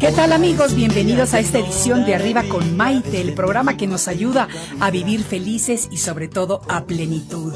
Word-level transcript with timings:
¿Qué 0.00 0.12
tal 0.12 0.32
amigos? 0.32 0.74
Bienvenidos 0.74 1.34
a 1.34 1.40
esta 1.40 1.58
edición 1.58 2.06
de 2.06 2.14
Arriba 2.14 2.42
con 2.44 2.74
Maite, 2.74 3.20
el 3.20 3.34
programa 3.34 3.76
que 3.76 3.86
nos 3.86 4.08
ayuda 4.08 4.48
a 4.80 4.90
vivir 4.90 5.22
felices 5.22 5.88
y 5.92 5.98
sobre 5.98 6.26
todo 6.26 6.62
a 6.70 6.84
plenitud. 6.84 7.52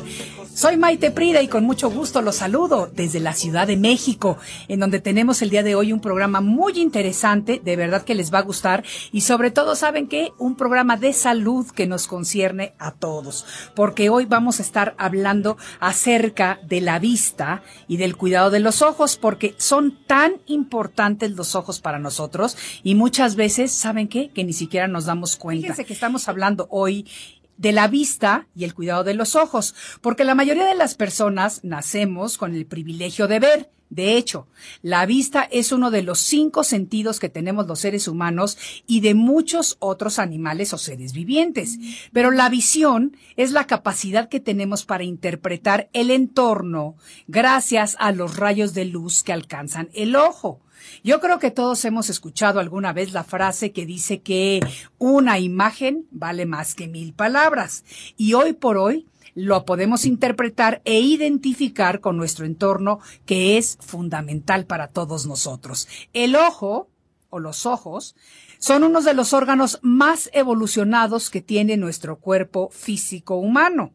Soy 0.55 0.77
Maite 0.77 1.11
Prida 1.11 1.43
y 1.43 1.49
con 1.49 1.65
mucho 1.65 1.91
gusto 1.91 2.23
los 2.23 2.37
saludo 2.37 2.89
desde 2.95 3.19
la 3.19 3.33
Ciudad 3.33 3.67
de 3.67 3.77
México, 3.77 4.39
en 4.69 4.79
donde 4.79 5.01
tenemos 5.01 5.43
el 5.43 5.51
día 5.51 5.65
de 5.65 5.75
hoy 5.75 5.93
un 5.93 5.99
programa 5.99 6.41
muy 6.41 6.79
interesante, 6.79 7.61
de 7.63 7.75
verdad 7.75 8.05
que 8.05 8.15
les 8.15 8.33
va 8.33 8.39
a 8.39 8.43
gustar 8.43 8.85
y 9.11 9.23
sobre 9.23 9.51
todo 9.51 9.75
saben 9.75 10.07
que 10.07 10.31
un 10.39 10.55
programa 10.55 10.97
de 10.97 11.13
salud 11.13 11.67
que 11.73 11.89
nos 11.89 12.07
concierne 12.07 12.73
a 12.79 12.93
todos, 12.93 13.45
porque 13.75 14.11
hoy 14.11 14.27
vamos 14.27 14.61
a 14.61 14.63
estar 14.63 14.95
hablando 14.97 15.57
acerca 15.81 16.61
de 16.63 16.81
la 16.81 17.01
vista 17.01 17.65
y 17.89 17.97
del 17.97 18.17
cuidado 18.17 18.51
de 18.51 18.61
los 18.61 18.81
ojos, 18.81 19.17
porque 19.17 19.57
son 19.59 19.99
tan 20.07 20.35
importantes 20.47 21.33
los 21.33 21.57
ojos 21.57 21.81
para 21.81 21.99
nosotros 21.99 22.57
y 22.85 22.95
muchas 22.95 23.35
veces, 23.35 23.73
¿saben 23.73 24.07
qué? 24.07 24.31
Que 24.31 24.45
ni 24.45 24.53
siquiera 24.53 24.87
nos 24.87 25.07
damos 25.07 25.35
cuenta. 25.35 25.63
Fíjense 25.63 25.85
que 25.85 25.95
estamos 25.95 26.29
hablando 26.29 26.69
hoy 26.71 27.09
de 27.57 27.73
la 27.73 27.89
vista 27.89 28.47
y 28.55 28.65
el 28.65 28.75
cuidado 28.75 29.05
de 29.05 29.15
los 29.15 29.37
ojos, 29.37 29.75
porque 30.01 30.25
la 30.25 30.35
mayoría 30.35 30.67
de 30.67 30.75
las 30.75 30.95
personas 30.95 31.61
nacemos 31.63 32.39
con 32.39 32.55
el 32.55 32.67
privilegio 32.67 33.29
de 33.29 33.41
ver. 33.41 33.71
De 33.91 34.17
hecho, 34.17 34.49
la 34.83 35.07
vista 35.07 35.43
es 35.43 35.71
uno 35.71 35.93
de 35.93 36.03
los 36.03 36.19
cinco 36.19 36.65
sentidos 36.65 37.21
que 37.21 37.29
tenemos 37.29 37.69
los 37.69 37.79
seres 37.79 38.09
humanos 38.09 38.59
y 38.89 39.01
de 39.01 39.15
muchos 39.15 39.77
otros 39.79 40.19
animales 40.19 40.73
o 40.73 40.79
seres 40.79 41.13
vivientes. 41.13 41.79
Pero 42.13 42.33
la 42.33 42.49
visión 42.49 43.17
es 43.37 43.53
la 43.53 43.69
capacidad 43.69 44.29
que 44.29 44.41
tenemos 44.41 44.85
para 44.85 45.05
interpretar 45.05 45.91
el 45.93 46.11
entorno 46.11 46.97
gracias 47.29 47.97
a 48.01 48.11
los 48.11 48.37
rayos 48.37 48.75
de 48.75 48.87
luz 48.87 49.23
que 49.23 49.33
alcanzan 49.33 49.91
el 49.95 50.17
ojo. 50.17 50.64
Yo 51.03 51.21
creo 51.21 51.39
que 51.39 51.51
todos 51.51 51.85
hemos 51.85 52.11
escuchado 52.11 52.61
alguna 52.61 52.93
vez 52.93 53.13
la 53.13 53.25
frase 53.25 53.73
que 53.73 53.87
dice 53.87 54.21
que 54.21 54.61
una 54.99 55.39
imagen 55.39 56.07
vale 56.11 56.47
más 56.47 56.75
que 56.75 56.89
mil 56.89 57.13
palabras. 57.13 57.85
Y 58.17 58.35
hoy 58.35 58.53
por 58.53 58.79
hoy 58.79 59.07
lo 59.35 59.65
podemos 59.65 60.05
interpretar 60.05 60.81
e 60.85 61.01
identificar 61.01 62.01
con 62.01 62.17
nuestro 62.17 62.47
entorno 62.47 63.01
que 63.27 63.59
es 63.59 63.79
fundamental 63.81 64.67
para 64.67 64.89
todos 64.89 65.27
nosotros. 65.27 65.89
El 66.13 66.37
ojo 66.37 66.89
o 67.31 67.41
los 67.41 67.67
ojos 67.67 68.15
son 68.59 68.85
unos 68.85 69.05
de 69.05 69.15
los 69.15 69.33
órganos 69.33 69.81
más 69.83 70.31
evolucionados 70.33 71.31
que 71.31 71.43
tiene 71.43 71.77
nuestro 71.77 72.17
cuerpo 72.17 72.71
físico 72.71 73.37
humano. 73.37 73.93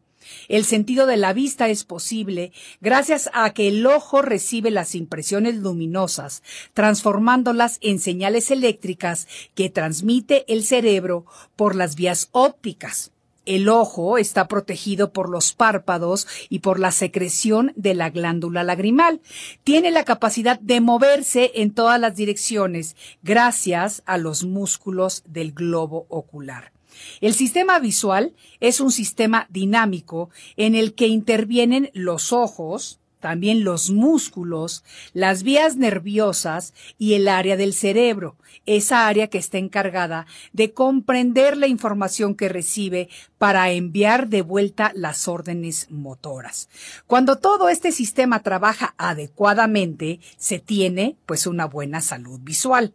El 0.48 0.64
sentido 0.64 1.06
de 1.06 1.16
la 1.16 1.32
vista 1.32 1.68
es 1.68 1.84
posible 1.84 2.52
gracias 2.80 3.30
a 3.32 3.52
que 3.52 3.68
el 3.68 3.86
ojo 3.86 4.22
recibe 4.22 4.70
las 4.70 4.94
impresiones 4.94 5.56
luminosas, 5.56 6.42
transformándolas 6.74 7.78
en 7.80 7.98
señales 7.98 8.50
eléctricas 8.50 9.28
que 9.54 9.70
transmite 9.70 10.44
el 10.52 10.64
cerebro 10.64 11.24
por 11.56 11.74
las 11.76 11.96
vías 11.96 12.28
ópticas. 12.32 13.12
El 13.46 13.68
ojo 13.68 14.18
está 14.18 14.46
protegido 14.48 15.12
por 15.12 15.28
los 15.28 15.54
párpados 15.54 16.28
y 16.50 16.60
por 16.60 16.78
la 16.78 16.92
secreción 16.92 17.72
de 17.74 17.94
la 17.94 18.10
glándula 18.10 18.62
lagrimal. 18.62 19.20
Tiene 19.64 19.90
la 19.90 20.04
capacidad 20.04 20.60
de 20.60 20.80
moverse 20.80 21.50
en 21.54 21.72
todas 21.72 21.98
las 21.98 22.14
direcciones 22.14 22.96
gracias 23.22 24.02
a 24.06 24.18
los 24.18 24.44
músculos 24.44 25.24
del 25.26 25.52
globo 25.52 26.06
ocular. 26.10 26.72
El 27.20 27.34
sistema 27.34 27.78
visual 27.78 28.34
es 28.60 28.80
un 28.80 28.92
sistema 28.92 29.46
dinámico 29.50 30.30
en 30.56 30.74
el 30.74 30.94
que 30.94 31.06
intervienen 31.06 31.90
los 31.94 32.32
ojos, 32.32 33.00
también 33.20 33.64
los 33.64 33.90
músculos, 33.90 34.82
las 35.12 35.42
vías 35.42 35.76
nerviosas 35.76 36.74
y 36.98 37.14
el 37.14 37.28
área 37.28 37.56
del 37.56 37.74
cerebro, 37.74 38.36
esa 38.66 39.06
área 39.06 39.28
que 39.28 39.38
está 39.38 39.58
encargada 39.58 40.26
de 40.52 40.72
comprender 40.72 41.56
la 41.56 41.66
información 41.66 42.34
que 42.34 42.48
recibe 42.48 43.08
para 43.38 43.70
enviar 43.70 44.28
de 44.28 44.42
vuelta 44.42 44.92
las 44.94 45.28
órdenes 45.28 45.88
motoras. 45.90 46.68
Cuando 47.06 47.36
todo 47.36 47.68
este 47.68 47.92
sistema 47.92 48.42
trabaja 48.42 48.94
adecuadamente, 48.96 50.20
se 50.36 50.58
tiene 50.58 51.16
pues 51.26 51.46
una 51.46 51.66
buena 51.66 52.00
salud 52.00 52.40
visual. 52.42 52.94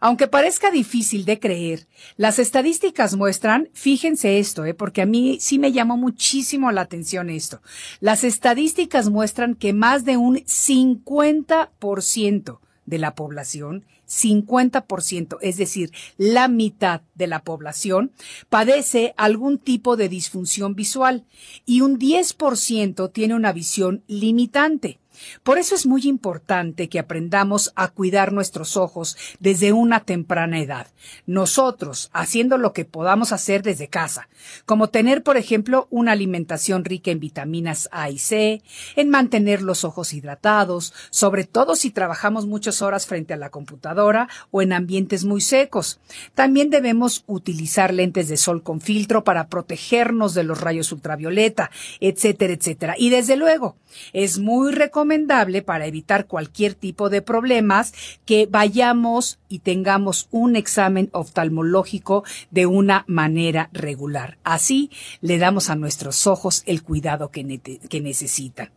Aunque 0.00 0.28
parezca 0.28 0.70
difícil 0.70 1.24
de 1.24 1.38
creer, 1.38 1.86
las 2.16 2.38
estadísticas 2.38 3.16
muestran, 3.16 3.68
fíjense 3.72 4.38
esto, 4.38 4.64
eh, 4.64 4.74
porque 4.74 5.02
a 5.02 5.06
mí 5.06 5.38
sí 5.40 5.58
me 5.58 5.72
llamó 5.72 5.96
muchísimo 5.96 6.70
la 6.72 6.82
atención 6.82 7.30
esto. 7.30 7.60
Las 8.00 8.24
estadísticas 8.24 9.08
muestran 9.08 9.54
que 9.54 9.72
más 9.72 10.04
de 10.04 10.16
un 10.16 10.36
50% 10.36 12.60
de 12.86 12.98
la 12.98 13.14
población, 13.14 13.84
50%, 14.08 15.38
es 15.40 15.56
decir, 15.56 15.92
la 16.16 16.48
mitad 16.48 17.02
de 17.14 17.26
la 17.26 17.42
población, 17.42 18.12
padece 18.48 19.12
algún 19.16 19.58
tipo 19.58 19.96
de 19.96 20.08
disfunción 20.08 20.74
visual 20.74 21.24
y 21.66 21.80
un 21.80 21.98
10% 21.98 23.12
tiene 23.12 23.34
una 23.34 23.52
visión 23.52 24.04
limitante. 24.06 24.98
Por 25.42 25.58
eso 25.58 25.74
es 25.74 25.86
muy 25.86 26.02
importante 26.06 26.88
que 26.88 26.98
aprendamos 26.98 27.72
a 27.76 27.88
cuidar 27.88 28.32
nuestros 28.32 28.76
ojos 28.76 29.16
desde 29.40 29.72
una 29.72 30.00
temprana 30.00 30.60
edad. 30.60 30.88
Nosotros, 31.26 32.10
haciendo 32.12 32.58
lo 32.58 32.72
que 32.72 32.84
podamos 32.84 33.32
hacer 33.32 33.62
desde 33.62 33.88
casa, 33.88 34.28
como 34.64 34.88
tener, 34.88 35.22
por 35.22 35.36
ejemplo, 35.36 35.86
una 35.90 36.12
alimentación 36.12 36.84
rica 36.84 37.10
en 37.10 37.20
vitaminas 37.20 37.88
A 37.92 38.10
y 38.10 38.18
C, 38.18 38.62
en 38.96 39.10
mantener 39.10 39.62
los 39.62 39.84
ojos 39.84 40.12
hidratados, 40.12 40.92
sobre 41.10 41.44
todo 41.44 41.76
si 41.76 41.90
trabajamos 41.90 42.46
muchas 42.46 42.82
horas 42.82 43.06
frente 43.06 43.34
a 43.34 43.36
la 43.36 43.50
computadora 43.50 44.28
o 44.50 44.62
en 44.62 44.72
ambientes 44.72 45.24
muy 45.24 45.40
secos. 45.40 46.00
También 46.34 46.70
debemos 46.70 47.24
utilizar 47.26 47.92
lentes 47.92 48.28
de 48.28 48.36
sol 48.36 48.62
con 48.62 48.80
filtro 48.80 49.24
para 49.24 49.48
protegernos 49.48 50.34
de 50.34 50.44
los 50.44 50.60
rayos 50.60 50.92
ultravioleta, 50.92 51.70
etcétera, 52.00 52.52
etcétera. 52.52 52.94
Y 52.98 53.10
desde 53.10 53.36
luego, 53.36 53.76
es 54.12 54.38
muy 54.38 54.72
recomendable 54.72 55.05
recomendable 55.06 55.62
para 55.62 55.86
evitar 55.86 56.26
cualquier 56.26 56.74
tipo 56.74 57.10
de 57.10 57.22
problemas 57.22 57.94
que 58.24 58.48
vayamos 58.50 59.38
y 59.48 59.60
tengamos 59.60 60.26
un 60.32 60.56
examen 60.56 61.10
oftalmológico 61.12 62.24
de 62.50 62.66
una 62.66 63.04
manera 63.06 63.70
regular. 63.72 64.36
Así 64.42 64.90
le 65.20 65.38
damos 65.38 65.70
a 65.70 65.76
nuestros 65.76 66.26
ojos 66.26 66.64
el 66.66 66.82
cuidado 66.82 67.30
que, 67.30 67.78
que 67.88 68.00
necesitan. 68.00 68.70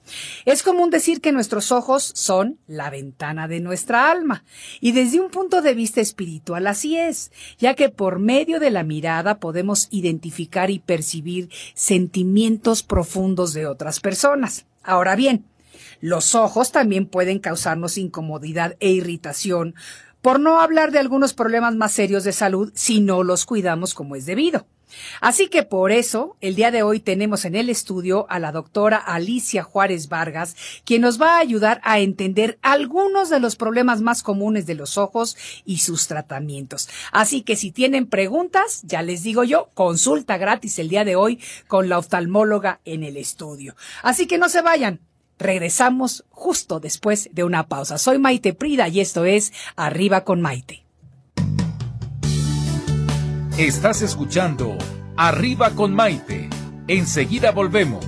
Es 0.45 0.61
común 0.61 0.91
decir 0.91 1.19
que 1.19 1.31
nuestros 1.31 1.71
ojos 1.71 2.11
son 2.13 2.59
la 2.67 2.91
ventana 2.91 3.47
de 3.47 3.59
nuestra 3.59 4.11
alma 4.11 4.43
y 4.81 4.91
desde 4.91 5.19
un 5.19 5.31
punto 5.31 5.63
de 5.63 5.73
vista 5.73 5.99
espiritual 5.99 6.67
así 6.67 6.95
es, 6.95 7.31
ya 7.57 7.73
que 7.73 7.89
por 7.89 8.19
medio 8.19 8.59
de 8.59 8.69
la 8.69 8.83
mirada 8.83 9.39
podemos 9.39 9.87
identificar 9.89 10.69
y 10.69 10.77
percibir 10.77 11.49
sentimientos 11.73 12.83
profundos 12.83 13.53
de 13.53 13.65
otras 13.65 13.99
personas. 13.99 14.67
Ahora 14.83 15.15
bien, 15.15 15.45
los 16.01 16.35
ojos 16.35 16.71
también 16.71 17.05
pueden 17.05 17.39
causarnos 17.39 17.97
incomodidad 17.97 18.75
e 18.79 18.89
irritación, 18.89 19.75
por 20.21 20.39
no 20.39 20.59
hablar 20.59 20.91
de 20.91 20.99
algunos 20.99 21.33
problemas 21.33 21.75
más 21.75 21.93
serios 21.93 22.23
de 22.23 22.33
salud 22.33 22.71
si 22.75 22.99
no 22.99 23.23
los 23.23 23.45
cuidamos 23.45 23.93
como 23.93 24.15
es 24.15 24.25
debido. 24.25 24.65
Así 25.21 25.47
que 25.47 25.63
por 25.63 25.91
eso, 25.91 26.35
el 26.41 26.55
día 26.55 26.71
de 26.71 26.83
hoy 26.83 26.99
tenemos 26.99 27.45
en 27.45 27.55
el 27.55 27.69
estudio 27.69 28.25
a 28.29 28.39
la 28.39 28.51
doctora 28.51 28.97
Alicia 28.97 29.63
Juárez 29.63 30.09
Vargas, 30.09 30.55
quien 30.83 31.01
nos 31.01 31.21
va 31.21 31.35
a 31.35 31.39
ayudar 31.39 31.79
a 31.83 31.99
entender 31.99 32.57
algunos 32.61 33.29
de 33.29 33.39
los 33.39 33.55
problemas 33.55 34.01
más 34.01 34.23
comunes 34.23 34.65
de 34.65 34.75
los 34.75 34.97
ojos 34.97 35.37
y 35.65 35.77
sus 35.77 36.07
tratamientos. 36.07 36.89
Así 37.11 37.41
que 37.41 37.55
si 37.55 37.71
tienen 37.71 38.07
preguntas, 38.07 38.81
ya 38.83 39.01
les 39.01 39.23
digo 39.23 39.43
yo, 39.43 39.69
consulta 39.73 40.37
gratis 40.37 40.79
el 40.79 40.89
día 40.89 41.05
de 41.05 41.15
hoy 41.15 41.39
con 41.67 41.87
la 41.87 41.99
oftalmóloga 41.99 42.79
en 42.85 43.03
el 43.03 43.17
estudio. 43.17 43.75
Así 44.01 44.25
que 44.25 44.39
no 44.39 44.49
se 44.49 44.61
vayan, 44.61 45.01
Regresamos 45.39 46.25
justo 46.29 46.79
después 46.81 47.29
de 47.31 47.45
una 47.45 47.67
pausa. 47.67 47.97
Soy 47.97 48.19
Maite 48.19 48.53
Prida 48.53 48.89
y 48.89 48.99
esto 48.99 49.23
es 49.25 49.53
Arriba 49.77 50.25
con 50.25 50.41
Maite. 50.41 50.85
Estás 53.57 54.01
escuchando 54.01 54.77
Arriba 55.15 55.71
con 55.71 55.93
Maite. 55.95 56.49
Enseguida 56.87 57.51
volvemos. 57.51 58.05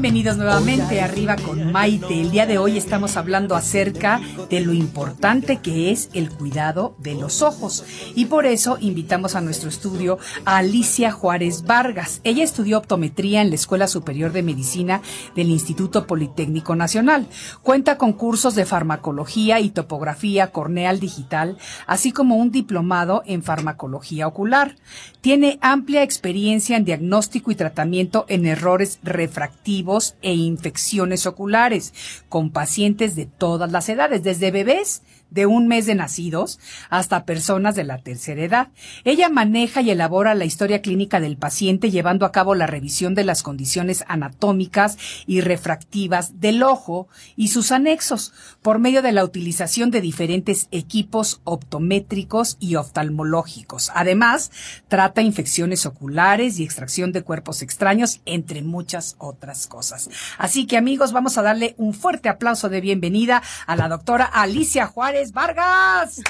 Bienvenidos 0.00 0.36
nuevamente 0.36 1.00
arriba 1.00 1.34
con 1.34 1.72
Maite. 1.72 2.20
El 2.20 2.30
día 2.30 2.46
de 2.46 2.56
hoy 2.56 2.78
estamos 2.78 3.16
hablando 3.16 3.56
acerca 3.56 4.20
de 4.48 4.60
lo 4.60 4.72
importante 4.72 5.56
que 5.56 5.90
es 5.90 6.08
el 6.12 6.30
cuidado 6.30 6.94
de 6.98 7.16
los 7.16 7.42
ojos. 7.42 7.84
Y 8.14 8.26
por 8.26 8.46
eso 8.46 8.78
invitamos 8.80 9.34
a 9.34 9.40
nuestro 9.40 9.68
estudio 9.68 10.20
a 10.44 10.58
Alicia 10.58 11.10
Juárez 11.10 11.64
Vargas. 11.64 12.20
Ella 12.22 12.44
estudió 12.44 12.78
optometría 12.78 13.42
en 13.42 13.48
la 13.48 13.56
Escuela 13.56 13.88
Superior 13.88 14.30
de 14.30 14.44
Medicina 14.44 15.02
del 15.34 15.50
Instituto 15.50 16.06
Politécnico 16.06 16.76
Nacional. 16.76 17.26
Cuenta 17.62 17.98
con 17.98 18.12
cursos 18.12 18.54
de 18.54 18.66
farmacología 18.66 19.58
y 19.58 19.70
topografía 19.70 20.52
corneal 20.52 21.00
digital, 21.00 21.58
así 21.88 22.12
como 22.12 22.36
un 22.36 22.52
diplomado 22.52 23.24
en 23.26 23.42
farmacología 23.42 24.28
ocular. 24.28 24.76
Tiene 25.20 25.58
amplia 25.60 26.04
experiencia 26.04 26.76
en 26.76 26.84
diagnóstico 26.84 27.50
y 27.50 27.56
tratamiento 27.56 28.26
en 28.28 28.46
errores 28.46 29.00
refractivos 29.02 29.87
e 30.22 30.34
infecciones 30.34 31.26
oculares 31.26 31.94
con 32.28 32.50
pacientes 32.50 33.16
de 33.16 33.26
todas 33.26 33.72
las 33.72 33.88
edades, 33.88 34.22
desde 34.22 34.50
bebés 34.50 35.02
de 35.30 35.46
un 35.46 35.68
mes 35.68 35.86
de 35.86 35.94
nacidos 35.94 36.58
hasta 36.90 37.24
personas 37.24 37.74
de 37.74 37.84
la 37.84 37.98
tercera 37.98 38.42
edad. 38.42 38.68
Ella 39.04 39.28
maneja 39.28 39.82
y 39.82 39.90
elabora 39.90 40.34
la 40.34 40.44
historia 40.44 40.82
clínica 40.82 41.20
del 41.20 41.36
paciente 41.36 41.90
llevando 41.90 42.26
a 42.26 42.32
cabo 42.32 42.54
la 42.54 42.66
revisión 42.66 43.14
de 43.14 43.24
las 43.24 43.42
condiciones 43.42 44.04
anatómicas 44.08 44.96
y 45.26 45.40
refractivas 45.40 46.40
del 46.40 46.62
ojo 46.62 47.08
y 47.36 47.48
sus 47.48 47.72
anexos 47.72 48.32
por 48.62 48.78
medio 48.78 49.02
de 49.02 49.12
la 49.12 49.24
utilización 49.24 49.90
de 49.90 50.00
diferentes 50.00 50.68
equipos 50.70 51.40
optométricos 51.44 52.56
y 52.60 52.76
oftalmológicos. 52.76 53.90
Además, 53.94 54.50
trata 54.88 55.22
infecciones 55.22 55.86
oculares 55.86 56.58
y 56.58 56.64
extracción 56.64 57.12
de 57.12 57.22
cuerpos 57.22 57.62
extraños, 57.62 58.20
entre 58.24 58.62
muchas 58.62 59.16
otras 59.18 59.66
cosas. 59.66 60.08
Así 60.38 60.66
que 60.66 60.76
amigos, 60.76 61.12
vamos 61.12 61.38
a 61.38 61.42
darle 61.42 61.74
un 61.78 61.94
fuerte 61.94 62.28
aplauso 62.28 62.68
de 62.68 62.80
bienvenida 62.80 63.42
a 63.66 63.76
la 63.76 63.88
doctora 63.88 64.24
Alicia 64.24 64.86
Juárez 64.86 65.17
Vargas. 65.32 66.22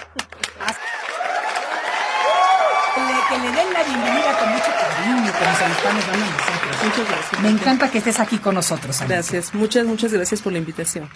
Que 2.95 3.39
le, 3.39 3.53
den 3.53 3.73
la 3.75 3.83
bienvenida 3.85 4.39
con 4.39 4.51
mucho 4.51 4.65
cariño, 4.65 5.33
que 5.39 5.45
nos 5.45 5.61
estamos 5.61 5.85
dando 5.85 6.27
nosotros. 6.27 6.77
Muchas 6.85 7.09
gracias. 7.09 7.43
Me 7.43 7.49
encanta 7.51 7.91
que 7.91 7.99
estés 7.99 8.19
aquí 8.19 8.39
con 8.39 8.55
nosotros. 8.55 8.99
Gracias, 9.07 9.55
muchas, 9.55 9.87
muchas 9.87 10.13
gracias 10.13 10.41
por 10.41 10.53
la 10.53 10.59
invitación. 10.59 11.11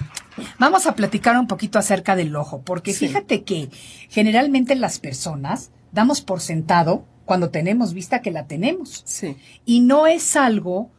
Vamos 0.59 0.87
a 0.87 0.95
platicar 0.95 1.39
un 1.39 1.47
poquito 1.47 1.79
acerca 1.79 2.15
del 2.15 2.37
ojo, 2.37 2.63
porque 2.63 2.93
fíjate 2.93 3.43
que 3.43 3.71
generalmente 4.11 4.75
las 4.75 4.99
personas 4.99 5.71
damos 5.93 6.21
por 6.21 6.43
sentado 6.43 7.07
cuando 7.25 7.49
tenemos 7.49 7.95
vista 7.95 8.21
que 8.21 8.31
la 8.31 8.47
tenemos. 8.47 9.03
Sí. 9.07 9.39
Y 9.65 9.81
no 9.81 10.07
es 10.07 10.37
algo 10.37 10.91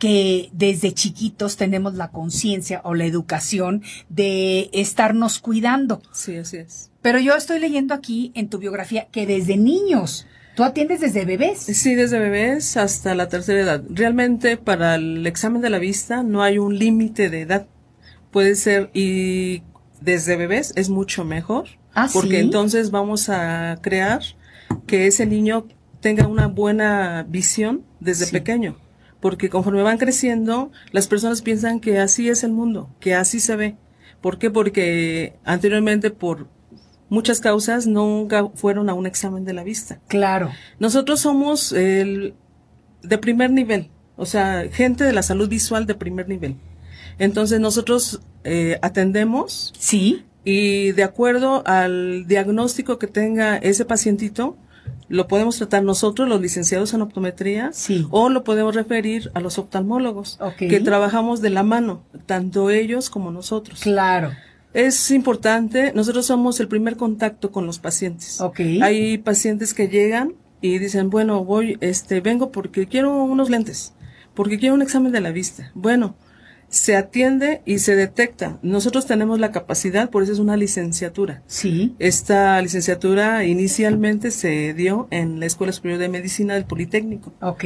que 0.00 0.48
desde 0.52 0.92
chiquitos 0.92 1.58
tenemos 1.58 1.94
la 1.94 2.08
conciencia 2.08 2.80
o 2.84 2.94
la 2.94 3.04
educación 3.04 3.82
de 4.08 4.70
estarnos 4.72 5.38
cuidando. 5.38 6.02
Sí, 6.10 6.36
así 6.36 6.56
es. 6.56 6.90
Pero 7.02 7.20
yo 7.20 7.36
estoy 7.36 7.60
leyendo 7.60 7.94
aquí 7.94 8.32
en 8.34 8.48
tu 8.48 8.58
biografía 8.58 9.06
que 9.12 9.26
desde 9.26 9.56
niños 9.56 10.26
¿Tú 10.56 10.64
atiendes 10.64 11.00
desde 11.00 11.24
bebés? 11.24 11.60
Sí, 11.60 11.94
desde 11.94 12.18
bebés 12.18 12.76
hasta 12.76 13.14
la 13.14 13.28
tercera 13.28 13.60
edad. 13.60 13.82
Realmente 13.88 14.56
para 14.56 14.96
el 14.96 15.26
examen 15.26 15.62
de 15.62 15.70
la 15.70 15.78
vista 15.78 16.22
no 16.22 16.42
hay 16.42 16.58
un 16.58 16.76
límite 16.78 17.30
de 17.30 17.42
edad. 17.42 17.66
Puede 18.30 18.56
ser 18.56 18.90
y 18.92 19.62
desde 20.00 20.36
bebés 20.36 20.72
es 20.76 20.90
mucho 20.90 21.24
mejor. 21.24 21.68
¿Ah, 21.94 22.08
porque 22.12 22.40
entonces 22.40 22.90
vamos 22.90 23.28
a 23.28 23.78
crear 23.80 24.20
que 24.86 25.06
ese 25.06 25.24
niño 25.24 25.66
tenga 26.00 26.26
una 26.26 26.46
buena 26.48 27.24
visión 27.28 27.84
desde 28.00 28.26
pequeño 28.26 28.76
porque 29.20 29.50
conforme 29.50 29.82
van 29.82 29.98
creciendo, 29.98 30.70
las 30.92 31.08
personas 31.08 31.42
piensan 31.42 31.80
que 31.80 31.98
así 31.98 32.28
es 32.28 32.42
el 32.42 32.52
mundo, 32.52 32.90
que 33.00 33.14
así 33.14 33.40
se 33.40 33.56
ve. 33.56 33.76
¿Por 34.20 34.38
qué? 34.38 34.50
Porque 34.50 35.34
anteriormente 35.44 36.10
por 36.10 36.48
muchas 37.08 37.40
causas 37.40 37.86
nunca 37.86 38.48
fueron 38.54 38.88
a 38.88 38.94
un 38.94 39.06
examen 39.06 39.44
de 39.44 39.52
la 39.52 39.64
vista. 39.64 40.00
Claro. 40.08 40.50
Nosotros 40.78 41.20
somos 41.20 41.72
el 41.72 42.34
de 43.02 43.18
primer 43.18 43.50
nivel, 43.50 43.90
o 44.16 44.26
sea, 44.26 44.64
gente 44.70 45.04
de 45.04 45.12
la 45.12 45.22
salud 45.22 45.48
visual 45.48 45.86
de 45.86 45.94
primer 45.94 46.28
nivel. 46.28 46.56
Entonces 47.18 47.60
nosotros 47.60 48.22
eh, 48.44 48.78
atendemos. 48.82 49.72
Sí. 49.78 50.24
Y 50.42 50.92
de 50.92 51.04
acuerdo 51.04 51.62
al 51.66 52.26
diagnóstico 52.26 52.98
que 52.98 53.06
tenga 53.06 53.58
ese 53.58 53.84
pacientito, 53.84 54.56
lo 55.10 55.26
podemos 55.26 55.56
tratar 55.56 55.82
nosotros, 55.82 56.28
los 56.28 56.40
licenciados 56.40 56.94
en 56.94 57.02
optometría, 57.02 57.72
o 58.10 58.28
lo 58.28 58.44
podemos 58.44 58.76
referir 58.76 59.32
a 59.34 59.40
los 59.40 59.58
oftalmólogos, 59.58 60.38
que 60.56 60.80
trabajamos 60.80 61.42
de 61.42 61.50
la 61.50 61.64
mano, 61.64 62.04
tanto 62.26 62.70
ellos 62.70 63.10
como 63.10 63.32
nosotros. 63.32 63.80
Claro. 63.80 64.30
Es 64.72 65.10
importante, 65.10 65.92
nosotros 65.94 66.26
somos 66.26 66.60
el 66.60 66.68
primer 66.68 66.96
contacto 66.96 67.50
con 67.50 67.66
los 67.66 67.80
pacientes. 67.80 68.40
Hay 68.82 69.18
pacientes 69.18 69.74
que 69.74 69.88
llegan 69.88 70.34
y 70.60 70.78
dicen, 70.78 71.10
bueno, 71.10 71.44
voy, 71.44 71.76
este, 71.80 72.20
vengo 72.20 72.52
porque 72.52 72.86
quiero 72.86 73.24
unos 73.24 73.50
lentes, 73.50 73.94
porque 74.34 74.60
quiero 74.60 74.76
un 74.76 74.82
examen 74.82 75.10
de 75.10 75.20
la 75.20 75.32
vista. 75.32 75.72
Bueno, 75.74 76.14
se 76.70 76.96
atiende 76.96 77.62
y 77.66 77.80
se 77.80 77.96
detecta. 77.96 78.58
Nosotros 78.62 79.04
tenemos 79.04 79.40
la 79.40 79.50
capacidad, 79.50 80.08
por 80.08 80.22
eso 80.22 80.32
es 80.32 80.38
una 80.38 80.56
licenciatura. 80.56 81.42
Sí. 81.46 81.94
Esta 81.98 82.62
licenciatura 82.62 83.44
inicialmente 83.44 84.30
se 84.30 84.72
dio 84.72 85.08
en 85.10 85.40
la 85.40 85.46
Escuela 85.46 85.72
Superior 85.72 85.98
de 85.98 86.08
Medicina 86.08 86.54
del 86.54 86.64
Politécnico. 86.64 87.34
Ok. 87.42 87.64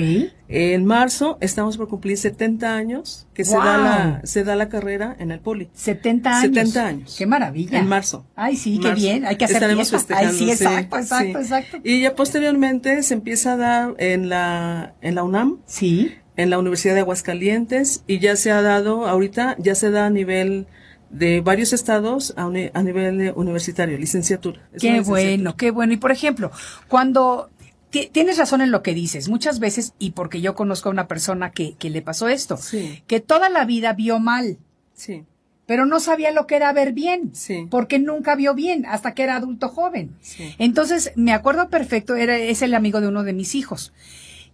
En 0.48 0.84
marzo 0.84 1.38
estamos 1.40 1.76
por 1.76 1.88
cumplir 1.88 2.16
70 2.16 2.74
años 2.74 3.26
que 3.34 3.44
se 3.44 3.56
da 3.56 3.78
la 3.78 4.20
se 4.24 4.44
da 4.44 4.56
la 4.56 4.68
carrera 4.68 5.14
en 5.18 5.30
el 5.30 5.40
Poli. 5.40 5.68
70 5.74 6.30
años. 6.30 6.54
70 6.54 6.86
años. 6.86 7.14
Qué 7.18 7.26
maravilla. 7.26 7.78
En 7.78 7.86
marzo. 7.86 8.26
Ay, 8.34 8.56
sí, 8.56 8.78
qué 8.80 8.94
bien. 8.94 9.26
Hay 9.26 9.36
que 9.36 9.44
hacer 9.44 9.56
Estaremos 9.56 9.90
festejando. 9.90 10.30
Ay, 10.30 10.36
sí, 10.38 10.50
exacto, 10.50 10.98
exacto, 10.98 11.38
exacto. 11.38 11.78
Y 11.82 12.00
ya 12.02 12.14
posteriormente 12.14 13.02
se 13.02 13.14
empieza 13.14 13.54
a 13.54 13.56
dar 13.56 13.94
en 13.98 14.28
la 14.28 14.94
en 15.02 15.14
la 15.14 15.24
UNAM. 15.24 15.58
Sí 15.66 16.14
en 16.36 16.50
la 16.50 16.58
Universidad 16.58 16.94
de 16.94 17.00
Aguascalientes 17.00 18.02
y 18.06 18.18
ya 18.18 18.36
se 18.36 18.50
ha 18.50 18.62
dado, 18.62 19.06
ahorita 19.06 19.56
ya 19.58 19.74
se 19.74 19.90
da 19.90 20.06
a 20.06 20.10
nivel 20.10 20.66
de 21.10 21.40
varios 21.40 21.72
estados 21.72 22.34
a, 22.36 22.48
nivel 22.48 23.32
universitario, 23.36 23.96
licenciatura. 23.96 24.68
qué 24.80 25.00
bueno, 25.00 25.56
qué 25.56 25.70
bueno. 25.70 25.92
Y 25.92 25.96
por 25.96 26.10
ejemplo, 26.10 26.50
cuando 26.88 27.50
tienes 27.90 28.38
razón 28.38 28.60
en 28.60 28.72
lo 28.72 28.82
que 28.82 28.94
dices, 28.94 29.28
muchas 29.28 29.60
veces, 29.60 29.94
y 29.98 30.10
porque 30.10 30.40
yo 30.40 30.54
conozco 30.54 30.88
a 30.88 30.92
una 30.92 31.06
persona 31.06 31.52
que, 31.52 31.74
que 31.76 31.90
le 31.90 32.02
pasó 32.02 32.28
esto, 32.28 32.58
que 33.06 33.20
toda 33.20 33.48
la 33.48 33.64
vida 33.64 33.92
vio 33.92 34.18
mal. 34.18 34.58
Sí. 34.94 35.24
Pero 35.66 35.86
no 35.86 35.98
sabía 35.98 36.30
lo 36.30 36.46
que 36.46 36.56
era 36.56 36.72
ver 36.74 36.92
bien, 36.92 37.30
sí. 37.34 37.68
porque 37.70 37.98
nunca 37.98 38.34
vio 38.34 38.54
bien 38.54 38.84
hasta 38.84 39.14
que 39.14 39.22
era 39.22 39.36
adulto 39.36 39.68
joven. 39.68 40.14
Entonces, 40.58 41.12
me 41.16 41.32
acuerdo 41.32 41.70
perfecto, 41.70 42.16
era, 42.16 42.36
es 42.36 42.60
el 42.60 42.74
amigo 42.74 43.00
de 43.00 43.08
uno 43.08 43.22
de 43.22 43.32
mis 43.32 43.54
hijos. 43.54 43.94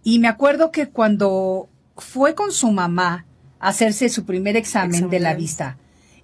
Y 0.03 0.19
me 0.19 0.29
acuerdo 0.29 0.71
que 0.71 0.87
cuando 0.87 1.69
fue 1.97 2.35
con 2.35 2.51
su 2.51 2.71
mamá 2.71 3.25
a 3.59 3.69
hacerse 3.69 4.09
su 4.09 4.25
primer 4.25 4.57
examen, 4.57 5.09
de 5.09 5.19
la 5.19 5.33
vista 5.35 5.77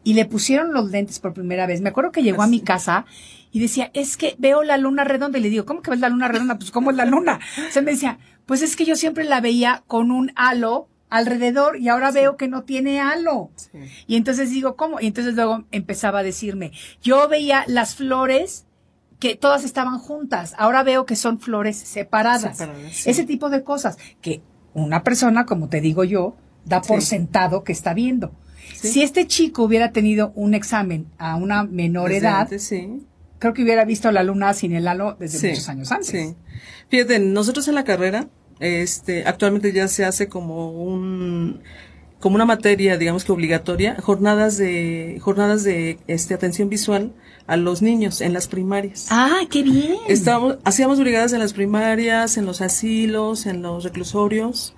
y 0.08 0.14
le 0.14 0.24
pusieron 0.24 0.72
los 0.72 0.90
lentes 0.90 1.20
por 1.20 1.34
primera 1.34 1.66
vez, 1.68 1.82
me 1.82 1.90
acuerdo 1.90 2.14
que 2.14 2.24
llegó 2.24 2.42
a 2.42 2.48
mi 2.48 2.62
casa 2.62 3.06
y 3.52 3.60
decía, 3.60 3.92
es 3.94 4.16
que 4.16 4.36
veo 4.38 4.64
la 4.64 4.78
luna 4.78 5.04
redonda. 5.04 5.38
Y 5.38 5.42
le 5.42 5.50
digo, 5.50 5.66
¿cómo 5.66 5.82
que 5.82 5.92
ves 5.92 6.00
la 6.00 6.08
luna 6.08 6.30
redonda? 6.30 6.58
Pues, 6.58 6.72
¿cómo 6.72 6.92
es 6.92 6.96
la 6.96 7.04
luna? 7.04 7.42
O 7.68 7.72
sea, 7.74 7.82
me 7.82 7.92
decía, 7.92 8.18
pues 8.46 8.62
es 8.62 8.78
que 8.78 8.86
yo 8.86 8.96
siempre 8.96 9.26
la 9.26 9.42
veía 9.42 9.84
con 9.86 10.12
un 10.12 10.32
halo 10.38 10.88
alrededor 11.10 11.78
y 11.78 11.90
ahora 11.90 12.12
veo 12.12 12.38
que 12.38 12.48
no 12.48 12.64
tiene 12.64 13.02
halo. 13.02 13.52
Y 14.08 14.16
entonces 14.16 14.50
digo, 14.50 14.78
¿cómo? 14.78 15.02
Y 15.02 15.08
entonces 15.08 15.36
luego 15.36 15.66
empezaba 15.72 16.20
a 16.20 16.24
decirme, 16.24 16.72
yo 17.02 17.28
veía 17.28 17.66
las 17.68 17.96
flores 17.96 18.66
que 19.20 19.36
todas 19.36 19.66
estaban 19.66 20.00
juntas. 20.00 20.54
Ahora 20.58 20.84
veo 20.84 21.06
que 21.06 21.18
son 21.18 21.40
flores 21.42 21.76
separadas. 21.76 22.62
Ese 23.06 23.26
tipo 23.26 23.50
de 23.50 23.64
cosas 23.64 23.98
que 24.22 24.42
una 24.84 25.04
persona, 25.04 25.46
como 25.46 25.70
te 25.70 25.82
digo 25.82 26.04
yo, 26.04 26.36
da 26.66 26.82
por 26.82 27.02
sentado 27.02 27.64
que 27.64 27.72
está 27.72 27.94
viendo. 27.94 28.32
Si 28.76 29.02
este 29.02 29.26
chico 29.28 29.64
hubiera 29.64 29.92
tenido 29.92 30.32
un 30.36 30.54
examen 30.54 31.08
a 31.18 31.36
una 31.36 31.64
menor 31.64 32.12
edad, 32.12 32.50
creo 33.40 33.54
que 33.54 33.64
hubiera 33.64 33.86
visto 33.86 34.12
la 34.12 34.24
luna 34.24 34.54
sin 34.54 34.74
el 34.74 34.88
halo 34.88 35.16
desde 35.20 35.50
muchos 35.50 35.70
años 35.70 35.92
antes. 35.92 36.36
Fíjate, 36.90 37.20
nosotros 37.20 37.68
en 37.68 37.76
la 37.76 37.84
carrera, 37.84 38.28
este, 38.60 39.26
actualmente 39.26 39.72
ya 39.74 39.88
se 39.88 40.06
hace 40.06 40.28
como 40.28 40.72
un 40.72 41.62
como 42.20 42.36
una 42.36 42.46
materia, 42.46 42.98
digamos 42.98 43.24
que 43.26 43.32
obligatoria, 43.32 43.96
jornadas 44.02 44.58
de 44.58 45.20
jornadas 45.22 45.64
de 45.64 46.00
este 46.08 46.34
atención 46.34 46.68
visual 46.68 47.14
a 47.48 47.58
los 47.58 47.82
niños 47.82 48.22
en 48.22 48.34
las 48.34 48.48
primarias. 48.48 49.08
Ah, 49.10 49.40
qué 49.50 49.64
bien. 49.64 49.96
Estábamos, 50.08 50.58
hacíamos 50.64 51.00
brigadas 51.00 51.34
en 51.34 51.40
las 51.40 51.54
primarias, 51.54 52.38
en 52.38 52.46
los 52.46 52.62
asilos, 52.62 53.46
en 53.46 53.62
los 53.62 53.84
reclusorios 53.84 54.74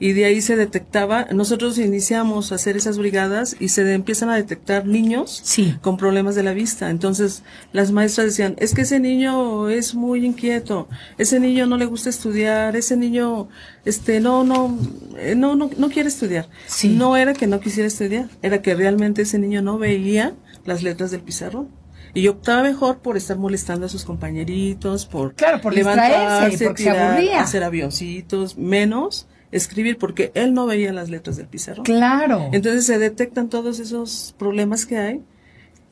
y 0.00 0.12
de 0.12 0.26
ahí 0.26 0.40
se 0.40 0.54
detectaba, 0.54 1.26
nosotros 1.32 1.76
iniciamos 1.76 2.52
a 2.52 2.54
hacer 2.54 2.76
esas 2.76 2.98
brigadas 2.98 3.56
y 3.58 3.70
se 3.70 3.92
empiezan 3.92 4.30
a 4.30 4.36
detectar 4.36 4.86
niños 4.86 5.40
Sí. 5.42 5.74
con 5.80 5.96
problemas 5.96 6.36
de 6.36 6.44
la 6.44 6.52
vista. 6.52 6.90
Entonces 6.90 7.42
las 7.72 7.90
maestras 7.90 8.28
decían, 8.28 8.54
es 8.58 8.74
que 8.74 8.82
ese 8.82 9.00
niño 9.00 9.68
es 9.68 9.96
muy 9.96 10.24
inquieto, 10.24 10.88
ese 11.18 11.40
niño 11.40 11.66
no 11.66 11.76
le 11.76 11.84
gusta 11.86 12.10
estudiar, 12.10 12.76
ese 12.76 12.96
niño, 12.96 13.48
este, 13.84 14.20
no, 14.20 14.44
no, 14.44 14.78
eh, 15.18 15.34
no, 15.36 15.56
no, 15.56 15.68
no 15.76 15.88
quiere 15.90 16.08
estudiar. 16.08 16.48
Sí. 16.68 16.90
No 16.90 17.16
era 17.16 17.32
que 17.34 17.48
no 17.48 17.58
quisiera 17.58 17.88
estudiar, 17.88 18.28
era 18.40 18.62
que 18.62 18.76
realmente 18.76 19.22
ese 19.22 19.40
niño 19.40 19.62
no 19.62 19.78
veía 19.78 20.32
las 20.64 20.84
letras 20.84 21.10
del 21.10 21.22
pizarrón. 21.22 21.70
Y 22.14 22.28
optaba 22.28 22.62
mejor 22.62 22.98
por 22.98 23.16
estar 23.16 23.36
molestando 23.38 23.86
a 23.86 23.88
sus 23.88 24.04
compañeritos, 24.04 25.06
por 25.06 25.34
Claro, 25.34 25.60
por 25.60 25.74
distraerse, 25.74 26.64
porque 26.66 26.82
se 26.84 26.90
aburría. 26.90 27.40
hacer 27.40 27.62
avioncitos, 27.64 28.56
menos 28.58 29.26
escribir, 29.50 29.96
porque 29.98 30.30
él 30.34 30.52
no 30.52 30.66
veía 30.66 30.92
las 30.92 31.08
letras 31.08 31.36
del 31.36 31.46
pizarrón. 31.46 31.84
Claro. 31.84 32.50
Entonces 32.52 32.84
se 32.84 32.98
detectan 32.98 33.48
todos 33.48 33.78
esos 33.80 34.34
problemas 34.38 34.84
que 34.84 34.98
hay, 34.98 35.22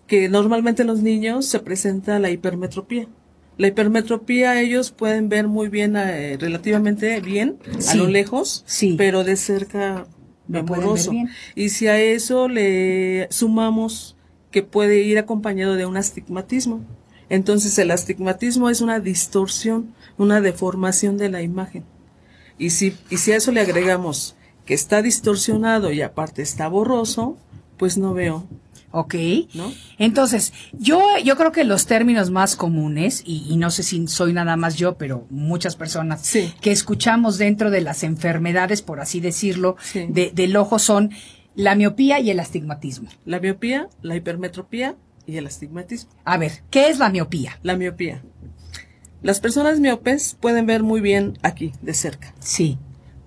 que 0.07 0.29
normalmente 0.29 0.83
en 0.83 0.89
los 0.89 1.01
niños 1.03 1.47
se 1.47 1.59
presenta 1.61 2.19
la 2.19 2.31
hipermetropía. 2.31 3.09
La 3.59 3.69
hipermetropía 3.69 4.61
ellos 4.61 4.91
pueden 4.91 5.31
ver 5.31 5.49
muy 5.49 5.69
bien, 5.69 5.97
eh, 5.97 6.37
relativamente 6.39 7.19
bien, 7.23 7.57
a 7.89 7.95
lo 7.95 8.07
lejos, 8.07 8.63
Sí. 8.67 8.95
pero 8.99 9.25
de 9.25 9.37
cerca 9.37 10.07
bien. 10.49 11.29
Y 11.55 11.71
si 11.71 11.87
a 11.89 11.99
eso 11.99 12.49
le 12.49 13.27
sumamos 13.31 14.16
que 14.57 14.63
puede 14.63 15.03
ir 15.03 15.19
acompañado 15.19 15.75
de 15.75 15.85
un 15.85 15.99
astigmatismo, 15.99 16.81
entonces 17.29 17.79
el 17.79 17.91
astigmatismo 17.91 18.71
es 18.71 18.81
una 18.81 19.01
distorsión, 19.01 19.93
una 20.17 20.41
deformación 20.41 21.19
de 21.19 21.29
la 21.29 21.43
imagen. 21.43 21.85
Y 22.57 22.71
si, 22.71 22.97
y 23.11 23.19
si 23.19 23.33
a 23.33 23.37
eso 23.37 23.53
le 23.53 23.61
agregamos 23.61 24.35
que 24.65 24.73
está 24.73 25.03
distorsionado 25.03 25.93
y 25.93 26.01
aparte 26.01 26.41
está 26.41 26.69
borroso, 26.69 27.37
pues 27.77 27.99
no 27.99 28.15
veo, 28.15 28.47
Ok. 28.93 29.15
¿no? 29.53 29.71
Entonces, 29.99 30.55
yo, 30.73 31.03
yo 31.23 31.37
creo 31.37 31.53
que 31.53 31.65
los 31.65 31.85
términos 31.85 32.31
más 32.31 32.57
comunes, 32.57 33.23
y, 33.27 33.45
y 33.47 33.59
no 33.59 33.71
sé 33.71 33.83
si 33.83 34.07
soy 34.09 34.33
nada 34.33 34.57
más 34.57 34.77
yo, 34.77 34.97
pero 34.97 35.27
muchas 35.29 35.77
personas 35.77 36.23
Sí. 36.23 36.51
que 36.63 36.73
escuchamos 36.73 37.37
dentro 37.37 37.71
de 37.71 37.83
las 37.83 38.05
enfermedades, 38.05 38.81
por 38.81 39.01
así 39.01 39.21
decirlo, 39.21 39.77
Sí. 39.83 40.07
de- 40.09 40.31
del 40.35 40.57
ojo 40.57 40.79
son 40.79 41.11
la 41.57 41.75
miopía 41.75 42.21
y 42.21 42.31
el 42.31 42.39
astigmatismo. 42.41 43.09
La 43.25 43.41
miopía, 43.41 43.89
la 44.03 44.15
hipermetropía 44.17 44.95
y 45.27 45.37
el 45.39 45.47
astigmatismo. 45.47 46.11
A 46.25 46.37
ver, 46.39 46.63
¿qué 46.71 46.89
es 46.89 46.99
la 46.99 47.09
miopía? 47.09 47.59
La 47.63 47.77
miopía. 47.77 48.23
Las 49.23 49.41
personas 49.41 49.81
miopes 49.81 50.37
pueden 50.39 50.67
ver 50.67 50.83
muy 50.83 51.01
bien 51.01 51.39
aquí, 51.43 51.73
de 51.83 51.95
cerca, 51.95 52.33
Sí. 52.39 52.79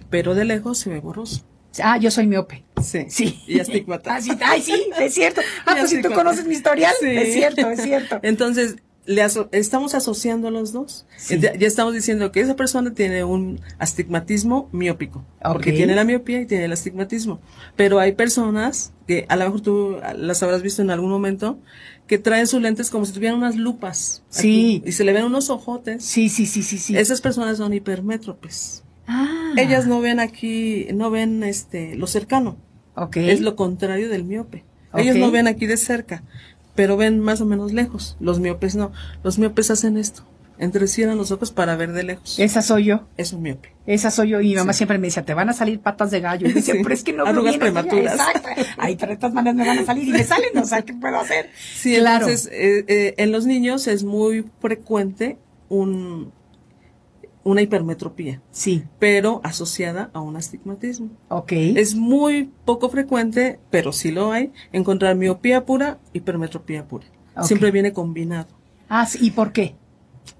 pero 0.10 0.36
de 0.36 0.46
lejos 0.46 0.78
se 0.78 0.90
ve 0.90 1.00
borroso. 1.00 1.44
Ah, 1.84 1.98
yo 1.98 2.10
soy 2.12 2.26
miope. 2.28 2.64
Sí. 2.82 3.06
Sí. 3.10 3.42
Y 3.48 3.60
astigmata. 3.60 4.16
Ah, 4.16 4.22
sí, 4.22 4.32
ay, 4.42 4.62
sí, 4.62 4.74
es 5.00 5.14
cierto. 5.14 5.42
Ah, 5.66 5.74
Y 5.76 5.80
pues 5.80 5.90
si 5.92 6.02
tú 6.02 6.12
conoces 6.12 6.46
mi 6.46 6.54
historial, 6.56 6.94
Sí. 7.00 7.08
es 7.10 7.34
cierto, 7.34 7.70
es 7.70 7.82
cierto. 7.84 8.20
Entonces, 8.24 8.78
le 9.10 9.24
aso- 9.24 9.50
estamos 9.52 9.96
asociando 9.96 10.52
los 10.52 10.72
dos. 10.72 11.08
Sí. 11.18 11.40
Ya, 11.40 11.56
ya 11.56 11.66
estamos 11.68 11.96
diciendo 11.96 12.32
que 12.32 12.42
esa 12.42 12.56
persona 12.56 12.94
tiene 12.94 13.24
un 13.24 13.60
astigmatismo 13.80 14.70
miópico. 14.72 15.26
Porque 15.42 15.72
Ok. 15.72 15.76
tiene 15.78 15.96
la 15.96 16.04
miopía 16.04 16.40
y 16.42 16.46
tiene 16.46 16.66
el 16.66 16.72
astigmatismo. 16.72 17.42
Pero 17.76 18.00
hay 18.00 18.12
personas 18.12 18.94
que 19.08 19.26
a 19.28 19.36
lo 19.36 19.46
mejor 19.46 19.62
tú 19.62 19.98
las 20.16 20.44
habrás 20.44 20.62
visto 20.62 20.82
en 20.84 20.92
algún 20.92 21.10
momento 21.10 21.58
que 22.06 22.20
traen 22.20 22.46
sus 22.46 22.62
lentes 22.62 22.90
como 22.92 23.06
si 23.06 23.14
tuvieran 23.14 23.38
unas 23.40 23.56
lupas. 23.56 24.24
Sí. 24.30 24.40
aquí, 24.80 24.84
y 24.90 24.92
se 24.92 25.04
le 25.04 25.14
ven 25.14 25.26
unos 25.26 25.50
ojotes. 25.50 26.06
Sí, 26.06 26.30
sí, 26.30 26.46
sí, 26.46 26.62
sí, 26.62 26.78
sí. 26.78 26.96
Esas 26.96 27.20
personas 27.22 27.58
son 27.58 27.74
hipermétropes. 27.74 28.84
Ah. 29.08 29.54
Ellas 29.58 29.88
no 29.88 30.02
ven 30.02 30.20
aquí, 30.20 30.88
no 30.94 31.10
ven 31.10 31.44
este 31.44 31.96
lo 31.96 32.06
cercano. 32.06 32.58
Ok. 32.96 33.18
Es 33.18 33.42
lo 33.42 33.56
contrario 33.56 34.08
del 34.08 34.24
miope. 34.24 34.66
Ellos 34.96 35.16
Ok. 35.16 35.22
no 35.22 35.32
ven 35.32 35.48
aquí 35.48 35.66
de 35.68 35.78
cerca, 35.78 36.24
pero 36.80 36.96
ven 36.96 37.20
más 37.20 37.42
o 37.42 37.46
menos 37.46 37.74
lejos. 37.74 38.16
Los 38.22 38.40
miopes 38.40 38.76
no. 38.76 38.94
Los 39.22 39.38
miopes 39.38 39.70
hacen 39.70 39.98
esto. 39.98 40.24
Entrecierran 40.58 41.18
los 41.18 41.30
ojos 41.32 41.52
para 41.52 41.76
ver 41.76 41.92
de 41.92 42.04
lejos. 42.04 42.40
Esa 42.40 42.62
soy 42.62 42.86
yo. 42.86 43.06
Es 43.18 43.34
un 43.34 43.42
miope. 43.42 43.74
Esa 43.86 44.12
soy 44.12 44.30
yo. 44.30 44.40
Y 44.40 44.52
mi 44.52 44.56
mamá 44.56 44.72
Sí. 44.72 44.78
siempre 44.78 44.98
me 44.98 45.08
decía, 45.08 45.26
te 45.26 45.34
van 45.34 45.50
a 45.50 45.54
salir 45.54 45.82
patas 45.82 46.10
de 46.10 46.22
gallo. 46.22 46.48
Y 46.48 46.52
Sí. 46.62 46.72
pero 46.82 46.94
es 46.94 47.04
que 47.04 47.12
no 47.12 47.26
Arrugas 47.26 47.56
amiga". 47.56 47.60
prematuras. 47.82 48.14
Exacto. 48.14 48.50
Ay, 48.78 48.96
pero 48.96 49.12
de 49.12 49.18
todas 49.18 49.34
maneras 49.34 49.56
me 49.58 49.68
van 49.68 49.80
a 49.80 49.86
salir 49.86 50.08
y 50.08 50.12
me 50.14 50.24
salen. 50.24 50.58
O 50.58 50.64
sea, 50.64 50.82
¿qué 50.84 50.94
puedo 50.94 51.20
hacer? 51.20 51.50
Sí, 51.76 51.98
claro. 51.98 52.28
entonces 52.28 52.50
eh, 52.54 52.86
eh, 52.88 53.14
en 53.18 53.34
los 53.34 53.46
niños 53.46 53.88
es 53.88 54.06
muy 54.06 54.46
frecuente 54.62 55.38
un, 55.68 56.32
una 57.50 57.62
hipermetropía, 57.62 58.42
Sí. 58.52 58.84
pero 59.00 59.42
asociada 59.44 60.10
a 60.14 60.22
un 60.22 60.36
astigmatismo. 60.36 61.10
Ok. 61.30 61.52
Es 61.54 61.96
muy 61.96 62.50
poco 62.66 62.90
frecuente, 62.90 63.60
pero 63.70 63.92
sí 63.92 64.12
lo 64.12 64.32
hay, 64.32 64.52
encontrar 64.72 65.16
miopía 65.16 65.66
pura, 65.66 65.98
hipermetropía 66.14 66.88
pura. 66.88 67.06
Siempre 67.44 67.72
viene 67.72 67.94
combinado. 67.94 68.48
Ah, 68.90 69.06
sí. 69.06 69.20
¿y 69.22 69.32
por 69.32 69.52
qué? 69.54 69.76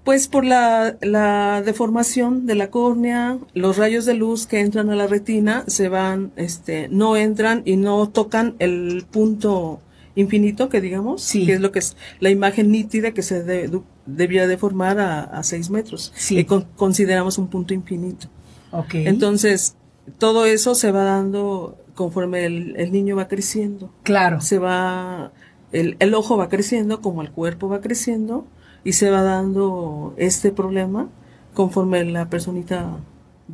Pues 0.04 0.28
por 0.28 0.44
la, 0.44 0.96
la 1.00 1.62
deformación 1.62 2.46
de 2.46 2.54
la 2.54 2.70
córnea, 2.70 3.38
los 3.54 3.76
rayos 3.76 4.04
de 4.04 4.14
luz 4.14 4.46
que 4.46 4.60
entran 4.60 4.90
a 4.90 4.96
la 4.96 5.06
retina 5.06 5.64
se 5.66 5.88
van, 5.88 6.32
este, 6.36 6.88
no 6.88 7.16
entran 7.16 7.62
y 7.64 7.76
no 7.76 8.08
tocan 8.08 8.54
el 8.60 9.04
punto 9.10 9.80
infinito 10.14 10.68
que 10.68 10.80
digamos, 10.80 11.22
Sí. 11.22 11.46
que 11.46 11.54
es 11.54 11.60
lo 11.60 11.72
que 11.72 11.78
es 11.80 11.96
la 12.20 12.30
imagen 12.30 12.70
nítida 12.70 13.12
que 13.12 13.22
se 13.22 13.42
de- 13.42 13.80
debía 14.16 14.46
de 14.46 14.56
formar 14.56 14.98
a, 14.98 15.22
a 15.22 15.42
seis 15.42 15.70
metros. 15.70 16.12
Sí. 16.14 16.44
Con- 16.44 16.66
consideramos 16.76 17.38
un 17.38 17.48
punto 17.48 17.74
infinito. 17.74 18.28
Ok. 18.72 18.94
Entonces, 18.94 19.76
todo 20.18 20.46
eso 20.46 20.74
se 20.74 20.90
va 20.92 21.04
dando 21.04 21.76
conforme 21.94 22.46
el, 22.46 22.76
el 22.76 22.92
niño 22.92 23.16
va 23.16 23.28
creciendo 23.28 23.92
claro. 24.04 24.40
se 24.40 24.58
va, 24.58 25.32
el, 25.70 25.96
el 25.98 26.14
ojo 26.14 26.36
va 26.38 26.48
creciendo 26.48 27.02
como 27.02 27.20
el 27.20 27.30
cuerpo 27.30 27.68
va 27.68 27.80
creciendo 27.82 28.46
y 28.84 28.92
se 28.94 29.10
va 29.10 29.22
dando 29.22 30.14
este 30.16 30.50
problema 30.50 31.08
conforme 31.52 32.02
la 32.04 32.30
personita 32.30 32.96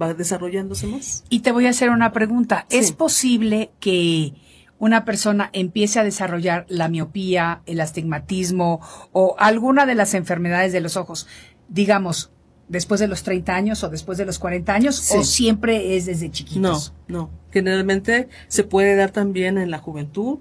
va 0.00 0.14
desarrollándose 0.14 0.86
más. 0.86 1.24
Y 1.30 1.40
te 1.40 1.50
voy 1.50 1.66
a 1.66 1.70
hacer 1.70 1.90
una 1.90 2.12
pregunta. 2.12 2.66
Sí. 2.68 2.76
¿Es 2.76 2.92
posible 2.92 3.70
que 3.80 4.34
una 4.78 5.04
persona 5.04 5.48
empiece 5.52 5.98
a 6.00 6.04
desarrollar 6.04 6.66
la 6.68 6.88
miopía, 6.88 7.62
el 7.66 7.80
astigmatismo 7.80 8.80
o 9.12 9.34
alguna 9.38 9.86
de 9.86 9.94
las 9.94 10.14
enfermedades 10.14 10.72
de 10.72 10.80
los 10.80 10.96
ojos, 10.96 11.26
digamos, 11.68 12.30
después 12.68 13.00
de 13.00 13.06
los 13.08 13.22
30 13.22 13.54
años 13.54 13.82
o 13.84 13.88
después 13.88 14.18
de 14.18 14.26
los 14.26 14.38
40 14.38 14.74
años 14.74 14.96
Sí. 14.96 15.16
o 15.18 15.24
siempre 15.24 15.96
es 15.96 16.06
desde 16.06 16.26
No, 16.26 16.32
chiquitos? 16.32 16.92
no. 17.08 17.30
Generalmente 17.52 18.28
se 18.48 18.64
puede 18.64 18.96
dar 18.96 19.12
también 19.12 19.56
en 19.56 19.70
la 19.70 19.78
juventud, 19.78 20.38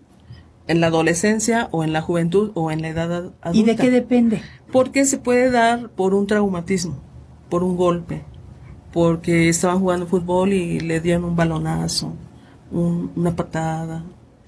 en 0.68 0.82
la 0.82 0.88
adolescencia 0.88 1.70
o 1.72 1.84
en 1.84 1.94
la 1.94 2.02
juventud 2.02 2.52
o 2.56 2.72
en 2.72 2.82
la 2.82 2.90
edad 2.90 3.14
ad- 3.14 3.32
adulta. 3.42 3.54
¿Y 3.54 3.64
de 3.64 3.76
qué 3.76 3.92
depende? 3.92 4.42
Porque 4.72 5.06
se 5.06 5.18
puede 5.20 5.52
dar 5.52 5.90
por 5.92 6.14
un 6.16 6.26
traumatismo, 6.28 6.98
por 7.50 7.64
un 7.64 7.78
golpe, 7.78 8.24
porque 8.92 9.48
estaban 9.50 9.80
jugando 9.80 10.08
fútbol 10.08 10.52
y 10.54 10.80
le 10.80 11.00
dieron 11.02 11.24
un 11.26 11.36
balonazo, 11.36 12.14
un- 12.72 13.12
una 13.16 13.36
patada. 13.36 14.04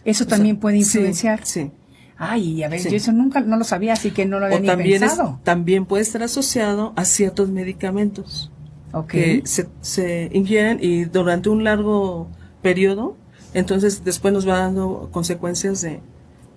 Eso 0.07 0.23
O 0.23 0.27
también 0.27 0.55
sea, 0.55 0.61
puede 0.61 0.77
sí, 0.77 0.81
influenciar. 0.97 1.45
sí. 1.45 1.71
Ay, 2.17 2.63
a 2.63 2.69
ver, 2.69 2.79
Sí. 2.79 2.89
yo 2.89 2.95
eso 2.97 3.11
nunca 3.11 3.41
no 3.41 3.57
lo 3.57 3.63
sabía, 3.63 3.93
así 3.93 4.09
que 4.11 4.25
no 4.25 4.39
lo 4.39 4.45
había 4.45 4.57
O 4.57 4.61
ni 4.61 4.67
también, 4.67 5.03
es- 5.03 5.09
pensado. 5.11 5.39
también 5.43 5.85
puede 5.85 6.01
estar 6.01 6.23
asociado 6.23 6.93
a 6.95 7.05
ciertos 7.05 7.49
medicamentos 7.49 8.51
Ok. 8.91 9.07
que 9.11 9.41
se, 9.45 9.67
se 9.81 10.29
ingieren 10.33 10.79
y 10.81 11.05
durante 11.05 11.49
un 11.49 11.63
largo 11.63 12.27
periodo, 12.63 13.15
entonces 13.53 14.03
después 14.03 14.33
nos 14.33 14.47
va 14.47 14.57
dando 14.59 15.09
consecuencias 15.11 15.81
de 15.81 15.99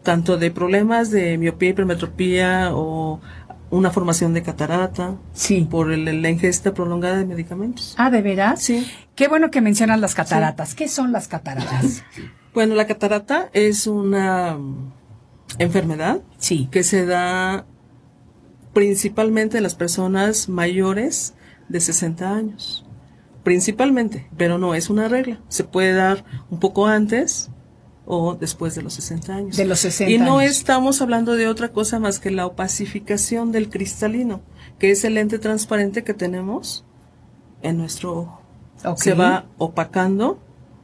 tanto 0.03 0.39
de 0.39 0.51
problemas 0.51 1.11
de 1.11 1.37
miopía, 1.37 1.71
hipermetropía 1.71 2.71
o 2.73 3.21
una 3.71 3.91
formación 3.91 4.33
de 4.33 4.43
catarata 4.43 5.17
Sí. 5.35 5.67
por 5.71 5.93
el- 5.93 6.23
la 6.23 6.31
ingesta 6.31 6.73
prolongada 6.73 7.19
de 7.19 7.27
medicamentos. 7.27 7.95
Ah, 7.99 8.09
¿de 8.11 8.23
veras? 8.23 8.63
Sí. 8.63 8.87
Qué 9.15 9.29
bueno 9.29 9.51
que 9.51 9.61
mencionan 9.61 10.01
las 10.01 10.15
cataratas. 10.15 10.75
¿Qué 10.75 10.89
son 10.89 11.13
las 11.13 11.29
cataratas? 11.29 12.03
Bueno, 12.55 12.75
la 12.75 12.87
catarata 12.87 13.49
es 13.53 13.87
una 13.87 14.57
mm, 14.57 14.93
enfermedad 15.59 16.21
Sí. 16.39 16.69
que 16.71 16.83
se 16.83 17.07
da 17.07 17.67
principalmente 18.73 19.57
en 19.57 19.63
las 19.63 19.75
personas 19.75 20.49
mayores 20.49 21.35
de 21.69 21.81
60 21.81 22.35
años. 22.35 22.87
Principalmente, 23.45 24.29
pero 24.37 24.59
no 24.59 24.75
es 24.75 24.91
una 24.91 25.09
regla. 25.09 25.41
Se 25.49 25.65
puede 25.65 25.93
dar 25.95 26.25
un 26.51 26.59
poco 26.61 26.87
antes 26.87 27.51
o 28.05 28.35
después 28.35 28.75
de 28.75 28.83
los 28.83 28.95
60 28.95 29.35
años. 29.35 29.57
De 29.57 29.65
los 29.65 29.79
60 29.81 30.11
Y 30.13 30.19
no 30.19 30.39
años. 30.39 30.51
estamos 30.53 31.01
hablando 31.01 31.37
de 31.37 31.49
otra 31.49 31.69
cosa 31.73 31.99
más 32.01 32.19
que 32.19 32.31
la 32.31 32.47
opacificación 32.47 33.51
del 33.53 33.71
cristalino, 33.71 34.41
que 34.79 34.91
es 34.91 35.05
el 35.05 35.15
lente 35.15 35.39
transparente 35.39 36.05
que 36.05 36.13
tenemos 36.15 36.85
en 37.63 37.79
nuestro 37.79 38.13
ojo. 38.19 38.43
Ok. 38.85 38.99
Se 38.99 39.15
va 39.15 39.47
opacando 39.59 40.39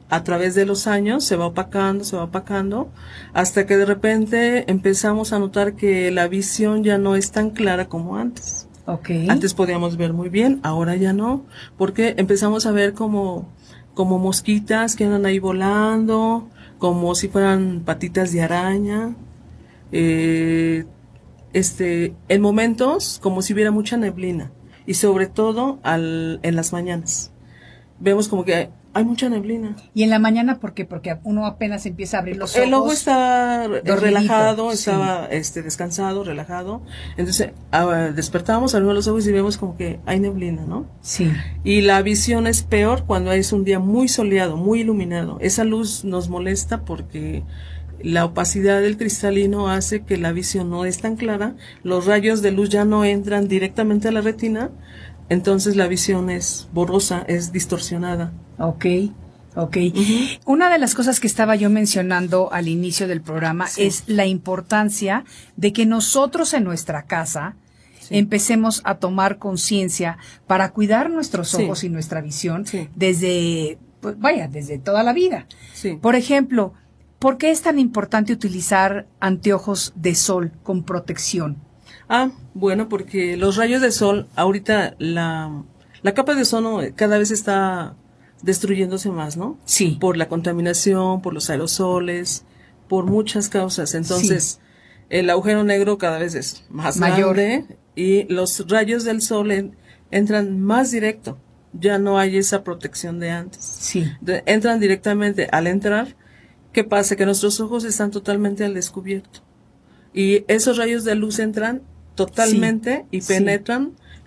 a 0.09 0.23
través 0.23 0.55
de 0.55 0.65
los 0.65 0.87
años, 0.87 1.23
se 1.23 1.35
va 1.35 1.47
opacando, 1.47 2.03
se 2.03 2.15
va 2.15 2.23
opacando, 2.23 2.89
hasta 3.33 3.65
que 3.65 3.77
de 3.77 3.85
repente 3.85 4.69
empezamos 4.71 5.33
a 5.33 5.39
notar 5.39 5.75
que 5.75 6.11
la 6.11 6.27
visión 6.27 6.83
ya 6.83 6.97
no 6.97 7.15
es 7.15 7.31
tan 7.31 7.49
clara 7.49 7.87
como 7.87 8.17
antes. 8.17 8.67
Ok. 8.85 9.09
Antes 9.27 9.53
podíamos 9.53 9.97
ver 9.97 10.13
muy 10.13 10.29
bien, 10.29 10.61
ahora 10.63 10.95
ya 10.95 11.11
no, 11.11 11.45
porque 11.77 12.15
empezamos 12.17 12.65
a 12.65 12.71
ver 12.71 12.93
como 12.93 13.49
como 13.97 14.19
mosquitas 14.19 14.95
que 14.95 15.05
andan 15.05 15.25
ahí 15.25 15.39
volando, 15.39 16.47
como 16.77 17.15
si 17.15 17.29
fueran 17.29 17.81
patitas 17.83 18.31
de 18.31 18.43
araña. 18.43 19.15
Eh, 19.91 20.85
este, 21.51 22.13
en 22.29 22.41
momentos 22.41 23.19
como 23.23 23.41
si 23.41 23.53
hubiera 23.53 23.71
mucha 23.71 23.97
neblina 23.97 24.51
y 24.85 24.93
sobre 24.93 25.25
todo 25.25 25.79
al, 25.81 26.39
en 26.43 26.55
las 26.55 26.73
mañanas. 26.73 27.31
Vemos 27.99 28.27
como 28.27 28.45
que 28.45 28.69
hay 28.97 29.05
mucha 29.05 29.29
neblina. 29.29 29.75
Y 29.93 30.01
en 30.01 30.09
la 30.09 30.17
mañana, 30.17 30.59
¿por 30.59 30.73
qué? 30.73 30.83
Porque 30.83 31.15
uno 31.23 31.45
apenas 31.45 31.85
empieza 31.85 32.17
a 32.17 32.21
abrir 32.21 32.37
los 32.37 32.55
ojos. 32.55 32.67
El 32.67 32.73
ojo 32.73 32.91
está 32.91 33.67
relajado, 33.67 34.71
sí. 34.71 34.77
estaba 34.77 35.27
este, 35.27 35.61
descansado, 35.61 36.23
relajado. 36.23 36.81
Entonces 37.15 37.51
ah, 37.71 38.11
despertamos, 38.15 38.73
abrimos 38.73 38.95
los 38.95 39.07
ojos 39.07 39.27
y 39.27 39.31
vemos 39.31 39.57
como 39.57 39.77
que 39.77 39.99
hay 40.07 40.19
neblina, 40.19 40.65
¿no? 40.65 40.87
Sí. 41.01 41.31
Y 41.63 41.81
la 41.81 42.01
visión 42.01 42.47
es 42.47 42.63
peor 42.63 43.05
cuando 43.05 43.31
es 43.33 43.53
un 43.53 43.63
día 43.63 43.77
muy 43.77 44.07
soleado, 44.07 44.57
muy 44.57 44.81
iluminado. 44.81 45.37
Esa 45.41 45.63
luz 45.63 46.03
nos 46.03 46.27
molesta 46.27 46.81
porque 46.81 47.43
la 48.01 48.25
opacidad 48.25 48.81
del 48.81 48.97
cristalino 48.97 49.69
hace 49.69 50.01
que 50.01 50.17
la 50.17 50.31
visión 50.31 50.71
no 50.71 50.85
es 50.85 51.01
tan 51.01 51.17
clara, 51.17 51.55
los 51.83 52.07
rayos 52.07 52.41
de 52.41 52.49
luz 52.49 52.69
ya 52.69 52.83
no 52.83 53.05
entran 53.05 53.47
directamente 53.47 54.07
a 54.07 54.11
la 54.11 54.21
retina, 54.21 54.71
entonces 55.29 55.75
la 55.75 55.87
visión 55.87 56.31
es 56.31 56.67
borrosa, 56.73 57.23
es 57.27 57.51
distorsionada. 57.51 58.33
Ok, 58.59 58.85
ok. 59.55 59.77
Una 60.45 60.69
de 60.69 60.79
las 60.79 60.95
cosas 60.95 61.19
que 61.19 61.27
estaba 61.27 61.55
yo 61.55 61.69
mencionando 61.69 62.51
al 62.51 62.67
inicio 62.67 63.07
del 63.07 63.21
programa 63.21 63.67
Sí. 63.67 63.83
es 63.83 64.03
la 64.07 64.25
importancia 64.25 65.23
de 65.55 65.73
que 65.73 65.85
nosotros 65.85 66.53
en 66.53 66.63
nuestra 66.63 67.03
casa 67.03 67.55
Sí. 67.99 68.17
empecemos 68.17 68.81
a 68.85 68.95
tomar 68.95 69.37
conciencia 69.37 70.17
para 70.47 70.71
cuidar 70.71 71.09
nuestros 71.09 71.49
Sí. 71.49 71.63
ojos 71.63 71.83
y 71.83 71.89
nuestra 71.89 72.21
visión 72.21 72.65
desde, 72.95 73.77
pues 74.01 74.17
vaya, 74.19 74.47
desde 74.47 74.77
toda 74.79 75.03
la 75.03 75.13
vida. 75.13 75.45
Sí. 75.73 75.97
Por 76.01 76.15
ejemplo, 76.15 76.73
¿por 77.19 77.37
qué 77.37 77.51
es 77.51 77.61
tan 77.61 77.79
importante 77.79 78.31
utilizar 78.33 79.07
anteojos 79.19 79.91
de 79.95 80.15
sol 80.15 80.51
con 80.63 80.83
protección? 80.83 81.57
Ah, 82.09 82.29
bueno, 82.53 82.87
porque 82.87 83.35
los 83.37 83.57
rayos 83.57 83.81
de 83.81 83.91
sol, 83.91 84.29
ahorita 84.35 84.95
la, 84.99 85.63
la 86.01 86.13
capa 86.13 86.33
de 86.35 86.43
ozono 86.43 86.79
cada 86.95 87.17
vez 87.17 87.31
está 87.31 87.95
destruyéndose 88.41 89.09
más, 89.09 89.37
¿no? 89.37 89.57
Sí. 89.65 89.97
Por 89.99 90.17
la 90.17 90.27
contaminación, 90.29 91.21
por 91.21 91.33
los 91.33 91.49
aerosoles, 91.49 92.43
por 92.87 93.05
muchas 93.05 93.49
causas. 93.49 93.93
Entonces, 93.95 94.59
el 95.09 95.29
agujero 95.29 95.63
negro 95.63 95.97
cada 95.97 96.19
vez 96.19 96.35
es 96.35 96.63
más 96.69 96.97
Mayor. 96.97 97.35
grande 97.35 97.77
y 97.95 98.23
los 98.31 98.67
rayos 98.69 99.03
del 99.03 99.21
sol 99.21 99.51
en- 99.51 99.75
entran 100.11 100.59
más 100.59 100.91
directo. 100.91 101.37
Ya 101.73 101.97
no 101.99 102.17
hay 102.17 102.37
esa 102.37 102.63
protección 102.63 103.19
de 103.19 103.29
antes. 103.31 103.63
Sí. 103.63 104.05
De- 104.21 104.43
entran 104.45 104.79
directamente 104.79 105.47
al 105.51 105.67
entrar. 105.67 106.15
¿Qué 106.73 106.83
pasa? 106.83 107.15
Que 107.15 107.25
nuestros 107.25 107.59
ojos 107.59 107.83
están 107.83 108.11
totalmente 108.11 108.63
al 108.63 108.73
descubierto. 108.73 109.41
Y 110.13 110.45
esos 110.47 110.77
rayos 110.77 111.03
de 111.03 111.15
luz 111.15 111.39
entran 111.39 111.81
totalmente 112.15 113.05
y 113.11 113.21
sí. 113.21 113.27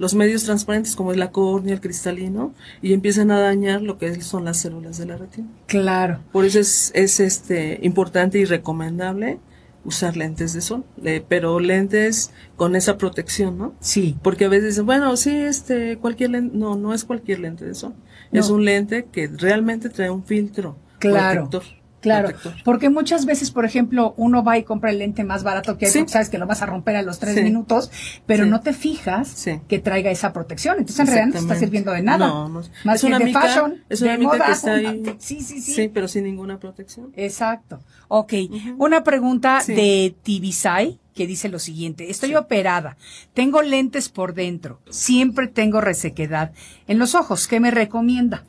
Los 0.00 0.14
medios 0.14 0.44
transparentes 0.44 0.96
como 0.96 1.12
es 1.12 1.18
la 1.18 1.30
córnea, 1.30 1.74
el 1.74 1.80
cristalino, 1.80 2.54
y 2.80 2.94
empiezan 2.94 3.30
a 3.30 3.38
dañar 3.38 3.82
lo 3.82 3.98
que 3.98 4.20
son 4.22 4.46
las 4.46 4.56
células 4.56 4.96
de 4.98 5.04
la 5.06 5.16
retina. 5.18 5.46
Claro. 5.66 6.20
Por 6.32 6.44
eso 6.46 6.58
es, 6.58 6.90
es 6.94 7.20
este 7.20 7.78
importante 7.82 8.38
y 8.38 8.46
recomendable 8.46 9.38
usar 9.84 10.16
lentes 10.16 10.52
de 10.54 10.60
sol, 10.62 10.84
le- 11.02 11.20
pero 11.20 11.60
lentes 11.60 12.32
con 12.56 12.76
esa 12.76 12.96
protección, 12.98 13.56
¿no? 13.58 13.74
Sí. 13.80 14.16
Porque 14.22 14.46
a 14.46 14.48
veces 14.48 14.70
dicen, 14.70 14.86
bueno, 14.86 15.16
sí, 15.16 15.30
este, 15.34 15.96
cualquier 15.98 16.30
lente, 16.30 16.56
no, 16.56 16.76
no 16.76 16.92
es 16.94 17.04
cualquier 17.04 17.38
lente 17.40 17.64
de 17.66 17.74
sol. 17.74 17.94
Es 18.32 18.48
un 18.48 18.64
lente 18.64 19.06
que 19.12 19.26
realmente 19.28 19.88
trae 19.90 20.08
un 20.10 20.24
filtro 20.24 20.76
Claro. 20.98 21.48
protector. 21.50 21.79
Claro, 22.00 22.28
protector. 22.28 22.54
porque 22.64 22.88
muchas 22.90 23.26
veces, 23.26 23.50
por 23.50 23.64
ejemplo, 23.64 24.14
uno 24.16 24.42
va 24.42 24.56
y 24.58 24.64
compra 24.64 24.90
el 24.90 24.98
lente 24.98 25.22
más 25.24 25.42
barato 25.42 25.76
que 25.78 25.86
hay, 25.86 25.92
Sí. 25.92 26.04
sabes 26.06 26.28
que 26.30 26.38
lo 26.38 26.46
vas 26.46 26.62
a 26.62 26.66
romper 26.66 26.96
a 26.96 27.02
los 27.02 27.18
tres 27.18 27.34
Sí. 27.36 27.42
minutos, 27.42 27.90
pero 28.26 28.44
Sí. 28.44 28.50
no 28.50 28.60
te 28.60 28.72
fijas 28.72 29.46
que 29.68 29.78
traiga 29.78 30.10
esa 30.10 30.32
protección. 30.32 30.76
Entonces, 30.78 31.00
en 31.00 31.06
realidad 31.06 31.26
no 31.26 31.32
te 31.32 31.38
está 31.38 31.54
sirviendo 31.56 31.92
de 31.92 32.02
nada. 32.02 32.26
No, 32.28 32.48
no. 32.48 32.62
Más 32.84 32.96
Es 32.96 33.00
que 33.02 33.06
una 33.08 33.18
de 33.18 33.24
mica- 33.26 33.40
fashion, 33.42 33.84
es 33.88 34.00
una 34.02 34.12
de 34.12 34.18
moda. 34.18 34.46
que 34.46 34.52
está 34.52 34.72
ahí. 34.74 35.02
Sí, 35.18 35.40
sí, 35.40 35.60
sí. 35.60 35.74
Sí, 35.74 35.88
pero 35.92 36.08
sin 36.08 36.24
ninguna 36.24 36.58
protección. 36.58 37.12
Exacto. 37.16 37.80
Ok. 38.08 38.32
Una 38.78 39.04
pregunta 39.04 39.62
de 39.66 40.14
Tibisay 40.22 40.98
que 41.14 41.26
dice 41.26 41.48
lo 41.48 41.58
siguiente. 41.58 42.10
Estoy 42.10 42.34
operada. 42.34 42.96
Tengo 43.34 43.62
lentes 43.62 44.08
por 44.08 44.32
dentro. 44.34 44.80
Siempre 44.88 45.48
tengo 45.48 45.80
resequedad. 45.80 46.52
En 46.88 46.98
los 46.98 47.14
ojos, 47.14 47.46
¿qué 47.46 47.60
me 47.60 47.70
recomienda? 47.70 48.44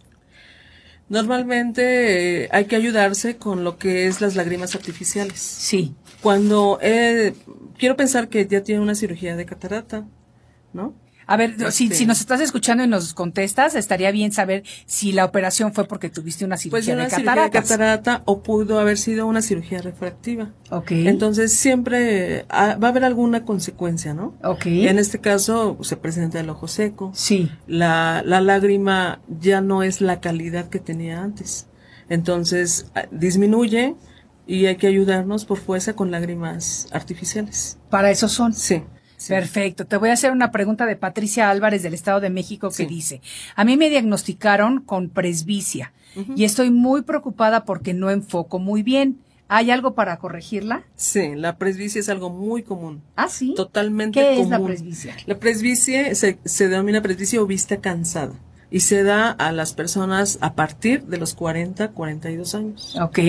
Normalmente 1.12 2.46
eh, 2.46 2.50
hay 2.54 2.68
que 2.68 2.78
ayudarse 2.78 3.36
con 3.36 3.66
lo 3.66 3.78
que 3.78 4.08
es 4.08 4.22
las 4.22 4.38
lágrimas 4.38 4.76
artificiales. 4.76 5.42
Sí. 5.42 5.94
Cuando 6.22 6.80
eh, 6.82 7.34
quiero 7.78 7.98
pensar 7.98 8.30
que 8.30 8.48
ya 8.48 8.64
tiene 8.64 8.82
una 8.82 8.96
cirugía 8.96 9.36
de 9.36 9.46
catarata, 9.46 10.08
¿no? 10.72 10.94
A 11.32 11.38
ver, 11.38 11.72
si, 11.72 11.90
si 11.90 12.06
nos 12.06 12.20
estás 12.20 12.42
escuchando 12.42 12.84
y 12.84 12.88
nos 12.88 13.14
contestas, 13.14 13.76
estaría 13.76 14.12
bien 14.12 14.32
saber 14.34 14.64
si 14.86 15.14
la 15.14 15.24
operación 15.24 15.74
fue 15.74 15.86
porque 15.86 16.10
tuviste 16.10 16.44
una 16.44 16.56
Pues 16.56 16.86
cirugía 16.86 16.94
una 16.96 17.04
de 17.06 17.10
cataratas. 17.10 17.70
catarata 17.70 18.22
o 18.26 18.44
pudo 18.44 18.80
haber 18.80 18.98
sido 18.98 19.26
una 19.28 19.42
cirugía 19.42 19.82
refractiva. 19.82 20.50
Ok. 20.72 20.92
Entonces 20.92 21.54
siempre 21.54 22.46
ah, 22.50 22.78
va 22.82 22.88
a 22.88 22.92
haber 22.92 23.06
alguna 23.06 23.46
consecuencia, 23.46 24.14
¿no? 24.14 24.36
ok. 24.44 24.66
En 24.66 25.00
este 25.00 25.20
caso 25.20 25.78
se 25.82 25.96
presenta 25.96 26.40
el 26.40 26.50
ojo 26.50 26.68
seco. 26.68 27.12
Sí. 27.16 27.50
La, 27.66 28.24
la 28.26 28.42
lágrima 28.42 29.22
ya 29.40 29.62
no 29.62 29.84
es 29.84 30.02
la 30.02 30.20
calidad 30.20 30.68
que 30.70 30.80
tenía 30.80 31.24
antes. 31.24 31.68
Entonces 32.10 32.88
ah, 32.94 33.06
disminuye 33.12 33.96
y 34.48 34.66
hay 34.66 34.76
que 34.76 34.88
ayudarnos 34.88 35.46
por 35.46 35.58
fuerza 35.60 35.94
con 35.94 36.12
lágrimas 36.12 36.88
artificiales. 36.92 37.78
Para 37.90 38.12
eso 38.12 38.28
son. 38.28 38.54
Sí. 38.54 38.84
Sí. 39.22 39.30
Perfecto. 39.30 39.86
Te 39.86 39.98
voy 39.98 40.10
a 40.10 40.14
hacer 40.14 40.32
una 40.32 40.52
pregunta 40.52 40.86
de 40.86 40.96
Patricia 40.96 41.50
Álvarez 41.50 41.84
del 41.84 41.94
Estado 41.94 42.20
de 42.20 42.30
México 42.30 42.70
que 42.70 42.76
Sí. 42.76 42.86
dice, 42.86 43.22
a 43.56 43.64
mí 43.64 43.78
me 43.78 43.90
diagnosticaron 43.90 44.82
con 44.82 45.10
presbicia 45.10 45.94
y 46.36 46.44
estoy 46.44 46.72
muy 46.72 47.04
preocupada 47.04 47.64
porque 47.66 47.94
no 47.94 48.10
enfoco 48.10 48.60
muy 48.60 48.84
bien. 48.84 49.20
¿Hay 49.54 49.70
algo 49.70 49.96
para 49.96 50.18
corregirla? 50.18 50.84
Sí, 50.96 51.36
la 51.36 51.58
presbicia 51.58 52.00
es 52.00 52.08
algo 52.10 52.30
muy 52.30 52.64
común. 52.64 53.02
Ah, 53.18 53.28
sí. 53.30 53.54
Totalmente 53.56 54.20
¿Qué 54.20 54.28
común. 54.38 54.44
es 54.46 54.50
la 54.50 54.66
presbicia? 54.66 55.16
La 55.26 55.38
presbicia 55.40 56.16
se, 56.16 56.38
se 56.46 56.68
denomina 56.70 57.02
presbicia 57.02 57.42
o 57.42 57.46
vista 57.46 57.78
cansada 57.82 58.34
y 58.70 58.80
se 58.80 59.04
da 59.04 59.30
a 59.32 59.52
las 59.52 59.74
personas 59.74 60.38
a 60.42 60.54
partir 60.54 61.04
de 61.04 61.18
los 61.18 61.34
40, 61.34 61.90
42 61.90 62.56
años. 62.56 62.96
Ok. 63.02 63.20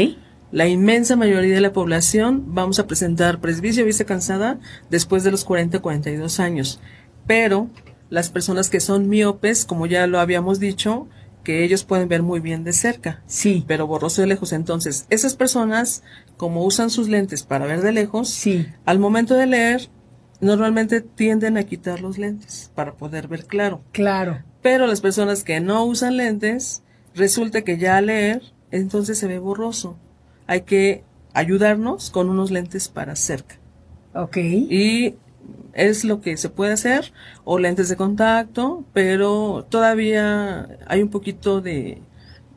La 0.52 0.68
inmensa 0.68 1.16
mayoría 1.16 1.54
de 1.54 1.60
la 1.62 1.72
población 1.72 2.44
vamos 2.54 2.78
a 2.78 2.86
presentar 2.86 3.40
presbicia 3.40 3.84
vista 3.84 4.04
cansada 4.04 4.58
después 4.90 5.24
de 5.24 5.30
los 5.30 5.44
40, 5.44 5.80
42 5.80 6.40
años. 6.40 6.78
Pero 7.26 7.70
las 8.10 8.28
personas 8.28 8.68
que 8.68 8.80
son 8.80 9.08
miopes, 9.08 9.64
como 9.64 9.86
ya 9.86 10.06
lo 10.06 10.20
habíamos 10.20 10.60
dicho, 10.60 11.08
que 11.42 11.64
ellos 11.64 11.84
pueden 11.84 12.08
ver 12.08 12.22
muy 12.22 12.40
bien 12.40 12.64
de 12.64 12.72
cerca, 12.74 13.22
Sí. 13.26 13.64
pero 13.66 13.86
borroso 13.86 14.20
de 14.20 14.28
lejos. 14.28 14.52
Entonces, 14.52 15.06
esas 15.08 15.34
personas, 15.34 16.02
como 16.36 16.64
usan 16.64 16.90
sus 16.90 17.08
lentes 17.08 17.42
para 17.42 17.66
ver 17.66 17.80
de 17.80 17.92
lejos, 17.92 18.28
Sí. 18.28 18.66
al 18.84 18.98
momento 18.98 19.34
de 19.34 19.46
leer, 19.46 19.88
normalmente 20.40 21.00
tienden 21.00 21.56
a 21.56 21.62
quitar 21.64 22.00
los 22.00 22.18
lentes 22.18 22.70
para 22.74 22.92
poder 22.94 23.26
ver 23.26 23.46
claro. 23.46 23.82
Claro. 23.92 24.42
Pero 24.60 24.86
las 24.86 25.00
personas 25.00 25.42
que 25.44 25.60
no 25.60 25.84
usan 25.84 26.16
lentes, 26.18 26.82
resulta 27.14 27.62
que 27.62 27.78
ya 27.78 27.96
al 27.96 28.06
leer, 28.06 28.42
entonces 28.70 29.18
se 29.18 29.26
ve 29.26 29.38
borroso. 29.38 29.96
Hay 30.46 30.62
que 30.62 31.04
ayudarnos 31.34 32.10
con 32.10 32.28
unos 32.28 32.50
lentes 32.50 32.88
para 32.88 33.16
cerca. 33.16 33.56
Ok. 34.14 34.36
Y 34.36 35.14
es 35.72 36.04
lo 36.04 36.20
que 36.20 36.36
se 36.36 36.50
puede 36.50 36.72
hacer, 36.74 37.12
o 37.44 37.58
lentes 37.58 37.88
de 37.88 37.96
contacto, 37.96 38.84
pero 38.92 39.66
todavía 39.70 40.68
hay 40.86 41.00
un 41.02 41.08
poquito 41.08 41.60
de... 41.62 42.02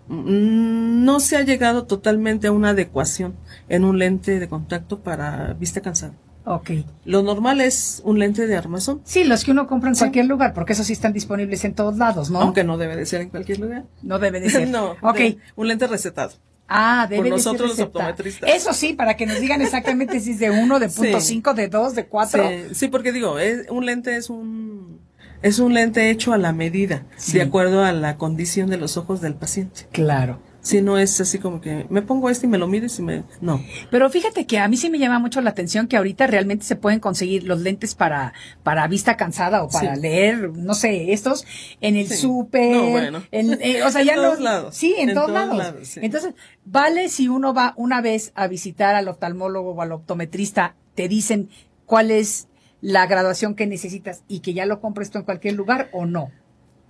mm, 0.10 1.04
No 1.06 1.20
se 1.20 1.38
ha 1.38 1.42
llegado 1.44 1.86
totalmente 1.86 2.48
a 2.48 2.52
una 2.52 2.70
adecuación 2.70 3.36
en 3.70 3.86
un 3.86 4.00
lente 4.00 4.40
de 4.40 4.48
contacto 4.50 5.00
para 5.00 5.54
vista 5.54 5.82
cansada. 5.82 6.14
Ok. 6.48 6.72
Lo 7.06 7.24
normal 7.24 7.60
es 7.60 8.02
un 8.06 8.20
lente 8.20 8.46
de 8.46 8.56
armazón, 8.56 9.02
Sí, 9.04 9.24
los 9.24 9.44
que 9.44 9.52
uno 9.52 9.66
compra 9.66 9.90
en 9.90 9.96
Sí. 9.96 10.00
cualquier 10.02 10.28
lugar, 10.28 10.54
porque 10.54 10.74
esos 10.74 10.86
sí 10.86 10.94
están 10.94 11.12
disponibles 11.14 11.64
en 11.66 11.74
todos 11.74 11.98
lados, 11.98 12.30
¿no? 12.30 12.40
aunque 12.40 12.64
no 12.64 12.78
debe 12.78 12.96
de 12.96 13.06
ser 13.08 13.22
en 13.22 13.30
cualquier 13.30 13.60
lugar. 13.60 13.86
No 14.04 14.20
debe 14.20 14.40
de 14.42 14.50
ser. 14.50 14.68
no, 14.70 14.92
Ok. 15.02 15.16
de- 15.18 15.38
un 15.56 15.68
lente 15.68 15.88
recetado. 15.88 16.34
Ah, 16.68 17.06
debe 17.10 17.30
Por 17.30 17.38
de 17.38 17.44
ser 17.44 17.52
nosotros 17.54 17.70
los 17.78 17.80
optometristas. 17.88 18.50
Eso 18.50 18.74
sí, 18.74 18.94
para 18.94 19.16
que 19.16 19.26
nos 19.28 19.40
digan 19.40 19.62
exactamente 19.62 20.20
si 20.20 20.32
es 20.32 20.40
de 20.40 20.50
uno, 20.50 20.80
de 20.80 20.90
punto 20.90 21.20
Sí. 21.20 21.28
cinco, 21.28 21.54
de 21.54 21.68
dos, 21.68 21.94
de 21.96 22.06
cuatro. 22.08 22.48
Sí, 22.50 22.74
sí, 22.76 22.88
porque 22.88 23.12
digo, 23.12 23.38
es- 23.40 23.70
un 23.70 23.86
lente 23.86 24.16
es 24.16 24.30
un 24.30 25.00
es 25.42 25.60
un 25.60 25.76
lente 25.76 26.10
hecho 26.10 26.34
a 26.34 26.40
la 26.40 26.54
medida, 26.54 27.04
Sí. 27.18 27.34
de 27.34 27.44
acuerdo 27.44 27.84
a 27.84 27.92
la 27.92 28.18
condición 28.18 28.68
de 28.72 28.78
los 28.78 28.98
ojos 28.98 29.22
del 29.22 29.36
paciente. 29.36 29.82
Claro. 29.92 30.40
Si 30.66 30.82
no 30.82 30.98
es 30.98 31.22
así 31.22 31.38
como 31.38 31.62
que 31.62 31.86
me 31.92 32.02
pongo 32.02 32.28
este 32.28 32.48
y 32.48 32.50
me 32.50 32.58
lo 32.58 32.66
mides 32.66 32.98
y 32.98 33.04
me... 33.04 33.24
No. 33.40 33.64
Pero 33.92 34.10
fíjate 34.10 34.48
que 34.48 34.58
a 34.58 34.68
mí 34.68 34.78
sí 34.78 34.90
me 34.90 34.98
llama 34.98 35.20
mucho 35.20 35.40
la 35.42 35.52
atención 35.52 35.88
que 35.88 35.96
ahorita 35.96 36.26
realmente 36.26 36.66
se 36.66 36.76
pueden 36.76 37.00
conseguir 37.00 37.44
los 37.44 37.62
lentes 37.62 37.94
para, 37.94 38.34
para 38.64 38.88
vista 38.88 39.16
cansada 39.16 39.62
o 39.64 39.70
para 39.70 39.94
Sí. 39.96 40.02
leer, 40.02 40.50
no 40.58 40.74
sé, 40.74 41.14
estos, 41.14 41.46
en 41.82 41.96
el 41.96 42.08
Sí. 42.08 42.16
súper, 42.18 42.76
No, 42.78 42.90
bueno. 42.90 43.24
en- 43.30 43.62
eh, 43.62 43.84
o 43.84 43.92
sea, 43.92 44.02
En 44.02 44.08
ya 44.08 44.16
todos 44.16 44.40
no- 44.40 44.44
lados. 44.46 44.76
Sí, 44.76 44.96
en, 44.98 45.10
En 45.10 45.16
todos, 45.16 45.28
todos 45.28 45.40
lados. 45.40 45.58
lados, 45.60 45.88
sí. 45.88 46.00
Entonces, 46.02 46.34
vale 46.66 47.10
si 47.10 47.28
uno 47.30 47.54
va 47.54 47.76
una 47.78 48.02
vez 48.02 48.32
a 48.34 48.48
visitar 48.48 48.96
al 48.96 49.08
oftalmólogo 49.08 49.74
o 49.74 49.82
al 49.84 49.92
optometrista, 49.92 50.74
te 50.96 51.08
dicen 51.08 51.50
cuál 51.86 52.10
es 52.10 52.48
la 52.82 53.06
graduación 53.06 53.54
que 53.54 53.68
necesitas 53.68 54.24
y 54.28 54.40
que 54.40 54.56
ya 54.56 54.66
lo 54.66 54.82
compres 54.82 55.12
tú 55.12 55.20
en 55.20 55.26
cualquier 55.26 55.54
lugar 55.54 55.90
o 55.92 56.08
no. 56.08 56.32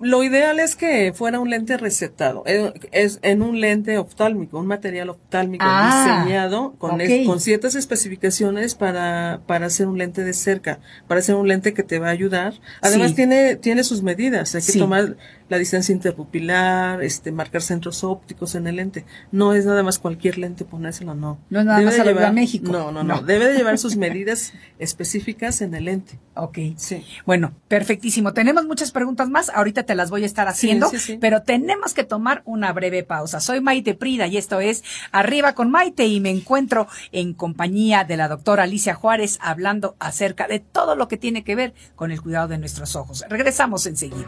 Lo 0.01 0.23
ideal 0.23 0.59
es 0.59 0.75
que 0.75 1.13
fuera 1.13 1.39
un 1.39 1.49
lente 1.49 1.77
recetado, 1.77 2.43
eh, 2.45 2.73
es 2.91 3.19
en 3.21 3.41
un 3.41 3.61
lente 3.61 3.97
oftálmico, 3.97 4.59
un 4.59 4.67
material 4.67 5.09
oftálmico 5.09 5.63
Ah, 5.65 6.21
diseñado 6.25 6.73
con, 6.77 6.99
es- 6.99 7.25
con 7.25 7.39
ciertas 7.39 7.75
especificaciones 7.75 8.75
para, 8.75 9.39
para 9.47 9.67
hacer 9.67 9.87
un 9.87 9.97
lente 9.97 10.23
de 10.25 10.33
cerca, 10.33 10.79
para 11.07 11.19
hacer 11.21 11.35
un 11.35 11.47
lente 11.47 11.73
que 11.73 11.81
te 11.83 11.97
va 11.99 12.07
a 12.07 12.11
ayudar. 12.11 12.55
Además 12.81 13.11
Sí. 13.11 13.15
tiene, 13.15 13.55
tiene 13.55 13.85
sus 13.85 14.03
medidas, 14.03 14.53
hay 14.53 14.61
que 14.61 14.73
Sí. 14.73 14.79
tomar 14.79 15.15
la 15.47 15.57
distancia 15.57 15.93
interpupilar, 15.93 17.03
este, 17.03 17.31
marcar 17.31 17.61
centros 17.61 18.03
ópticos 18.03 18.55
en 18.55 18.67
el 18.67 18.77
lente. 18.77 19.05
No 19.31 19.53
es 19.53 19.65
nada 19.65 19.83
más 19.83 19.99
cualquier 19.99 20.37
lente 20.37 20.65
ponérselo, 20.65 21.13
no. 21.15 21.39
No 21.49 21.59
es 21.59 21.65
nada 21.65 21.79
Debe 21.79 21.85
más 21.91 21.95
de 21.95 22.01
a 22.01 22.05
llevar- 22.05 22.33
México. 22.33 22.71
No, 22.71 22.91
no, 22.91 23.03
No. 23.03 23.15
no, 23.17 23.21
debe 23.21 23.47
de 23.47 23.57
llevar 23.57 23.77
sus 23.77 23.95
medidas 23.95 24.53
específicas 24.79 25.61
en 25.61 25.73
el 25.75 25.85
lente. 25.85 26.19
Ok. 26.35 26.57
Sí. 26.77 27.03
Bueno, 27.25 27.53
perfectísimo. 27.67 28.33
Tenemos 28.33 28.65
muchas 28.65 28.91
preguntas 28.91 29.29
más. 29.29 29.49
Ahorita 29.49 29.83
te 29.83 29.95
las 29.95 30.09
voy 30.09 30.23
a 30.23 30.25
estar 30.25 30.47
haciendo, 30.47 30.89
sí, 30.89 30.99
sí. 30.99 31.17
pero 31.19 31.41
tenemos 31.43 31.93
que 31.93 32.03
tomar 32.03 32.41
una 32.45 32.73
breve 32.73 33.03
pausa. 33.03 33.39
Soy 33.39 33.61
Maite 33.61 33.93
Prida 33.93 34.27
y 34.27 34.37
esto 34.37 34.59
es 34.59 34.83
Arriba 35.11 35.53
con 35.53 35.69
Maite 35.71 36.05
y 36.07 36.19
me 36.19 36.29
encuentro 36.31 36.87
en 37.11 37.33
compañía 37.33 38.03
de 38.03 38.17
la 38.17 38.27
doctora 38.27 38.63
Alicia 38.63 38.93
Juárez 38.95 39.37
hablando 39.41 39.95
acerca 39.99 40.47
de 40.47 40.59
todo 40.59 40.95
lo 40.95 41.07
que 41.07 41.17
tiene 41.17 41.43
que 41.43 41.55
ver 41.55 41.73
con 41.95 42.11
el 42.11 42.21
cuidado 42.21 42.47
de 42.47 42.57
nuestros 42.57 42.95
ojos. 42.95 43.23
Regresamos 43.29 43.85
enseguida. 43.85 44.27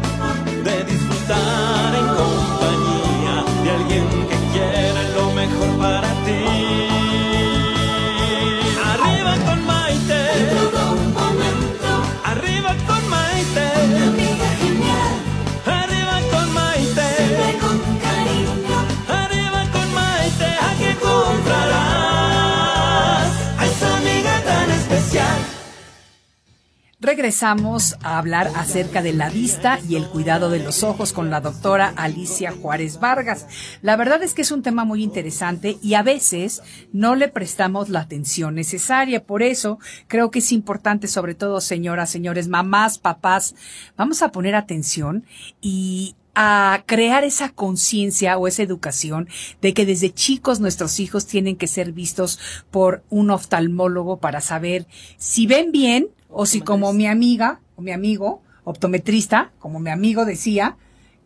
Regresamos 27.01 27.95
a 28.03 28.19
hablar 28.19 28.51
acerca 28.55 29.01
de 29.01 29.11
la 29.11 29.31
vista 29.31 29.79
y 29.89 29.95
el 29.95 30.05
cuidado 30.05 30.51
de 30.51 30.59
los 30.59 30.83
ojos 30.83 31.13
con 31.13 31.31
la 31.31 31.41
doctora 31.41 31.91
Alicia 31.95 32.51
Juárez 32.51 32.99
Vargas. 32.99 33.47
La 33.81 33.95
verdad 33.95 34.21
es 34.21 34.35
que 34.35 34.43
es 34.43 34.51
un 34.51 34.61
tema 34.61 34.85
muy 34.85 35.01
interesante 35.01 35.79
y 35.81 35.95
a 35.95 36.03
veces 36.03 36.61
no 36.93 37.15
le 37.15 37.27
prestamos 37.27 37.89
la 37.89 38.01
atención 38.01 38.53
necesaria. 38.53 39.23
Por 39.23 39.41
eso 39.41 39.79
creo 40.07 40.29
que 40.29 40.39
es 40.39 40.51
importante, 40.51 41.07
sobre 41.07 41.33
todo 41.33 41.59
señoras, 41.59 42.11
señores, 42.11 42.47
mamás, 42.47 42.99
papás, 42.99 43.55
vamos 43.97 44.21
a 44.21 44.31
poner 44.31 44.53
atención 44.53 45.25
y 45.59 46.15
a 46.35 46.83
crear 46.85 47.23
esa 47.23 47.49
conciencia 47.49 48.37
o 48.37 48.47
esa 48.47 48.61
educación 48.61 49.27
de 49.59 49.73
que 49.73 49.87
desde 49.87 50.13
chicos 50.13 50.59
nuestros 50.59 50.99
hijos 50.99 51.25
tienen 51.25 51.55
que 51.55 51.65
ser 51.65 51.93
vistos 51.93 52.39
por 52.69 53.03
un 53.09 53.31
oftalmólogo 53.31 54.17
para 54.17 54.39
saber 54.39 54.85
si 55.17 55.47
ven 55.47 55.71
bien 55.71 56.09
o 56.31 56.45
si 56.45 56.61
como 56.61 56.93
mi 56.93 57.07
amiga 57.07 57.59
o 57.75 57.81
mi 57.81 57.91
amigo 57.91 58.41
optometrista, 58.63 59.51
como 59.59 59.79
mi 59.79 59.89
amigo 59.89 60.25
decía, 60.25 60.77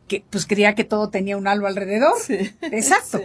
que 0.07 0.23
pues 0.29 0.45
creía 0.45 0.75
que 0.75 0.83
todo 0.83 1.09
tenía 1.09 1.37
un 1.37 1.47
halo 1.47 1.67
alrededor. 1.67 2.13
Sí. 2.19 2.53
Exacto. 2.61 3.19
Sí. 3.19 3.23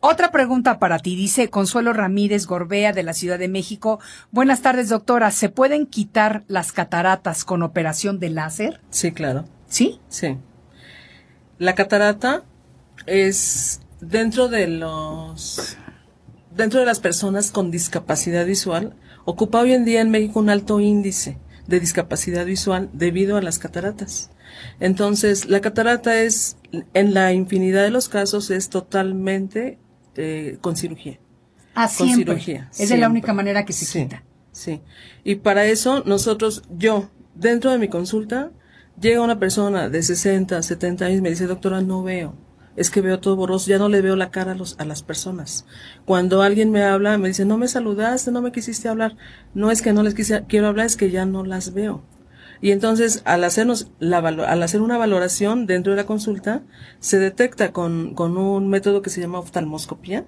Otra 0.00 0.30
pregunta 0.30 0.78
para 0.78 0.98
ti, 0.98 1.16
dice 1.16 1.48
Consuelo 1.48 1.92
Ramírez 1.92 2.46
Gorbea 2.46 2.92
de 2.92 3.02
la 3.02 3.14
Ciudad 3.14 3.38
de 3.38 3.48
México. 3.48 3.98
Buenas 4.30 4.60
tardes, 4.60 4.88
doctora. 4.88 5.30
¿Se 5.30 5.48
pueden 5.48 5.86
quitar 5.86 6.44
las 6.48 6.72
cataratas 6.72 7.44
con 7.44 7.62
operación 7.62 8.20
de 8.20 8.30
láser? 8.30 8.80
Sí, 8.90 9.12
claro. 9.12 9.46
¿Sí? 9.68 9.98
Sí. 10.08 10.36
La 11.58 11.74
catarata 11.74 12.44
es 13.06 13.80
dentro 14.00 14.48
de 14.48 14.68
los 14.68 15.76
dentro 16.50 16.80
de 16.80 16.86
las 16.86 17.00
personas 17.00 17.50
con 17.50 17.70
discapacidad 17.70 18.46
visual 18.46 18.94
ocupa 19.26 19.60
hoy 19.60 19.72
en 19.74 19.84
día 19.84 20.00
en 20.00 20.10
México 20.10 20.40
un 20.40 20.48
alto 20.48 20.80
índice 20.80 21.36
de 21.66 21.80
discapacidad 21.80 22.46
visual 22.46 22.88
debido 22.94 23.36
a 23.36 23.42
las 23.42 23.58
cataratas. 23.58 24.30
Entonces, 24.80 25.46
la 25.50 25.60
catarata 25.60 26.22
es 26.22 26.56
en 26.94 27.12
la 27.12 27.32
infinidad 27.34 27.82
de 27.82 27.90
los 27.90 28.08
casos 28.08 28.50
es 28.50 28.70
totalmente 28.70 29.78
eh, 30.14 30.56
con 30.62 30.76
cirugía. 30.76 31.18
Ah, 31.74 31.90
Con 31.94 32.06
siempre. 32.06 32.36
cirugía, 32.36 32.70
Es 32.78 32.88
de 32.88 32.96
la 32.96 33.10
única 33.10 33.34
manera 33.34 33.66
que 33.66 33.74
se 33.74 33.84
Sí, 33.84 34.04
quita. 34.04 34.22
Sí. 34.52 34.80
Y 35.24 35.34
para 35.34 35.66
eso 35.66 36.02
nosotros, 36.06 36.62
yo, 36.70 37.10
dentro 37.34 37.70
de 37.70 37.78
mi 37.78 37.88
consulta, 37.88 38.50
llega 38.98 39.20
una 39.20 39.38
persona 39.38 39.90
de 39.90 40.02
60, 40.02 40.62
70 40.62 41.04
años 41.04 41.18
y 41.18 41.22
me 41.22 41.28
dice, 41.30 41.46
doctora, 41.46 41.82
no 41.82 42.02
veo. 42.02 42.34
Es 42.76 42.90
que 42.90 43.00
veo 43.00 43.20
todo 43.20 43.36
borroso, 43.36 43.68
ya 43.68 43.78
no 43.78 43.88
le 43.88 44.02
veo 44.02 44.16
la 44.16 44.30
cara 44.30 44.52
a, 44.52 44.54
los, 44.54 44.78
a 44.78 44.84
las 44.84 45.02
personas. 45.02 45.66
Cuando 46.04 46.42
alguien 46.42 46.70
me 46.70 46.84
habla, 46.84 47.18
me 47.18 47.28
dice, 47.28 47.44
no 47.44 47.56
me 47.56 47.68
saludaste, 47.68 48.30
no 48.30 48.42
me 48.42 48.52
quisiste 48.52 48.88
hablar. 48.88 49.16
No 49.54 49.70
es 49.70 49.82
que 49.82 49.92
no 49.92 50.02
les 50.02 50.14
quise, 50.14 50.44
quiero 50.46 50.68
hablar, 50.68 50.86
es 50.86 50.96
que 50.96 51.10
ya 51.10 51.24
no 51.24 51.44
las 51.44 51.72
veo. 51.72 52.02
Y 52.60 52.70
entonces, 52.70 53.22
al 53.24 53.44
hacernos 53.44 53.90
la, 53.98 54.18
al 54.18 54.62
hacer 54.62 54.80
una 54.80 54.98
valoración 54.98 55.66
dentro 55.66 55.92
de 55.92 55.96
la 55.96 56.06
consulta, 56.06 56.62
se 57.00 57.18
detecta 57.18 57.72
con, 57.72 58.14
con 58.14 58.36
un 58.36 58.68
método 58.68 59.02
que 59.02 59.10
se 59.10 59.20
llama 59.20 59.38
oftalmoscopía, 59.38 60.26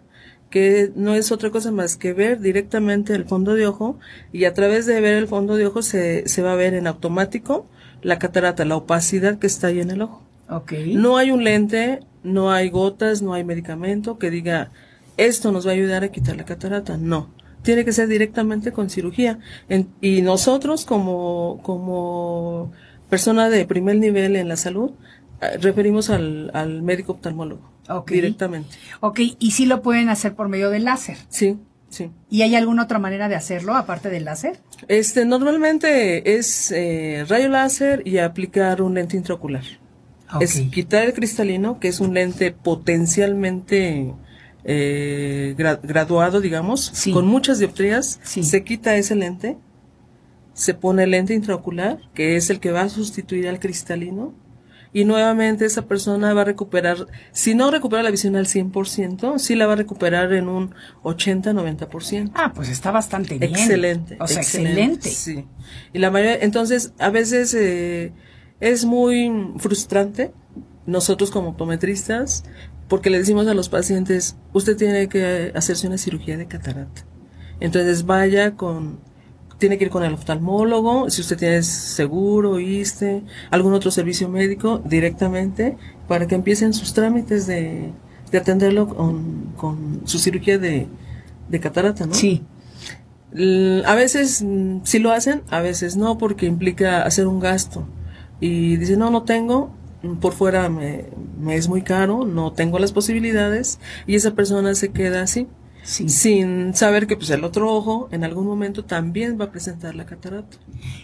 que 0.50 0.92
no 0.94 1.14
es 1.14 1.32
otra 1.32 1.50
cosa 1.50 1.70
más 1.72 1.96
que 1.96 2.12
ver 2.12 2.40
directamente 2.40 3.14
el 3.14 3.24
fondo 3.24 3.54
de 3.54 3.66
ojo 3.66 3.98
y 4.32 4.44
a 4.44 4.54
través 4.54 4.86
de 4.86 5.00
ver 5.00 5.14
el 5.14 5.28
fondo 5.28 5.56
de 5.56 5.66
ojo 5.66 5.82
se, 5.82 6.26
se 6.26 6.42
va 6.42 6.52
a 6.52 6.56
ver 6.56 6.74
en 6.74 6.86
automático 6.86 7.66
la 8.02 8.18
catarata, 8.18 8.64
la 8.64 8.76
opacidad 8.76 9.38
que 9.38 9.46
está 9.46 9.68
ahí 9.68 9.80
en 9.80 9.90
el 9.90 10.02
ojo. 10.02 10.22
Ok. 10.48 10.72
No 10.94 11.18
hay 11.18 11.30
un 11.30 11.44
lente, 11.44 12.00
no 12.22 12.50
hay 12.50 12.70
gotas, 12.70 13.22
no 13.22 13.32
hay 13.34 13.44
medicamento 13.44 14.18
que 14.18 14.30
diga 14.30 14.70
esto 15.16 15.50
nos 15.52 15.66
va 15.66 15.70
a 15.70 15.74
ayudar 15.74 16.04
a 16.04 16.08
quitar 16.12 16.36
la 16.36 16.44
catarata. 16.44 16.96
No, 16.96 17.30
tiene 17.62 17.84
que 17.84 17.92
ser 17.92 18.08
directamente 18.08 18.70
con 18.72 18.88
cirugía. 18.88 19.38
En- 19.68 19.88
y 20.00 20.22
nosotros 20.22 20.84
como, 20.84 21.60
como 21.62 22.72
persona 23.10 23.48
de 23.50 23.64
primer 23.66 23.96
nivel 23.96 24.36
en 24.36 24.48
la 24.48 24.56
salud, 24.56 24.92
eh, 25.40 25.56
referimos 25.60 26.08
al, 26.10 26.50
al 26.54 26.82
médico 26.82 27.12
oftalmólogo 27.12 27.68
directamente. 28.06 28.76
Ok, 29.00 29.20
y 29.38 29.50
sí 29.52 29.66
lo 29.66 29.82
pueden 29.82 30.08
hacer 30.08 30.34
por 30.34 30.48
medio 30.48 30.70
del 30.70 30.84
láser. 30.84 31.16
Sí, 31.30 31.56
sí. 31.88 32.10
¿Y 32.30 32.42
hay 32.42 32.54
alguna 32.54 32.82
otra 32.84 32.98
manera 32.98 33.28
de 33.28 33.34
hacerlo 33.34 33.74
aparte 33.74 34.10
del 34.10 34.24
láser? 34.24 34.60
Este, 34.88 35.24
normalmente 35.24 36.36
es 36.38 36.70
eh, 36.70 37.24
rayo 37.28 37.48
láser 37.48 38.02
y 38.06 38.18
aplicar 38.18 38.82
un 38.82 38.94
lente 38.94 39.16
intraocular. 39.16 39.64
Ok. 40.34 40.42
Es 40.42 40.60
quitar 40.72 41.04
el 41.04 41.12
cristalino, 41.14 41.80
que 41.80 41.88
es 41.88 42.00
un 42.00 42.14
lente 42.14 42.52
potencialmente 42.52 44.14
eh, 44.64 45.54
gra- 45.56 45.80
graduado, 45.82 46.40
digamos, 46.40 46.90
Sí. 46.92 47.12
con 47.12 47.26
muchas 47.26 47.58
dioptrías. 47.58 48.20
Sí. 48.22 48.42
Se 48.42 48.64
quita 48.64 48.96
ese 48.96 49.14
lente, 49.14 49.56
se 50.52 50.74
pone 50.74 51.04
el 51.04 51.12
lente 51.12 51.32
intraocular, 51.32 51.98
que 52.12 52.36
es 52.36 52.50
el 52.50 52.60
que 52.60 52.70
va 52.72 52.82
a 52.82 52.88
sustituir 52.90 53.48
al 53.48 53.60
cristalino. 53.60 54.34
Y 54.92 55.04
nuevamente 55.04 55.64
esa 55.66 55.82
persona 55.86 56.32
va 56.34 56.40
a 56.42 56.44
recuperar, 56.44 57.06
si 57.30 57.54
no 57.54 57.70
recupera 57.70 58.02
la 58.02 58.10
visión 58.10 58.36
al 58.36 58.46
100%, 58.46 59.38
sí 59.38 59.54
la 59.54 59.66
va 59.66 59.74
a 59.74 59.76
recuperar 59.76 60.32
en 60.32 60.48
un 60.48 60.74
80-90%. 61.02 62.30
Ah, 62.34 62.52
pues 62.54 62.68
está 62.70 62.90
bastante 62.90 63.38
bien. 63.38 63.50
Excelente. 63.52 64.16
O 64.18 64.26
sea, 64.26 64.38
excelente. 64.42 65.08
Sí. 65.10 65.44
Y 65.92 65.98
la 65.98 66.10
mayoría, 66.10 66.38
entonces, 66.40 66.92
a 66.98 67.10
veces 67.10 67.54
eh, 67.54 68.12
es 68.60 68.84
muy 68.84 69.52
frustrante 69.58 70.32
nosotros 70.86 71.30
como 71.30 71.50
optometristas 71.50 72.44
porque 72.88 73.10
le 73.10 73.18
decimos 73.18 73.46
a 73.46 73.54
los 73.54 73.68
pacientes, 73.68 74.36
usted 74.52 74.76
tiene 74.76 75.08
que 75.08 75.52
hacerse 75.54 75.86
una 75.86 75.98
cirugía 75.98 76.38
de 76.38 76.46
catarata. 76.46 77.04
Entonces 77.60 78.06
vaya 78.06 78.52
con, 78.52 78.98
tiene 79.58 79.76
que 79.76 79.84
ir 79.84 79.90
con 79.90 80.04
el 80.04 80.14
oftalmólogo, 80.14 81.10
si 81.10 81.20
usted 81.20 81.36
tiene 81.36 81.62
seguro, 81.62 82.58
ISTE, 82.58 83.22
algún 83.50 83.74
otro 83.74 83.90
servicio 83.90 84.28
médico 84.28 84.80
directamente, 84.84 85.76
para 86.06 86.26
que 86.26 86.34
empiecen 86.34 86.72
sus 86.72 86.94
trámites 86.94 87.46
de, 87.46 87.92
de 88.30 88.38
atenderlo 88.38 88.88
con, 88.88 89.52
con 89.56 90.02
su 90.04 90.18
cirugía 90.18 90.58
de, 90.58 90.86
de 91.48 91.60
catarata, 91.60 92.06
¿no? 92.06 92.14
Sí. 92.14 92.44
A 93.84 93.94
veces 93.94 94.42
mm, 94.42 94.78
sí 94.84 94.98
lo 94.98 95.12
hacen, 95.12 95.42
a 95.50 95.60
veces 95.60 95.96
no, 95.96 96.16
porque 96.16 96.46
implica 96.46 97.02
hacer 97.02 97.26
un 97.26 97.40
gasto. 97.40 97.86
Y 98.40 98.76
dice, 98.76 98.96
no, 98.96 99.10
no 99.10 99.22
tengo, 99.24 99.70
por 100.20 100.32
fuera 100.32 100.68
me, 100.68 101.06
me 101.40 101.56
es 101.56 101.68
muy 101.68 101.82
caro, 101.82 102.24
no 102.24 102.52
tengo 102.52 102.78
las 102.78 102.92
posibilidades, 102.92 103.80
y 104.06 104.14
esa 104.14 104.34
persona 104.34 104.74
se 104.74 104.90
queda 104.90 105.22
así, 105.22 105.48
Sí. 105.84 106.08
sin 106.10 106.74
saber 106.74 107.06
que 107.06 107.16
pues 107.16 107.30
el 107.30 107.44
otro 107.44 107.72
ojo 107.74 108.08
en 108.12 108.22
algún 108.22 108.46
momento 108.46 108.84
también 108.84 109.40
va 109.40 109.46
a 109.46 109.50
presentar 109.50 109.94
la 109.94 110.04
catarata. 110.04 110.58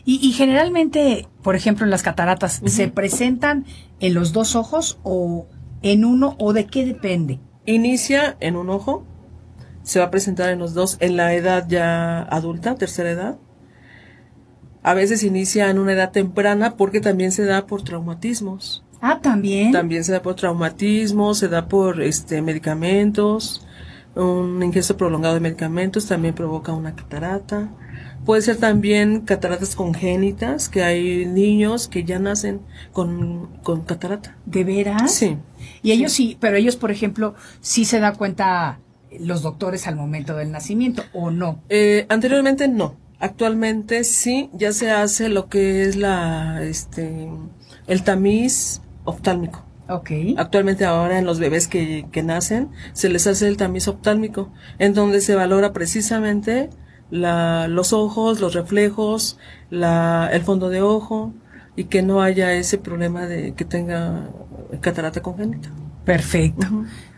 Y, 0.05 0.21
y 0.27 0.33
generalmente, 0.33 1.27
por 1.43 1.57
ejemplo, 1.57 1.85
en 1.85 1.91
las 1.91 2.03
cataratas, 2.03 2.61
¿se 2.67 2.89
presentan 2.89 3.65
en 4.01 4.13
los 4.13 4.33
dos 4.35 4.55
ojos 4.57 4.99
o 5.03 5.47
en 5.83 6.05
uno 6.05 6.37
o 6.39 6.53
de 6.53 6.67
qué 6.67 6.85
depende? 6.85 7.41
Inicia 7.65 8.37
en 8.41 8.57
un 8.57 8.69
ojo, 8.69 9.07
se 9.85 10.01
va 10.01 10.07
a 10.07 10.11
presentar 10.11 10.51
en 10.51 10.59
los 10.59 10.75
dos 10.75 10.99
en 11.01 11.17
la 11.17 11.33
edad 11.35 11.67
ya 11.67 12.23
adulta, 12.23 12.75
tercera 12.75 13.11
edad. 13.11 13.39
A 14.85 14.95
veces 14.95 15.25
inicia 15.25 15.71
en 15.71 15.81
una 15.81 15.95
edad 15.95 16.13
temprana 16.13 16.77
porque 16.77 17.01
también 17.01 17.33
se 17.33 17.45
da 17.45 17.67
por 17.67 17.83
traumatismos. 17.83 18.85
Ah, 19.01 19.19
también. 19.21 19.73
También 19.73 20.05
se 20.05 20.13
da 20.13 20.23
por 20.23 20.37
traumatismos, 20.37 21.39
se 21.39 21.49
da 21.49 21.67
por 21.67 22.01
este 22.01 22.41
medicamentos, 22.43 23.67
un 24.15 24.63
ingesto 24.63 24.97
prolongado 24.97 25.35
de 25.35 25.41
medicamentos 25.41 26.07
también 26.07 26.35
provoca 26.35 26.73
una 26.73 26.95
catarata. 26.95 27.71
Puede 28.25 28.43
ser 28.43 28.57
también 28.57 29.21
cataratas 29.21 29.75
congénitas, 29.75 30.69
que 30.69 30.83
hay 30.83 31.27
niños 31.27 31.89
que 31.89 32.05
ya 32.05 32.19
nacen 32.19 32.61
con, 32.93 33.49
con 33.63 33.83
catarata. 33.83 34.37
¿De 34.47 34.65
veras? 34.65 35.13
Sí. 35.13 35.37
Y 35.83 35.93
ellos 35.93 36.13
sí, 36.13 36.39
pero 36.41 36.57
ellos, 36.57 36.77
por 36.77 36.91
ejemplo, 36.91 37.35
sí 37.61 37.85
se 37.85 38.01
da 38.01 38.15
cuenta 38.15 38.79
los 39.19 39.43
doctores 39.43 39.87
al 39.87 39.97
momento 39.97 40.37
del 40.37 40.51
nacimiento 40.53 41.03
o 41.13 41.31
no. 41.31 41.63
Eh, 41.69 42.07
anteriormente 42.09 42.69
no. 42.69 42.97
Actualmente 43.19 44.05
sí, 44.05 44.51
ya 44.53 44.73
se 44.73 44.91
hace 44.91 45.29
lo 45.29 45.49
que 45.49 45.83
es 45.85 45.97
la, 45.97 46.63
este, 46.63 47.29
el 47.87 48.03
tamiz 48.03 48.83
oftálmico. 49.05 49.65
Ok. 49.89 50.11
Actualmente 50.37 50.85
ahora 50.85 51.19
en 51.19 51.27
los 51.27 51.39
bebés 51.39 51.69
que, 51.69 52.07
que 52.11 52.23
nacen 52.23 52.71
se 52.93 53.09
les 53.09 53.27
hace 53.27 53.49
el 53.49 53.57
tamiz 53.57 53.87
oftálmico, 53.89 54.51
en 54.79 54.95
donde 54.95 55.21
se 55.21 55.35
valora 55.35 55.73
precisamente 55.73 56.71
la, 57.11 57.69
los 57.69 57.93
ojos, 57.93 58.41
los 58.41 58.55
reflejos, 58.55 59.39
la, 59.71 60.31
el 60.33 60.43
fondo 60.43 60.69
de 60.69 60.83
ojo 60.83 61.33
y 61.77 61.85
que 61.85 62.03
no 62.03 62.23
haya 62.23 62.53
ese 62.55 62.79
problema 62.79 63.27
de 63.27 63.55
que 63.55 63.65
tenga 63.65 64.31
catarata 64.81 65.21
congénita. 65.21 65.71
Perfecto. 66.05 66.67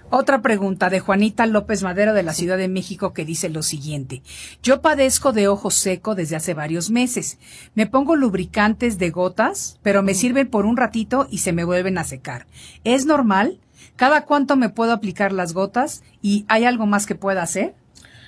Otra 0.08 0.40
pregunta 0.40 0.88
de 0.88 1.00
Juanita 1.00 1.46
López 1.46 1.82
Madero 1.82 2.14
de 2.14 2.22
la 2.22 2.32
Ciudad 2.32 2.56
de 2.56 2.68
México 2.68 3.12
que 3.12 3.24
dice 3.24 3.48
lo 3.48 3.64
siguiente. 3.64 4.22
Yo 4.62 4.80
padezco 4.80 5.32
de 5.32 5.48
ojo 5.48 5.72
seco 5.72 6.14
desde 6.14 6.36
hace 6.36 6.54
varios 6.54 6.90
meses. 6.90 7.38
Me 7.74 7.88
pongo 7.88 8.14
lubricantes 8.14 8.98
de 8.98 9.10
gotas, 9.10 9.80
pero 9.82 10.04
me 10.04 10.14
sirven 10.14 10.48
por 10.48 10.64
un 10.64 10.76
ratito 10.76 11.26
y 11.28 11.38
se 11.38 11.52
me 11.52 11.64
vuelven 11.64 11.98
a 11.98 12.04
secar. 12.04 12.46
¿Es 12.84 13.04
normal? 13.04 13.58
¿Cada 13.96 14.24
cuánto 14.26 14.56
me 14.56 14.68
puedo 14.68 14.92
aplicar 14.92 15.32
las 15.32 15.52
gotas? 15.54 16.04
¿Y 16.22 16.44
hay 16.48 16.64
algo 16.66 16.86
más 16.86 17.04
que 17.04 17.16
pueda 17.16 17.42
hacer? 17.42 17.74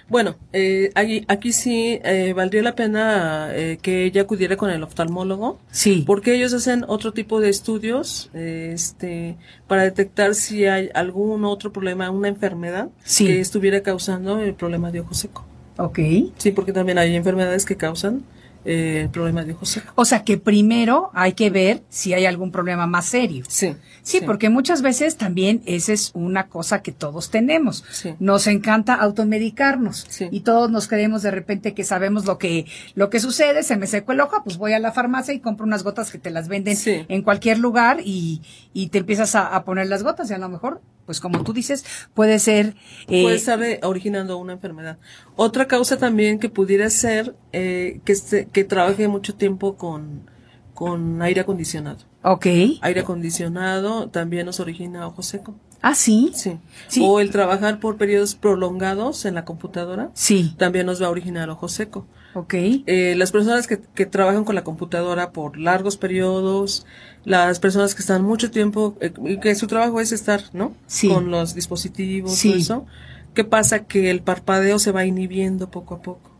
Bueno, 0.08 0.36
eh, 0.54 0.90
aquí, 0.94 1.24
aquí 1.28 1.52
sí 1.52 2.00
eh, 2.02 2.32
valdría 2.34 2.62
la 2.62 2.74
pena 2.74 3.50
eh, 3.52 3.78
que 3.82 4.04
ella 4.04 4.22
acudiera 4.22 4.56
con 4.56 4.70
el 4.70 4.82
oftalmólogo. 4.82 5.58
Sí. 5.70 6.04
Porque 6.06 6.34
ellos 6.34 6.54
hacen 6.54 6.84
otro 6.88 7.12
tipo 7.12 7.40
de 7.40 7.50
estudios 7.50 8.30
este, 8.32 9.36
para 9.66 9.82
detectar 9.82 10.34
si 10.34 10.64
hay 10.64 10.88
algún 10.94 11.44
otro 11.44 11.72
problema, 11.72 12.10
una 12.10 12.28
enfermedad 12.28 12.88
Sí. 13.04 13.26
que 13.26 13.40
estuviera 13.40 13.82
causando 13.82 14.38
el 14.40 14.54
problema 14.54 14.90
de 14.90 15.00
ojo 15.00 15.12
seco. 15.14 15.44
Ok. 15.76 15.98
Sí, 16.38 16.52
porque 16.52 16.72
también 16.72 16.98
hay 16.98 17.14
enfermedades 17.14 17.64
que 17.64 17.76
causan 17.76 18.22
eh, 18.64 19.02
el 19.04 19.10
problema 19.10 19.44
de 19.44 19.54
seco. 19.62 19.92
O 19.94 20.04
sea 20.04 20.24
que 20.24 20.38
primero 20.38 21.10
hay 21.14 21.32
que 21.32 21.50
ver 21.50 21.82
si 21.88 22.12
hay 22.14 22.26
algún 22.26 22.50
problema 22.52 22.86
más 22.86 23.06
serio. 23.06 23.44
Sí. 23.48 23.74
Sí, 24.02 24.20
porque 24.24 24.48
muchas 24.48 24.80
veces 24.82 25.16
también 25.16 25.62
esa 25.66 25.92
es 25.92 26.10
una 26.14 26.46
cosa 26.48 26.80
que 26.82 26.92
todos 26.92 27.30
tenemos. 27.30 27.84
Sí. 27.90 28.14
Nos 28.18 28.46
encanta 28.46 28.94
automedicarnos 28.94 30.06
Sí. 30.08 30.28
y 30.30 30.40
todos 30.40 30.70
nos 30.70 30.88
creemos 30.88 31.22
de 31.22 31.30
repente 31.30 31.74
que 31.74 31.84
sabemos 31.84 32.24
lo 32.24 32.38
que 32.38 32.66
lo 32.94 33.10
que 33.10 33.20
sucede, 33.20 33.62
se 33.62 33.76
me 33.76 33.86
secó 33.86 34.12
el 34.12 34.20
ojo, 34.20 34.42
pues 34.44 34.56
voy 34.56 34.72
a 34.72 34.78
la 34.78 34.92
farmacia 34.92 35.34
y 35.34 35.40
compro 35.40 35.66
unas 35.66 35.82
gotas 35.84 36.10
que 36.10 36.18
te 36.18 36.30
las 36.30 36.48
venden 36.48 36.76
en 36.84 37.22
cualquier 37.22 37.58
lugar 37.58 38.00
y, 38.04 38.40
y 38.72 38.88
te 38.88 38.98
empiezas 38.98 39.34
a, 39.34 39.54
a 39.54 39.64
poner 39.64 39.88
las 39.88 40.02
gotas 40.02 40.30
y 40.30 40.34
a 40.34 40.38
lo 40.38 40.48
mejor, 40.48 40.80
pues 41.08 41.20
como 41.20 41.42
tú 41.42 41.54
dices, 41.54 41.86
puede 42.12 42.38
ser 42.38 42.74
eh, 43.06 43.22
puede 43.22 43.36
estar 43.36 43.58
originando 43.82 44.36
una 44.36 44.52
enfermedad. 44.52 44.98
Otra 45.36 45.66
causa 45.66 45.96
también 45.96 46.38
que 46.38 46.50
pudiera 46.50 46.90
ser 46.90 47.34
eh, 47.54 48.00
que, 48.04 48.12
este- 48.12 48.46
que 48.52 48.64
trabaje 48.64 49.08
mucho 49.08 49.34
tiempo 49.34 49.76
con, 49.78 50.28
con 50.74 51.22
aire 51.22 51.40
acondicionado. 51.40 52.00
ok. 52.22 52.46
Aire 52.82 53.00
acondicionado 53.00 54.10
también 54.10 54.44
nos 54.44 54.60
origina 54.60 55.06
ojo 55.06 55.22
seco. 55.22 55.54
Ah, 55.80 55.94
sí. 55.94 56.32
Sí. 56.34 56.58
Sí. 56.88 57.00
O 57.04 57.20
el 57.20 57.30
trabajar 57.30 57.78
por 57.80 57.96
periodos 57.96 58.34
prolongados 58.34 59.24
en 59.24 59.34
la 59.34 59.44
computadora 59.44 60.10
Sí. 60.14 60.54
también 60.58 60.86
nos 60.86 61.00
va 61.00 61.06
a 61.06 61.10
originar 61.10 61.48
ojo 61.50 61.68
seco. 61.68 62.06
Ok. 62.34 62.54
Eh, 62.54 63.14
las 63.16 63.32
personas 63.32 63.66
que, 63.66 63.80
que 63.80 64.04
trabajan 64.06 64.44
con 64.44 64.54
la 64.54 64.64
computadora 64.64 65.30
por 65.32 65.56
largos 65.58 65.96
periodos, 65.96 66.84
las 67.24 67.58
personas 67.60 67.94
que 67.94 68.00
están 68.02 68.22
mucho 68.22 68.50
tiempo, 68.50 68.96
eh, 69.00 69.12
que 69.40 69.54
su 69.54 69.66
trabajo 69.66 70.00
es 70.00 70.12
estar, 70.12 70.42
¿no? 70.52 70.72
Sí. 70.86 71.08
Con 71.08 71.30
los 71.30 71.54
dispositivos, 71.54 72.34
Sí. 72.34 72.48
todo 72.50 72.58
eso. 72.58 72.86
¿Qué 73.34 73.44
pasa? 73.44 73.84
Que 73.84 74.10
el 74.10 74.20
parpadeo 74.22 74.78
se 74.78 74.92
va 74.92 75.04
inhibiendo 75.06 75.70
poco 75.70 75.94
a 75.94 76.02
poco. 76.02 76.30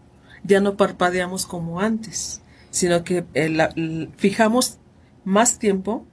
Ya 0.45 0.61
no 0.61 0.77
parpadeamos 0.77 1.47
como 1.47 1.81
antes, 1.81 2.43
sino 2.71 3.05
que 3.05 3.25
eh, 3.35 3.49
la- 3.49 3.73
fijamos 4.17 4.79
más 5.25 5.59
tiempo, 5.59 6.05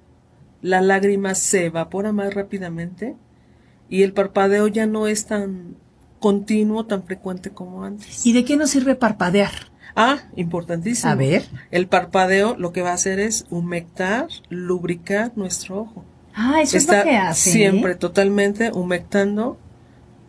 la 0.65 0.81
lágrima 0.81 1.35
se 1.35 1.65
evapora 1.65 2.11
más 2.11 2.33
rápidamente 2.33 3.15
y 3.87 4.01
el 4.01 4.13
parpadeo 4.13 4.67
ya 4.67 4.87
no 4.87 5.05
es 5.05 5.27
tan 5.27 5.75
continuo, 6.19 6.87
tan 6.87 7.03
frecuente 7.03 7.51
como 7.51 7.83
antes. 7.83 8.25
¿Y 8.25 8.33
de 8.33 8.43
qué 8.45 8.57
nos 8.57 8.71
sirve 8.71 8.95
parpadear? 8.95 9.51
Ah, 9.95 10.17
importantísimo. 10.35 11.11
A 11.11 11.13
ver. 11.13 11.45
El 11.69 11.87
parpadeo 11.87 12.55
lo 12.57 12.73
que 12.73 12.81
va 12.81 12.89
a 12.89 12.93
hacer 12.95 13.19
es 13.19 13.45
humectar, 13.51 14.27
lubricar 14.49 15.33
nuestro 15.35 15.81
ojo. 15.81 16.03
Ah, 16.33 16.61
eso 16.63 16.77
Está 16.77 17.01
es 17.01 17.05
lo 17.05 17.11
que 17.11 17.17
hace. 17.17 17.49
¿eh? 17.49 17.53
siempre 17.53 17.93
totalmente 17.93 18.71
humectando 18.71 19.59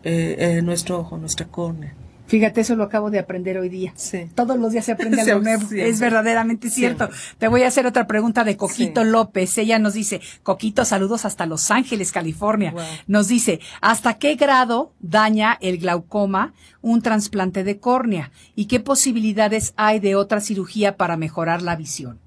eh, 0.03 0.35
eh, 0.37 0.61
nuestro 0.61 0.99
ojo, 0.99 1.17
nuestra 1.17 1.47
córnea. 1.47 1.95
Fíjate, 2.27 2.61
eso 2.61 2.75
lo 2.75 2.83
acabo 2.83 3.09
de 3.09 3.19
aprender 3.19 3.57
hoy 3.57 3.69
día. 3.69 3.93
Sí. 3.95 4.29
Todos 4.35 4.59
los 4.59 4.73
días 4.73 4.85
se 4.85 4.91
aprende 4.91 5.21
algo 5.21 5.39
nuevo. 5.39 5.65
Es 5.71 5.99
verdaderamente 5.99 6.69
cierto. 6.69 7.09
Te 7.37 7.47
voy 7.47 7.63
a 7.63 7.67
hacer 7.67 7.87
otra 7.87 8.05
pregunta 8.05 8.43
de 8.43 8.57
Coquito. 8.57 9.03
López. 9.03 9.57
Ella 9.57 9.79
nos 9.79 9.93
dice, 9.93 10.21
Coquito, 10.43 10.83
saludos 10.83 11.25
hasta 11.25 11.45
Los 11.45 11.71
Ángeles, 11.71 12.11
California. 12.11 12.71
Wow. 12.71 12.83
Nos 13.07 13.29
dice, 13.29 13.61
¿hasta 13.81 14.15
qué 14.15 14.35
grado 14.35 14.93
daña 14.99 15.57
el 15.61 15.77
glaucoma 15.77 16.53
un 16.81 17.01
trasplante 17.01 17.63
de 17.63 17.79
córnea? 17.79 18.31
¿Y 18.55 18.65
qué 18.65 18.79
posibilidades 18.79 19.73
hay 19.77 19.99
de 19.99 20.15
otra 20.15 20.41
cirugía 20.41 20.97
para 20.97 21.15
mejorar 21.15 21.61
la 21.61 21.75
visión? 21.77 22.19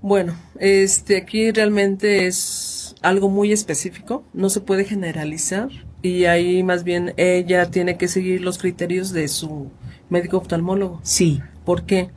Bueno, 0.00 0.34
este 0.58 1.16
aquí 1.16 1.52
realmente 1.52 2.26
es 2.26 2.96
algo 3.02 3.28
muy 3.28 3.52
específico, 3.52 4.24
no 4.32 4.50
se 4.50 4.60
puede 4.60 4.84
generalizar 4.84 5.68
y 6.02 6.24
ahí 6.24 6.62
más 6.62 6.84
bien 6.84 7.14
ella 7.16 7.70
tiene 7.70 7.96
que 7.96 8.08
seguir 8.08 8.40
los 8.40 8.58
criterios 8.58 9.12
de 9.12 9.28
su 9.28 9.70
médico 10.10 10.38
oftalmólogo. 10.38 11.00
Sí. 11.02 11.40
¿Por 11.64 11.84
qué? 11.84 12.10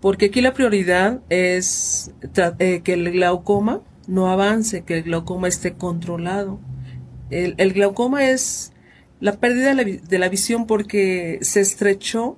Porque 0.00 0.26
aquí 0.26 0.40
la 0.40 0.54
prioridad 0.54 1.20
es 1.28 2.12
eh, 2.58 2.80
que 2.82 2.92
el 2.92 3.10
glaucoma 3.12 3.80
no 4.06 4.28
avance, 4.28 4.82
que 4.82 4.98
el 4.98 5.04
glaucoma 5.04 5.48
esté 5.48 5.74
controlado. 5.74 6.58
El, 7.30 7.54
el 7.58 7.72
glaucoma 7.72 8.28
es 8.28 8.72
la 9.20 9.38
pérdida 9.38 9.74
de 9.74 9.74
la, 9.74 9.84
de 9.84 10.18
la 10.18 10.28
visión 10.28 10.66
porque 10.66 11.38
se 11.42 11.60
estrechó, 11.60 12.36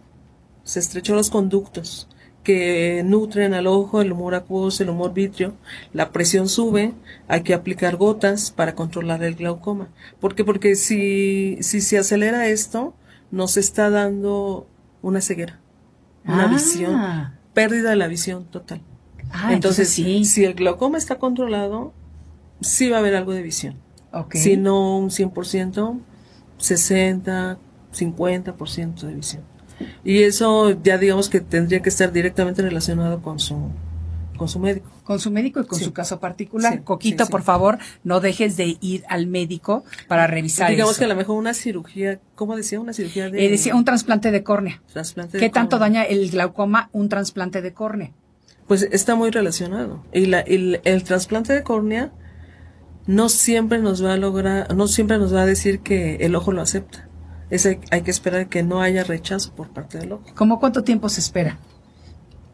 se 0.65 0.81
estrechó 0.81 1.15
los 1.15 1.31
conductos 1.31 2.10
que 2.43 3.03
nutren 3.05 3.53
al 3.55 3.67
ojo, 3.67 4.01
el 4.01 4.13
humor 4.13 4.35
acuoso, 4.35 4.83
el 4.83 4.89
humor 4.91 5.13
vitrio, 5.13 5.55
la 5.93 6.11
presión 6.11 6.49
sube, 6.49 6.95
hay 7.29 7.43
que 7.43 7.53
aplicar 7.55 7.97
gotas 7.97 8.51
para 8.51 8.75
controlar 8.75 9.23
el 9.23 9.35
glaucoma. 9.35 9.89
¿Por 10.21 10.35
qué? 10.35 10.45
Porque 10.45 10.75
si, 10.75 11.59
si 11.61 11.81
se 11.81 11.99
acelera 11.99 12.47
esto, 12.49 12.95
nos 13.31 13.57
está 13.57 13.91
dando 13.91 14.67
una 15.03 15.21
ceguera, 15.21 15.61
una 16.25 16.45
Ah. 16.45 16.49
visión, 16.49 17.01
pérdida 17.55 17.91
de 17.91 17.97
la 17.97 18.09
visión 18.09 18.45
total. 18.47 18.81
Ah, 19.33 19.53
entonces, 19.53 19.89
sí. 19.91 20.25
si 20.25 20.45
el 20.45 20.55
glaucoma 20.55 20.99
está 20.99 21.19
controlado, 21.19 21.93
sí 22.61 22.89
va 22.89 22.97
a 22.97 23.01
haber 23.01 23.15
algo 23.15 23.33
de 23.33 23.43
visión. 23.43 23.77
Si 24.33 24.57
no 24.57 24.99
un 24.99 25.11
100%, 25.11 26.01
60, 26.59 27.59
50% 27.93 29.07
de 29.07 29.15
visión. 29.15 29.43
Y 30.05 30.23
eso 30.23 30.81
ya 30.83 30.99
digamos 30.99 31.29
que 31.29 31.41
tendría 31.41 31.81
que 31.83 31.89
estar 31.89 32.13
directamente 32.13 32.63
relacionado 32.63 33.21
con 33.23 33.39
su 33.39 33.71
con 34.37 34.49
su 34.49 34.59
médico. 34.59 34.89
Con 35.05 35.21
su 35.21 35.31
médico 35.31 35.61
y 35.61 35.67
con 35.67 35.79
Sí. 35.79 35.85
su 35.85 35.93
caso 35.93 36.19
particular. 36.19 36.73
Sí, 36.73 36.79
Coquito, 36.83 37.27
sí, 37.27 37.31
por 37.31 37.43
favor, 37.43 37.79
no 38.05 38.21
dejes 38.21 38.57
de 38.57 38.79
ir 38.81 39.05
al 39.09 39.27
médico 39.27 39.85
para 40.09 40.27
revisar 40.27 40.71
digamos 40.71 40.93
eso. 40.93 41.01
que 41.01 41.05
a 41.05 41.09
lo 41.09 41.15
mejor 41.17 41.37
una 41.37 41.53
cirugía, 41.53 42.21
¿cómo 42.37 42.57
decía? 42.57 42.81
Una 42.81 42.95
cirugía 42.95 43.29
de 43.29 43.45
Eh, 43.45 43.51
decía 43.51 43.75
un 43.75 43.85
trasplante 43.85 44.31
de 44.31 44.43
córnea. 44.43 44.81
trasplante 44.91 45.37
de 45.37 45.41
¿Qué 45.45 45.51
tanto 45.51 45.79
córnea. 45.79 46.01
daña 46.01 46.09
el 46.09 46.31
glaucoma 46.31 46.89
un 46.93 47.11
trasplante 47.11 47.61
de 47.61 47.75
córnea? 47.75 48.13
Pues 48.67 48.83
está 48.91 49.15
muy 49.15 49.31
relacionado. 49.31 50.03
Y 50.15 50.25
la, 50.25 50.41
el, 50.41 50.81
el 50.85 51.03
trasplante 51.05 51.53
de 51.53 51.63
córnea 51.63 52.11
no 53.07 53.29
siempre 53.29 53.79
nos 53.81 54.03
va 54.03 54.15
a 54.15 54.17
lograr, 54.17 54.75
no 54.75 54.89
siempre 54.89 55.19
nos 55.19 55.35
va 55.35 55.43
a 55.43 55.47
decir 55.47 55.81
que 55.81 56.17
el 56.17 56.35
ojo 56.35 56.53
lo 56.53 56.63
acepta. 56.63 57.10
Es, 57.51 57.67
hay, 57.67 58.03
que 58.03 58.11
esperar 58.11 58.49
que 58.49 58.63
no 58.63 58.81
haya 58.81 59.05
rechazo 59.05 59.53
por 59.55 59.69
parte 59.71 59.99
del 59.99 60.13
ojo. 60.13 60.25
¿Cómo 60.37 60.61
cuánto 60.61 60.85
tiempo 60.85 61.09
se 61.09 61.21
espera? 61.21 61.59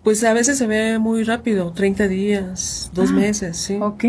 Pues 0.02 0.22
a 0.24 0.32
veces 0.32 0.56
se 0.58 0.66
ve 0.66 0.98
muy 0.98 1.24
rápido, 1.24 1.72
30 1.72 2.08
días, 2.08 2.90
dos 2.94 3.10
Ah, 3.10 3.14
meses, 3.14 3.56
sí. 3.56 3.76
Ok, 3.80 4.04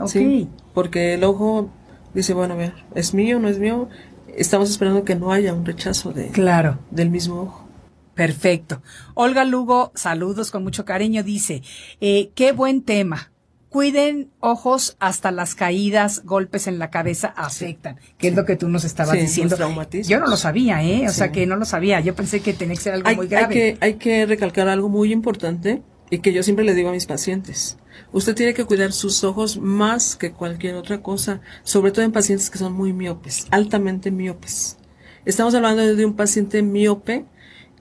ok. 0.00 0.08
Sí, 0.08 0.48
porque 0.74 1.14
el 1.14 1.24
ojo 1.24 1.70
dice, 2.14 2.32
bueno, 2.34 2.54
a 2.54 2.56
ver, 2.56 2.74
¿es 2.94 3.12
mío, 3.14 3.38
no 3.38 3.48
es 3.48 3.58
mío? 3.58 3.88
Estamos 4.34 4.70
esperando 4.70 5.04
que 5.04 5.14
no 5.14 5.30
haya 5.32 5.52
un 5.52 5.64
rechazo 5.66 6.12
de, 6.12 6.28
Claro. 6.28 6.78
del 6.90 7.10
mismo 7.10 7.40
ojo. 7.42 7.68
Perfecto. 8.14 8.82
Olga 9.14 9.44
Lugo, 9.44 9.92
saludos 9.94 10.50
con 10.50 10.62
mucho 10.62 10.84
cariño, 10.84 11.22
dice, 11.22 11.62
eh, 12.00 12.30
qué 12.34 12.52
buen 12.52 12.82
tema. 12.82 13.31
Cuiden 13.72 14.30
ojos 14.40 14.96
hasta 15.00 15.30
las 15.30 15.54
caídas, 15.54 16.22
golpes 16.24 16.66
en 16.66 16.78
la 16.78 16.90
cabeza 16.90 17.28
afectan, 17.28 17.96
que 18.18 18.28
es 18.28 18.34
lo 18.36 18.44
que 18.44 18.56
tú 18.56 18.68
nos 18.68 18.84
estabas 18.84 19.14
Sí, 19.16 19.22
diciendo. 19.22 19.56
Yo 20.02 20.20
no 20.20 20.26
lo 20.26 20.36
sabía, 20.36 20.82
¿eh? 20.82 21.06
O 21.06 21.10
Sí. 21.10 21.16
sea 21.16 21.32
que 21.32 21.46
no 21.46 21.56
lo 21.56 21.64
sabía. 21.64 21.98
Yo 22.00 22.14
pensé 22.14 22.40
que 22.40 22.52
tenía 22.52 22.74
que 22.76 22.82
ser 22.82 22.92
algo 22.92 23.08
Hay, 23.08 23.16
muy 23.16 23.24
hay 23.26 23.30
grave. 23.30 23.54
que, 23.54 23.78
hay 23.80 23.94
que 23.94 24.26
recalcar 24.26 24.68
algo 24.68 24.90
muy 24.90 25.10
importante 25.10 25.82
y 26.10 26.18
que 26.18 26.34
yo 26.34 26.42
siempre 26.42 26.66
le 26.66 26.74
digo 26.74 26.90
a 26.90 26.92
mis 26.92 27.06
pacientes. 27.06 27.78
Usted 28.12 28.34
tiene 28.34 28.52
que 28.52 28.66
cuidar 28.66 28.92
sus 28.92 29.24
ojos 29.24 29.56
más 29.56 30.16
que 30.16 30.32
cualquier 30.32 30.74
otra 30.74 31.00
cosa, 31.02 31.40
sobre 31.62 31.92
todo 31.92 32.04
en 32.04 32.12
pacientes 32.12 32.50
que 32.50 32.58
son 32.58 32.74
muy 32.74 32.92
miopes, 32.92 33.46
altamente 33.50 34.10
miopes. 34.10 34.76
Estamos 35.24 35.54
hablando 35.54 35.82
de 35.96 36.04
un 36.04 36.14
paciente 36.14 36.60
miope 36.62 37.24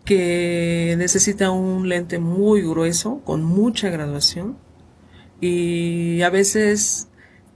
que 0.06 0.96
necesita 0.98 1.52
un 1.52 1.90
lente 1.90 2.18
muy 2.18 2.62
grueso, 2.62 3.22
con 3.26 3.44
mucha 3.44 3.90
graduación, 3.90 4.58
y 5.42 6.22
a 6.22 6.30
veces 6.30 7.10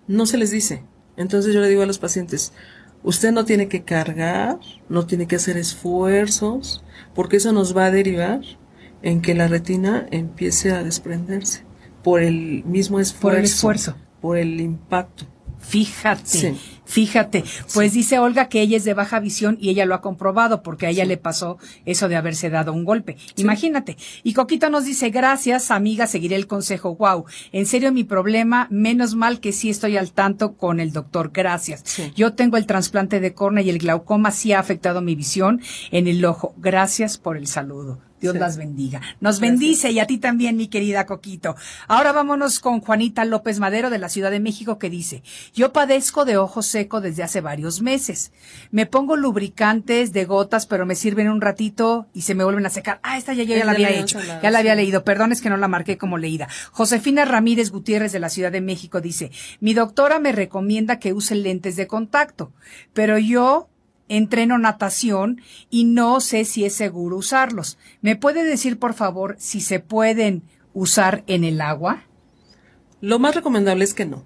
no 0.08 0.26
se 0.26 0.38
les 0.38 0.52
dice. 0.52 0.84
Entonces 1.15 1.54
yo 1.54 1.62
le 1.62 1.69
digo 1.69 1.84
a 1.84 1.86
los 1.86 2.00
pacientes, 2.00 2.52
usted 3.04 3.32
no 3.32 3.45
tiene 3.45 3.69
que 3.69 3.84
cargar, 3.84 4.60
no 4.89 5.06
tiene 5.06 5.28
que 5.28 5.38
hacer 5.38 5.56
esfuerzos, 5.58 6.84
porque 7.13 7.38
eso 7.38 7.54
nos 7.54 7.78
va 7.78 7.86
a 7.86 7.91
derivar 7.91 8.41
en 9.02 9.21
que 9.21 9.36
la 9.36 9.48
retina 9.48 10.08
empiece 10.12 10.71
a 10.71 10.84
desprenderse 10.84 11.63
por 12.04 12.21
el 12.21 12.63
mismo 12.65 13.00
esfuerzo. 13.00 13.21
Por 13.21 13.36
el 13.36 13.45
esfuerzo. 13.45 13.95
Por 14.19 14.38
el 14.38 14.60
impacto. 14.60 15.26
Fíjate, 15.67 16.25
Sí. 16.25 16.58
fíjate. 16.86 17.43
Pues 17.73 17.93
dice 17.93 18.19
Olga 18.19 18.49
que 18.49 18.62
ella 18.62 18.78
es 18.78 18.84
de 18.84 18.93
baja 18.93 19.19
visión 19.19 19.58
y 19.60 19.69
ella 19.69 19.86
lo 19.86 19.95
ha 19.95 20.01
comprobado 20.01 20.62
porque 20.62 20.86
a 20.86 20.89
ella 20.89 21.06
le 21.06 21.17
pasó 21.17 21.58
eso 21.86 22.08
de 22.08 22.15
haberse 22.15 22.49
dado 22.49 22.71
un 22.71 22.86
golpe. 22.86 23.17
Imagínate. 23.36 23.97
Y 24.23 24.34
Coquito 24.34 24.69
nos 24.69 24.86
dice, 24.86 25.10
gracias 25.10 25.71
amiga, 25.71 26.08
seguiré 26.08 26.36
el 26.36 26.47
consejo. 26.47 26.95
Wow, 26.95 27.25
en 27.51 27.65
serio 27.65 27.91
mi 27.91 28.04
problema, 28.04 28.67
menos 28.69 29.15
mal 29.15 29.39
que 29.39 29.51
sí 29.51 29.69
estoy 29.69 29.97
al 29.97 30.12
tanto 30.12 30.56
con 30.56 30.80
el 30.80 30.91
doctor, 30.91 31.32
gracias. 31.34 31.84
Yo 32.15 32.34
tengo 32.34 32.58
el 32.58 32.65
trasplante 32.67 33.19
de 33.19 33.34
córnea 33.34 33.63
y 33.63 33.69
el 33.69 33.80
glaucoma 33.80 34.32
sí 34.32 34.54
ha 34.54 34.60
afectado 34.60 35.01
mi 35.01 35.15
visión 35.15 35.62
en 35.91 36.08
el 36.08 36.23
ojo. 36.25 36.54
Gracias 36.58 37.17
por 37.17 37.38
el 37.38 37.47
saludo. 37.47 37.99
Dios 38.26 38.34
Sí. 38.34 38.40
las 38.40 38.58
bendiga. 38.58 39.02
Nos 39.20 39.40
bendice 39.40 39.92
y 39.92 40.00
a 40.00 40.08
ti 40.08 40.18
también, 40.18 40.58
mi 40.58 40.68
querida 40.68 41.06
Coquito. 41.06 41.56
Ahora 41.88 42.12
vámonos 42.12 42.60
con 42.60 42.82
Juanita 42.82 43.24
López 43.24 43.60
Madero 43.60 43.90
de 43.92 44.00
la 44.00 44.10
Ciudad 44.10 44.32
de 44.32 44.40
México 44.40 44.80
que 44.80 44.90
dice, 44.90 45.22
yo 45.54 45.72
padezco 45.74 46.26
de 46.26 46.38
ojo 46.38 46.62
seco 46.64 47.02
desde 47.02 47.22
hace 47.24 47.42
varios 47.42 47.82
meses. 47.82 48.32
Me 48.72 48.88
pongo 48.88 49.16
lubricantes 49.16 50.12
de 50.12 50.26
gotas, 50.26 50.66
pero 50.66 50.86
me 50.88 50.96
sirven 50.96 51.30
un 51.30 51.40
ratito 51.40 52.08
y 52.14 52.24
se 52.24 52.34
me 52.34 52.44
vuelven 52.44 52.66
a 52.66 52.70
secar. 52.72 53.00
Ah, 53.04 53.18
esta 53.18 53.34
ya, 53.34 53.44
yo 53.44 53.56
ya 53.56 53.64
la 53.66 53.74
había 53.74 53.90
hecho. 53.92 54.20
Ya 54.42 54.50
la 54.50 54.60
había 54.60 54.74
sí. 54.74 54.78
leído. 54.82 55.04
Perdón, 55.04 55.32
es 55.32 55.42
que 55.42 55.50
no 55.50 55.58
la 55.58 55.68
marqué 55.68 55.98
como 55.98 56.18
leída. 56.18 56.48
Josefina 56.72 57.26
Ramírez 57.26 57.70
Gutiérrez 57.70 58.12
de 58.12 58.20
la 58.20 58.30
Ciudad 58.30 58.52
de 58.52 58.62
México 58.62 59.02
dice, 59.02 59.32
mi 59.60 59.74
doctora 59.76 60.20
me 60.20 60.32
recomienda 60.32 60.98
que 61.00 61.14
use 61.14 61.36
lentes 61.36 61.76
de 61.76 61.86
contacto, 61.88 62.52
pero 62.94 63.18
yo 63.20 63.70
entreno 64.10 64.58
natación 64.58 65.41
y 65.70 65.86
no 65.86 66.20
sé 66.22 66.46
si 66.46 66.65
es 66.65 66.74
seguro 66.74 67.18
usarlos. 67.18 67.78
¿Me 68.02 68.15
puede 68.15 68.44
decir, 68.44 68.78
por 68.80 68.94
favor, 68.94 69.36
si 69.39 69.62
se 69.62 69.80
pueden 69.80 70.44
usar 70.74 71.24
en 71.28 71.44
el 71.44 71.62
agua? 71.62 72.04
Lo 73.02 73.20
más 73.20 73.36
recomendable 73.36 73.84
es 73.84 73.94
que 73.94 74.06
no. 74.06 74.24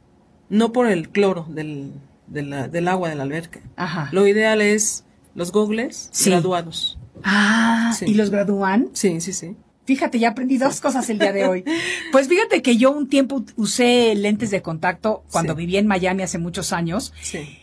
No 0.49 0.71
por 0.71 0.87
el 0.87 1.09
cloro 1.09 1.45
del, 1.49 1.93
de 2.27 2.41
la- 2.43 2.67
del 2.67 2.87
agua 2.87 3.09
de 3.09 3.15
la 3.15 3.23
alberca. 3.23 3.59
Ajá. 3.75 4.09
Lo 4.11 4.27
ideal 4.27 4.61
es 4.61 5.05
los 5.35 5.51
gogles 5.51 6.09
Sí. 6.11 6.29
graduados. 6.31 6.97
Ah, 7.23 7.93
Sí. 7.97 8.05
¿y 8.07 8.13
los 8.15 8.29
gradúan? 8.29 8.89
Sí, 8.93 9.21
sí, 9.21 9.33
sí. 9.33 9.55
Fíjate, 9.85 10.19
ya 10.19 10.29
aprendí 10.29 10.57
dos 10.57 10.81
cosas 10.81 11.09
el 11.09 11.19
día 11.19 11.33
de 11.33 11.45
hoy. 11.45 11.63
Pues 12.11 12.27
fíjate 12.27 12.61
que 12.61 12.77
yo 12.77 12.91
un 12.91 13.07
tiempo 13.09 13.43
usé 13.55 14.13
lentes 14.15 14.51
de 14.51 14.61
contacto 14.61 15.23
cuando 15.31 15.53
Sí. 15.53 15.57
vivía 15.59 15.79
en 15.79 15.87
Miami 15.87 16.23
hace 16.23 16.37
muchos 16.37 16.73
años, 16.73 17.13
Sí. 17.21 17.58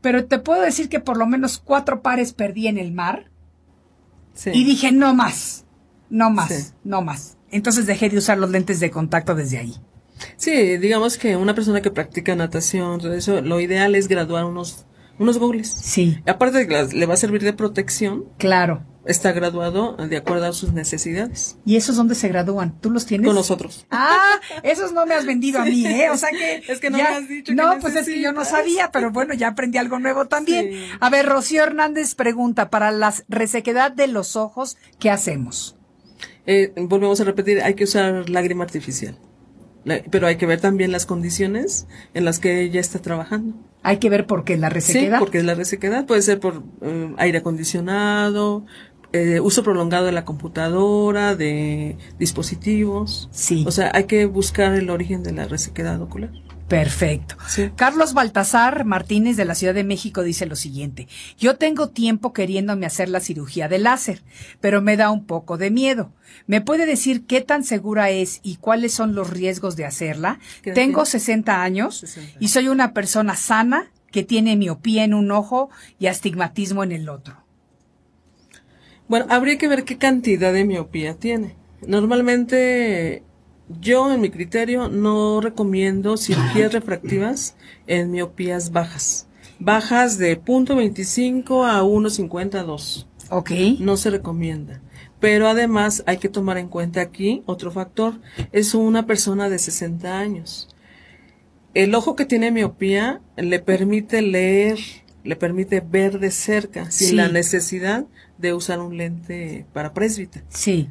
Pero 0.00 0.24
te 0.26 0.38
puedo 0.38 0.60
decir 0.62 0.88
que 0.88 1.00
por 1.00 1.16
lo 1.16 1.26
menos 1.26 1.58
cuatro 1.58 2.02
pares 2.02 2.32
perdí 2.32 2.66
en 2.68 2.78
el 2.78 2.92
mar 2.92 3.30
sí. 4.34 4.50
y 4.52 4.64
dije, 4.64 4.92
no 4.92 5.14
más, 5.14 5.64
no 6.08 6.30
más, 6.30 6.48
Sí. 6.48 6.72
no 6.84 7.02
más. 7.02 7.36
Entonces 7.50 7.86
dejé 7.86 8.08
de 8.08 8.18
usar 8.18 8.38
los 8.38 8.50
lentes 8.50 8.80
de 8.80 8.90
contacto 8.90 9.34
desde 9.34 9.58
ahí. 9.58 9.74
Sí, 10.36 10.76
digamos 10.76 11.16
que 11.18 11.36
una 11.36 11.54
persona 11.54 11.80
que 11.80 11.90
practica 11.90 12.36
natación, 12.36 13.00
todo 13.00 13.14
eso, 13.14 13.40
lo 13.40 13.60
ideal 13.60 13.94
es 13.94 14.06
graduar 14.06 14.44
unos, 14.44 14.86
unos 15.18 15.38
gogles. 15.38 15.68
Sí, 15.70 16.18
Aparte 16.26 16.58
de 16.58 16.68
que 16.68 16.96
le 16.96 17.06
va 17.06 17.14
a 17.14 17.16
servir 17.16 17.42
de 17.42 17.52
protección, 17.52 18.26
claro. 18.38 18.82
Está 19.04 19.32
graduado 19.32 19.96
de 19.96 20.16
acuerdo 20.16 20.46
a 20.46 20.52
sus 20.52 20.72
necesidades. 20.72 21.56
¿Y 21.64 21.76
esos 21.76 21.96
dónde 21.96 22.14
se 22.14 22.28
gradúan? 22.28 22.78
¿Tú 22.80 22.90
los 22.90 23.06
tienes? 23.06 23.26
Con 23.26 23.34
nosotros. 23.34 23.86
Ah, 23.90 24.38
esos 24.62 24.92
no 24.92 25.06
me 25.06 25.14
has 25.14 25.24
vendido 25.26 25.60
a 25.60 25.64
mí, 25.64 25.86
¿eh? 25.86 26.10
O 26.10 26.16
sea 26.16 26.30
que. 26.30 26.62
Es 26.72 26.80
que 26.80 26.90
no 26.90 26.98
ya- 26.98 27.10
me 27.10 27.16
has 27.16 27.28
dicho 27.28 27.50
que 27.50 27.54
No, 27.54 27.78
pues 27.80 27.96
es 27.96 28.06
que 28.06 28.20
yo 28.20 28.32
no 28.32 28.44
sabía, 28.44 28.90
pero 28.92 29.10
bueno, 29.10 29.34
ya 29.34 29.48
aprendí 29.48 29.78
algo 29.78 29.98
nuevo 29.98 30.26
también. 30.26 30.70
Sí. 30.70 30.84
A 31.00 31.10
ver, 31.10 31.26
Rocío 31.26 31.62
Hernández 31.62 32.14
pregunta: 32.14 32.70
para 32.70 32.90
la 32.92 33.14
resequedad 33.28 33.90
de 33.92 34.06
los 34.06 34.36
ojos, 34.36 34.76
¿qué 34.98 35.10
hacemos? 35.10 35.76
Eh, 36.46 36.72
volvemos 36.76 37.20
a 37.20 37.24
repetir, 37.24 37.60
hay 37.62 37.74
que 37.74 37.84
usar 37.84 38.28
lágrima 38.30 38.64
artificial. 38.64 39.16
La- 39.84 40.02
pero 40.10 40.26
hay 40.26 40.36
que 40.36 40.44
ver 40.46 40.60
también 40.60 40.92
las 40.92 41.06
condiciones 41.06 41.86
en 42.12 42.24
las 42.26 42.38
que 42.38 42.60
ella 42.62 42.80
está 42.80 42.98
trabajando. 43.00 43.54
Hay 43.82 43.96
que 43.96 44.10
ver 44.10 44.26
por 44.26 44.44
qué 44.44 44.58
la 44.58 44.68
Sí, 44.68 44.74
resequedad. 44.74 45.18
porque 45.18 45.38
es 45.38 45.44
la 45.44 45.54
resequedad. 45.54 46.04
Puede 46.04 46.20
ser 46.20 46.38
por 46.38 46.62
eh, 46.82 47.14
aire 47.16 47.38
acondicionado, 47.38 48.66
eh, 49.12 49.40
uso 49.40 49.62
prolongado 49.62 50.06
de 50.06 50.12
la 50.12 50.24
computadora, 50.24 51.34
de 51.34 51.96
dispositivos. 52.18 53.28
Sí. 53.32 53.64
O 53.66 53.70
sea, 53.70 53.90
hay 53.94 54.04
que 54.04 54.26
buscar 54.26 54.74
el 54.74 54.90
origen 54.90 55.22
de 55.22 55.32
la 55.32 55.46
resequedad 55.46 56.00
ocular. 56.00 56.30
Perfecto. 56.68 57.34
Sí. 57.48 57.70
Carlos 57.74 58.14
Baltasar 58.14 58.84
Martínez 58.84 59.36
de 59.36 59.44
la 59.44 59.56
Ciudad 59.56 59.74
de 59.74 59.82
México 59.82 60.22
dice 60.22 60.46
lo 60.46 60.54
siguiente. 60.54 61.08
Yo 61.36 61.56
tengo 61.56 61.88
tiempo 61.88 62.32
queriéndome 62.32 62.86
hacer 62.86 63.08
la 63.08 63.18
cirugía 63.18 63.68
de 63.68 63.80
láser, 63.80 64.22
pero 64.60 64.80
me 64.80 64.96
da 64.96 65.10
un 65.10 65.24
poco 65.24 65.58
de 65.58 65.72
miedo. 65.72 66.12
¿Me 66.46 66.60
puede 66.60 66.86
decir 66.86 67.26
qué 67.26 67.40
tan 67.40 67.64
segura 67.64 68.10
es 68.10 68.38
y 68.44 68.56
cuáles 68.56 68.94
son 68.94 69.16
los 69.16 69.30
riesgos 69.30 69.74
de 69.74 69.84
hacerla? 69.84 70.38
¿Qué 70.62 70.70
edad 70.70 70.76
Tengo 70.76 71.02
tienes? 71.02 71.08
60 71.24 71.60
años 71.60 71.98
60. 71.98 72.36
y 72.38 72.48
soy 72.48 72.68
una 72.68 72.92
persona 72.94 73.34
sana 73.34 73.90
que 74.12 74.22
tiene 74.22 74.56
miopía 74.56 75.02
en 75.02 75.14
un 75.14 75.32
ojo 75.32 75.70
y 75.98 76.06
astigmatismo 76.06 76.84
en 76.84 76.92
el 76.92 77.08
otro. 77.08 77.36
Bueno, 79.10 79.26
habría 79.28 79.58
que 79.58 79.66
ver 79.66 79.82
qué 79.82 79.98
cantidad 79.98 80.52
de 80.52 80.64
miopía 80.64 81.14
tiene. 81.14 81.56
Normalmente, 81.84 83.24
yo 83.80 84.12
en 84.14 84.20
mi 84.20 84.30
criterio 84.30 84.88
no 84.88 85.40
recomiendo 85.40 86.16
cirugías 86.16 86.72
refractivas 86.72 87.56
en 87.88 88.12
miopías 88.12 88.70
bajas. 88.70 89.26
Bajas 89.58 90.16
de 90.16 90.40
0.25 90.40 91.68
a 91.68 91.82
1.50 91.82 92.64
2. 92.64 93.08
¿Ok? 93.30 93.50
No 93.80 93.96
se 93.96 94.10
recomienda. 94.10 94.80
Pero 95.18 95.48
además 95.48 96.04
hay 96.06 96.18
que 96.18 96.28
tomar 96.28 96.56
en 96.56 96.68
cuenta 96.68 97.00
aquí 97.00 97.42
otro 97.46 97.72
factor. 97.72 98.14
Es 98.52 98.74
una 98.74 99.06
persona 99.06 99.48
de 99.48 99.58
60 99.58 100.20
años. 100.20 100.68
El 101.74 101.96
ojo 101.96 102.14
que 102.14 102.26
tiene 102.26 102.52
miopía 102.52 103.20
le 103.36 103.58
permite 103.58 104.22
leer, 104.22 104.78
le 105.24 105.34
permite 105.34 105.80
ver 105.80 106.20
de 106.20 106.30
cerca, 106.30 106.92
sin 106.92 107.08
Sí. 107.08 107.16
la 107.16 107.28
necesidad 107.28 108.06
de 108.40 108.54
usar 108.54 108.78
un 108.80 108.96
lente 108.96 109.66
para 109.72 109.92
presbita. 109.92 110.42
Sí. 110.48 110.88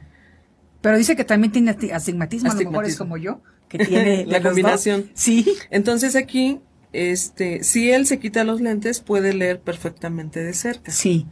Pero 0.81 0.97
dice 0.97 1.15
que 1.15 1.23
también 1.25 1.51
tiene 1.51 1.71
asti- 1.75 1.91
astigmatismo, 1.91 2.51
a 2.51 2.53
lo 2.53 2.59
mejor 2.59 2.85
es 2.85 2.91
Astigmatismo. 2.93 3.05
como 3.05 3.17
yo, 3.17 3.41
que 3.67 3.79
tiene 3.79 4.25
La 4.27 4.39
dos. 4.39 4.47
combinación. 4.49 5.09
Sí. 5.13 5.45
Entonces 5.69 6.15
aquí, 6.15 6.59
este, 6.93 7.63
si 7.63 7.91
él 7.91 8.05
se 8.07 8.19
quita 8.19 8.43
los 8.43 8.61
lentes, 8.61 9.01
puede 9.01 9.33
leer 9.33 9.59
perfectamente 9.61 10.43
de 10.43 10.53
cerca. 10.53 10.91
Sí. 10.91 11.25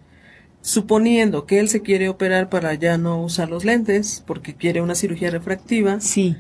suponiendo 0.61 1.45
que 1.45 1.59
él 1.59 1.70
se 1.70 1.82
quiere 1.82 2.09
operar 2.09 2.49
para 2.49 2.74
ya 2.74 2.97
no 2.97 3.22
usar 3.24 3.49
los 3.49 3.63
lentes, 3.63 4.24
porque 4.28 4.55
quiere 4.55 4.82
una 4.82 4.95
cirugía 4.95 5.30
refractiva, 5.32 6.01
Sí. 6.01 6.36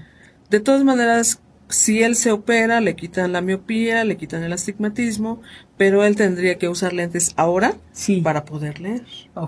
de 0.49 0.59
todas 0.59 0.83
maneras, 0.83 1.39
si 1.69 2.01
él 2.03 2.15
se 2.15 2.31
opera, 2.31 2.79
le 2.81 2.95
quitan 2.95 3.33
la 3.33 3.41
miopía, 3.41 4.03
le 4.03 4.17
quitan 4.17 4.43
el 4.43 4.53
astigmatismo, 4.53 5.41
pero 5.77 6.03
él 6.05 6.15
tendría 6.15 6.57
que 6.57 6.69
usar 6.69 6.93
lentes 6.93 7.33
ahora 7.35 7.75
Sí. 7.91 8.21
para 8.21 8.45
poder 8.45 8.79
leer, 8.79 9.03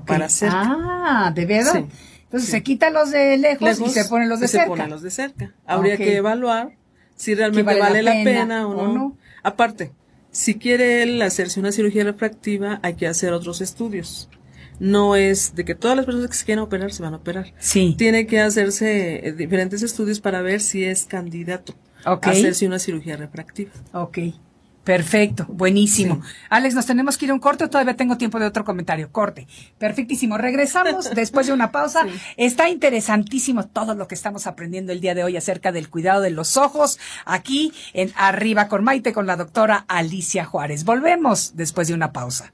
para 0.06 0.26
hacer 0.26 0.50
Ah, 0.52 1.32
¿de 1.34 1.46
verdad? 1.46 1.74
Sí. 1.74 1.86
Entonces 2.26 2.50
Sí. 2.50 2.52
se 2.58 2.64
quitan 2.64 2.94
los 2.94 3.12
de 3.12 3.38
lejos, 3.38 3.62
lejos 3.68 3.90
y 3.90 3.94
se 3.94 4.06
ponen 4.10 4.30
los 4.30 4.40
de 4.40 4.46
y 4.46 4.50
se 4.50 4.58
cerca. 4.58 4.68
ponen 4.68 4.90
los 4.90 5.02
de 5.02 5.10
cerca. 5.12 5.54
Habría 5.66 5.98
que 5.98 6.16
evaluar 6.18 6.72
si 7.16 7.34
realmente 7.36 7.64
vale 7.64 7.80
vale, 7.80 8.04
la 8.04 8.14
la 8.14 8.24
pena 8.24 8.68
o, 8.68 8.88
no. 8.88 9.18
Aparte, 9.42 9.92
si 10.32 10.56
quiere 10.56 11.02
él 11.02 11.22
hacerse 11.22 11.60
una 11.60 11.72
cirugía 11.72 12.04
refractiva, 12.04 12.80
hay 12.84 12.94
que 12.96 13.08
hacer 13.08 13.34
otros 13.34 13.62
estudios. 13.62 14.30
No 14.80 15.16
es 15.16 15.56
de 15.56 15.66
que 15.66 15.76
todas 15.76 15.98
las 15.98 16.06
personas 16.06 16.30
que 16.30 16.38
se 16.38 16.46
quieran 16.46 16.64
operar 16.64 16.92
se 16.92 17.04
van 17.04 17.14
a 17.14 17.18
operar. 17.18 17.54
Sí. 17.60 17.96
Tiene 17.98 18.26
que 18.28 18.40
hacerse 18.40 19.28
eh, 19.28 19.32
diferentes 19.34 19.82
estudios 19.84 20.20
para 20.20 20.42
ver 20.42 20.62
si 20.62 20.84
es 20.86 21.06
candidato 21.06 21.76
Ok. 22.06 22.28
a 22.28 22.32
hacerse 22.32 22.66
una 22.66 22.80
cirugía 22.80 23.18
refractiva. 23.18 23.72
Ok. 23.94 24.20
Perfecto, 24.84 25.46
buenísimo. 25.50 26.22
Alex, 26.50 26.74
¿nos 26.74 26.86
tenemos 26.88 27.16
que 27.16 27.26
ir 27.26 27.32
a 27.32 27.36
un 27.36 27.40
corte 27.40 27.68
todavía 27.68 27.96
tengo 27.96 28.18
tiempo 28.18 28.40
de 28.40 28.48
otro 28.48 28.64
comentario? 28.66 29.12
Corte. 29.12 29.46
Perfectísimo. 29.78 30.36
Regresamos 30.38 31.12
después 31.16 31.46
de 31.46 31.54
una 31.54 31.72
pausa. 31.72 32.08
Está 32.38 32.70
interesantísimo 32.70 33.68
todo 33.68 33.94
lo 33.94 34.08
que 34.08 34.16
estamos 34.16 34.48
aprendiendo 34.48 34.92
el 34.92 35.00
día 35.00 35.14
de 35.14 35.24
hoy 35.24 35.38
acerca 35.38 35.72
del 35.72 35.90
cuidado 35.90 36.22
de 36.22 36.32
los 36.32 36.58
ojos 36.58 36.98
aquí 37.26 37.72
en 37.94 38.12
Arriba 38.16 38.68
con 38.68 38.84
Maite 38.84 39.14
con 39.14 39.28
la 39.28 39.36
doctora 39.36 39.86
Alicia 39.88 40.46
Juárez. 40.46 40.86
Volvemos 40.86 41.56
después 41.56 41.88
de 41.90 41.94
una 41.94 42.12
pausa. 42.12 42.54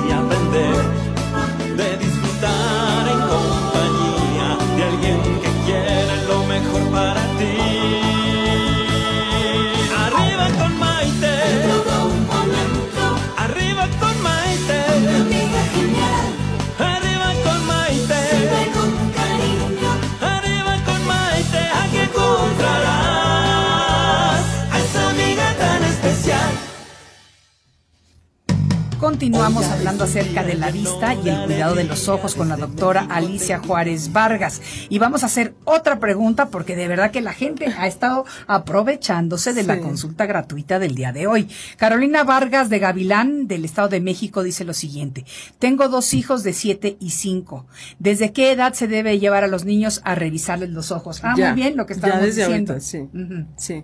Continuamos 29.01 29.65
hablando 29.65 30.03
acerca 30.03 30.43
de 30.43 30.53
la 30.53 30.69
vista 30.69 31.15
y 31.15 31.27
el 31.27 31.45
cuidado 31.45 31.73
de 31.73 31.85
los 31.85 32.07
ojos 32.07 32.35
con 32.35 32.49
la 32.49 32.55
doctora 32.55 33.07
Alicia 33.09 33.57
Juárez 33.57 34.13
Vargas. 34.13 34.61
Y 34.89 34.99
vamos 34.99 35.23
a 35.23 35.25
hacer 35.25 35.55
otra 35.65 35.99
pregunta 35.99 36.49
porque 36.49 36.75
de 36.75 36.87
verdad 36.87 37.09
que 37.09 37.19
la 37.21 37.33
gente 37.33 37.65
ha 37.79 37.87
estado 37.87 38.25
aprovechándose 38.45 39.53
de 39.53 39.63
la 39.63 39.79
consulta 39.79 40.27
gratuita 40.27 40.77
del 40.77 40.93
día 40.93 41.11
de 41.11 41.25
hoy. 41.25 41.49
Carolina 41.77 42.23
Vargas 42.23 42.69
de 42.69 42.77
Gavilán 42.77 43.47
del 43.47 43.65
Estado 43.65 43.89
de 43.89 44.01
México 44.01 44.43
dice 44.43 44.65
lo 44.65 44.75
siguiente. 44.75 45.25
Tengo 45.57 45.89
dos 45.89 46.13
hijos 46.13 46.43
de 46.43 46.53
7 46.53 46.97
y 46.99 47.09
5. 47.09 47.65
¿Desde 47.97 48.31
qué 48.31 48.51
edad 48.51 48.73
se 48.73 48.87
debe 48.87 49.17
llevar 49.17 49.43
a 49.43 49.47
los 49.47 49.65
niños 49.65 50.01
a 50.03 50.13
revisarles 50.13 50.69
los 50.69 50.91
ojos? 50.91 51.21
Ah, 51.23 51.33
Ya, 51.35 51.53
muy 51.53 51.55
bien 51.63 51.75
lo 51.75 51.87
que 51.87 51.95
ya 51.95 52.01
estamos 52.01 52.21
desde 52.23 52.41
diciendo. 52.43 52.73
ahorita, 52.73 52.85
sí. 52.85 53.09
Sí. 53.57 53.83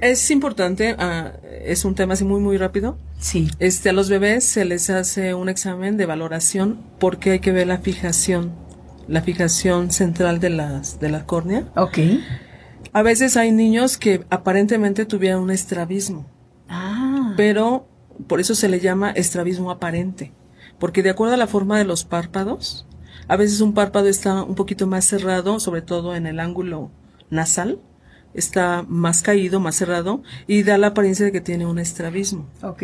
Es 0.00 0.30
importante, 0.30 0.94
ah, 0.98 1.32
es 1.64 1.84
un 1.84 1.94
tema 1.94 2.14
así 2.14 2.24
muy, 2.24 2.40
muy 2.40 2.58
rápido. 2.58 2.98
Sí. 3.18 3.50
Este, 3.58 3.88
a 3.90 3.92
los 3.92 4.10
bebés 4.10 4.44
se 4.44 4.64
les 4.64 4.90
hace 4.90 5.34
un 5.34 5.48
examen 5.48 5.96
de 5.96 6.06
valoración 6.06 6.80
porque 6.98 7.32
hay 7.32 7.40
que 7.40 7.52
ver 7.52 7.66
la 7.66 7.78
fijación, 7.78 8.52
la 9.08 9.22
fijación 9.22 9.90
central 9.90 10.38
de 10.38 10.50
las, 10.50 11.00
de 11.00 11.08
la 11.08 11.24
córnea. 11.24 11.64
Ok. 11.76 11.98
A 12.92 13.02
veces 13.02 13.36
hay 13.36 13.52
niños 13.52 13.96
que 13.96 14.24
aparentemente 14.30 15.06
tuvieron 15.06 15.42
un 15.42 15.50
estrabismo, 15.50 16.26
Ah. 16.68 17.34
pero 17.36 17.88
por 18.26 18.40
eso 18.40 18.54
se 18.54 18.68
le 18.68 18.80
llama 18.80 19.10
estrabismo 19.10 19.70
aparente, 19.70 20.32
porque 20.78 21.02
de 21.02 21.10
acuerdo 21.10 21.34
a 21.34 21.38
la 21.38 21.46
forma 21.46 21.78
de 21.78 21.84
los 21.84 22.04
párpados, 22.04 22.86
a 23.28 23.36
veces 23.36 23.60
un 23.60 23.72
párpado 23.74 24.08
está 24.08 24.42
un 24.42 24.54
poquito 24.54 24.86
más 24.86 25.04
cerrado, 25.04 25.58
sobre 25.60 25.82
todo 25.82 26.14
en 26.14 26.26
el 26.26 26.40
ángulo 26.40 26.90
nasal, 27.30 27.78
está 28.36 28.84
más 28.88 29.22
caído, 29.22 29.58
más 29.60 29.74
cerrado, 29.76 30.22
y 30.46 30.62
da 30.62 30.78
la 30.78 30.88
apariencia 30.88 31.24
de 31.24 31.32
que 31.32 31.40
tiene 31.40 31.66
un 31.66 31.78
estrabismo. 31.78 32.48
Ok. 32.62 32.82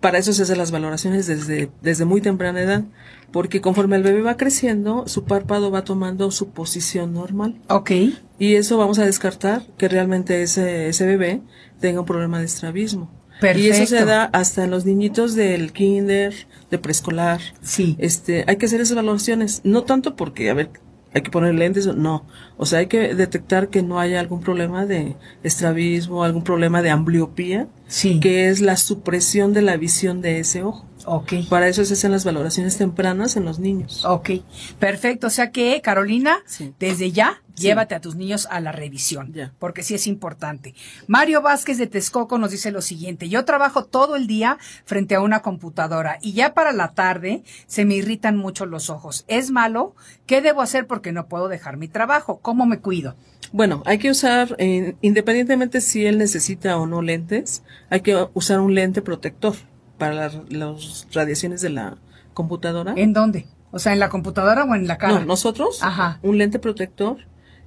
Para 0.00 0.18
eso 0.18 0.32
se 0.32 0.42
hacen 0.42 0.58
las 0.58 0.70
valoraciones 0.70 1.26
desde, 1.26 1.70
desde 1.82 2.04
muy 2.04 2.20
temprana 2.20 2.60
edad, 2.60 2.84
porque 3.32 3.60
conforme 3.60 3.96
el 3.96 4.02
bebé 4.02 4.22
va 4.22 4.36
creciendo, 4.36 5.08
su 5.08 5.24
párpado 5.24 5.70
va 5.70 5.82
tomando 5.82 6.30
su 6.30 6.50
posición 6.50 7.12
normal. 7.12 7.60
Ok. 7.68 7.90
Y 8.38 8.54
eso 8.54 8.78
vamos 8.78 8.98
a 8.98 9.04
descartar 9.04 9.62
que 9.76 9.88
realmente 9.88 10.42
ese, 10.42 10.88
ese 10.88 11.04
bebé 11.04 11.40
tenga 11.80 12.00
un 12.00 12.06
problema 12.06 12.38
de 12.38 12.44
estrabismo. 12.44 13.10
Y 13.40 13.68
eso 13.68 13.86
se 13.86 13.96
Perfecto. 13.96 14.06
da 14.06 14.24
hasta 14.24 14.64
en 14.64 14.70
los 14.70 14.84
niñitos 14.84 15.34
del 15.36 15.72
kinder, 15.72 16.34
de 16.70 16.78
preescolar. 16.78 17.40
Sí. 17.62 17.94
Este, 17.98 18.44
hay 18.48 18.56
que 18.56 18.66
hacer 18.66 18.80
esas 18.80 18.96
valoraciones. 18.96 19.60
No 19.62 19.84
tanto 19.84 20.16
porque, 20.16 20.50
a 20.50 20.54
ver, 20.54 20.70
hay 21.18 21.22
que 21.22 21.30
poner 21.30 21.54
lentes, 21.54 21.86
no. 21.86 22.24
O 22.56 22.66
sea, 22.66 22.80
hay 22.80 22.86
que 22.86 23.14
detectar 23.14 23.68
que 23.68 23.82
no 23.82 24.00
haya 24.00 24.18
algún 24.20 24.40
problema 24.40 24.86
de 24.86 25.14
estrabismo, 25.42 26.24
algún 26.24 26.42
problema 26.44 26.82
de 26.82 26.90
ambliopía, 26.90 27.68
Sí. 27.86 28.20
que 28.20 28.48
es 28.48 28.60
la 28.60 28.76
supresión 28.76 29.52
de 29.52 29.62
la 29.62 29.76
visión 29.76 30.20
de 30.20 30.38
ese 30.40 30.62
ojo. 30.62 30.84
Ok. 31.10 31.32
Para 31.48 31.68
eso 31.68 31.84
se 31.86 31.94
hacen 31.94 32.12
las 32.12 32.24
valoraciones 32.24 32.76
tempranas 32.76 33.36
en 33.36 33.44
los 33.46 33.58
niños. 33.58 34.04
Ok, 34.04 34.30
perfecto. 34.78 35.28
O 35.28 35.30
sea 35.30 35.50
que, 35.50 35.80
Carolina, 35.80 36.38
Sí. 36.46 36.74
desde 36.78 37.12
ya, 37.12 37.42
Sí. 37.54 37.62
llévate 37.62 37.94
a 37.94 38.00
tus 38.00 38.14
niños 38.14 38.46
a 38.50 38.60
la 38.60 38.72
revisión, 38.72 39.32
Ya. 39.32 39.52
porque 39.58 39.82
sí 39.82 39.94
es 39.94 40.06
importante. 40.06 40.74
Mario 41.06 41.40
Vázquez 41.40 41.78
de 41.78 41.86
Texcoco 41.86 42.36
nos 42.36 42.50
dice 42.50 42.70
lo 42.70 42.82
siguiente, 42.82 43.28
yo 43.30 43.44
trabajo 43.46 43.84
todo 43.86 44.16
el 44.16 44.26
día 44.26 44.58
frente 44.84 45.14
a 45.14 45.20
una 45.22 45.40
computadora 45.40 46.18
y 46.20 46.34
ya 46.34 46.52
para 46.52 46.72
la 46.72 46.92
tarde 46.92 47.42
se 47.66 47.86
me 47.86 47.94
irritan 47.94 48.36
mucho 48.36 48.66
los 48.66 48.90
ojos. 48.90 49.24
¿Es 49.28 49.50
malo? 49.50 49.94
¿Qué 50.26 50.42
debo 50.42 50.60
hacer 50.60 50.86
porque 50.86 51.10
no 51.12 51.26
puedo 51.26 51.48
dejar 51.48 51.78
mi 51.78 51.88
trabajo? 51.88 52.38
¿Cómo 52.42 52.66
me 52.66 52.80
cuido? 52.80 53.16
Bueno, 53.50 53.82
hay 53.86 53.96
que 53.98 54.10
usar, 54.10 54.54
eh, 54.58 54.94
independientemente 55.00 55.80
si 55.80 56.04
él 56.04 56.18
necesita 56.18 56.76
o 56.76 56.86
no 56.86 57.00
lentes, 57.00 57.62
hay 57.88 58.02
que 58.02 58.26
usar 58.34 58.60
un 58.60 58.74
lente 58.74 59.00
protector 59.00 59.54
para 59.98 60.14
las 60.14 60.38
las 60.50 61.06
radiaciones 61.12 61.60
de 61.60 61.70
la 61.70 61.98
computadora. 62.34 62.94
¿En 62.96 63.12
dónde? 63.12 63.46
O 63.70 63.78
sea, 63.78 63.92
¿en 63.92 63.98
la 63.98 64.08
computadora 64.08 64.64
o 64.64 64.74
en 64.74 64.86
la 64.86 64.96
cara? 64.96 65.18
No, 65.20 65.26
nosotros, 65.26 65.80
Ajá. 65.82 66.18
un 66.22 66.38
lente 66.38 66.58
protector 66.58 67.18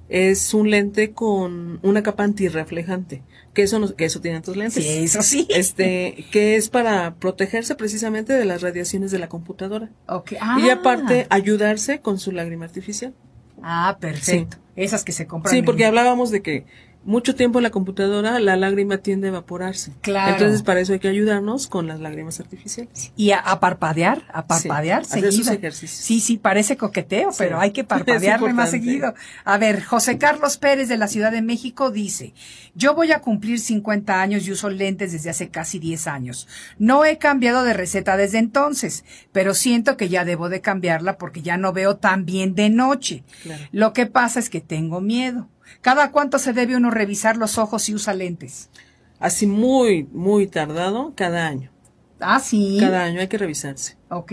es 0.08 0.52
un 0.52 0.70
lente 0.70 1.12
con 1.12 1.78
una 1.82 2.02
capa 2.02 2.24
antirreflejante, 2.24 3.22
que 3.54 3.62
eso, 3.62 3.78
no- 3.78 3.94
que 3.94 4.04
eso 4.04 4.20
tienen 4.20 4.42
tus 4.42 4.56
lentes. 4.56 4.84
Sí, 4.84 5.04
eso 5.04 5.22
sí. 5.22 5.46
Este, 5.50 6.26
que 6.32 6.56
es 6.56 6.68
para 6.68 7.14
protegerse 7.14 7.74
precisamente 7.76 8.32
de 8.34 8.44
las 8.44 8.60
radiaciones 8.62 9.10
de 9.10 9.18
la 9.20 9.28
computadora. 9.28 9.90
Ok. 10.08 10.32
Y 10.32 10.36
Ah. 10.40 10.72
aparte, 10.80 11.26
ayudarse 11.30 12.00
con 12.00 12.18
su 12.18 12.32
lágrima 12.32 12.64
artificial. 12.64 13.14
Ah, 13.62 13.96
perfecto. 14.00 14.56
Esas 14.74 15.04
que 15.04 15.12
se 15.12 15.26
compran. 15.26 15.52
Sí, 15.52 15.58
en- 15.60 15.64
porque 15.64 15.84
hablábamos 15.86 16.30
de 16.30 16.42
que 16.42 16.66
mucho 17.04 17.34
tiempo 17.34 17.58
en 17.58 17.64
la 17.64 17.70
computadora 17.70 18.38
la 18.40 18.56
lágrima 18.56 18.98
tiende 18.98 19.28
a 19.28 19.30
evaporarse. 19.30 19.92
Claro. 20.00 20.32
Entonces, 20.32 20.62
para 20.62 20.80
eso 20.80 20.92
hay 20.92 20.98
que 21.00 21.08
ayudarnos 21.08 21.66
con 21.66 21.86
las 21.86 22.00
lágrimas 22.00 22.38
artificiales. 22.40 23.12
Y 23.16 23.32
a, 23.32 23.38
a 23.38 23.60
parpadear, 23.60 24.22
a 24.32 24.46
parpadear 24.46 25.04
Sí, 25.04 25.20
seguido. 25.20 25.52
ejercicios. 25.52 25.90
Sí, 26.04 26.20
sí, 26.20 26.38
parece 26.38 26.76
coqueteo, 26.76 27.32
Sí. 27.32 27.38
pero 27.38 27.60
hay 27.60 27.72
que 27.72 27.84
parpadearle 27.84 28.52
más 28.52 28.70
seguido. 28.70 29.14
A 29.44 29.58
ver, 29.58 29.82
José 29.82 30.18
Carlos 30.18 30.56
Pérez 30.58 30.88
de 30.88 30.96
la 30.96 31.08
Ciudad 31.08 31.32
de 31.32 31.42
México 31.42 31.90
dice, 31.90 32.34
yo 32.74 32.94
voy 32.94 33.12
a 33.12 33.20
cumplir 33.20 33.58
50 33.58 34.20
años 34.20 34.46
y 34.46 34.52
uso 34.52 34.70
lentes 34.70 35.12
desde 35.12 35.30
hace 35.30 35.48
casi 35.48 35.78
10 35.78 36.06
años. 36.06 36.48
No 36.78 37.04
he 37.04 37.18
cambiado 37.18 37.64
de 37.64 37.72
receta 37.74 38.16
desde 38.16 38.38
entonces, 38.38 39.04
pero 39.32 39.54
siento 39.54 39.96
que 39.96 40.08
ya 40.08 40.24
debo 40.24 40.48
de 40.48 40.60
cambiarla 40.60 41.18
porque 41.18 41.42
ya 41.42 41.56
no 41.56 41.72
veo 41.72 41.96
tan 41.96 42.24
bien 42.24 42.54
de 42.54 42.70
noche. 42.70 43.24
Claro. 43.42 43.62
Lo 43.72 43.92
que 43.92 44.06
pasa 44.06 44.38
es 44.38 44.48
que 44.50 44.60
tengo 44.60 45.00
miedo. 45.00 45.48
¿Cada 45.80 46.10
cuánto 46.10 46.38
se 46.38 46.52
debe 46.52 46.76
uno 46.76 46.90
revisar 46.90 47.36
los 47.36 47.58
ojos 47.58 47.82
si 47.82 47.94
usa 47.94 48.14
lentes? 48.14 48.68
Así 49.18 49.46
muy, 49.46 50.08
muy 50.12 50.46
tardado, 50.46 51.12
cada 51.14 51.46
año. 51.46 51.70
Ah, 52.20 52.40
sí. 52.40 52.76
Cada 52.80 53.04
año 53.04 53.20
hay 53.20 53.28
que 53.28 53.38
revisarse. 53.38 53.96
Ok. 54.08 54.32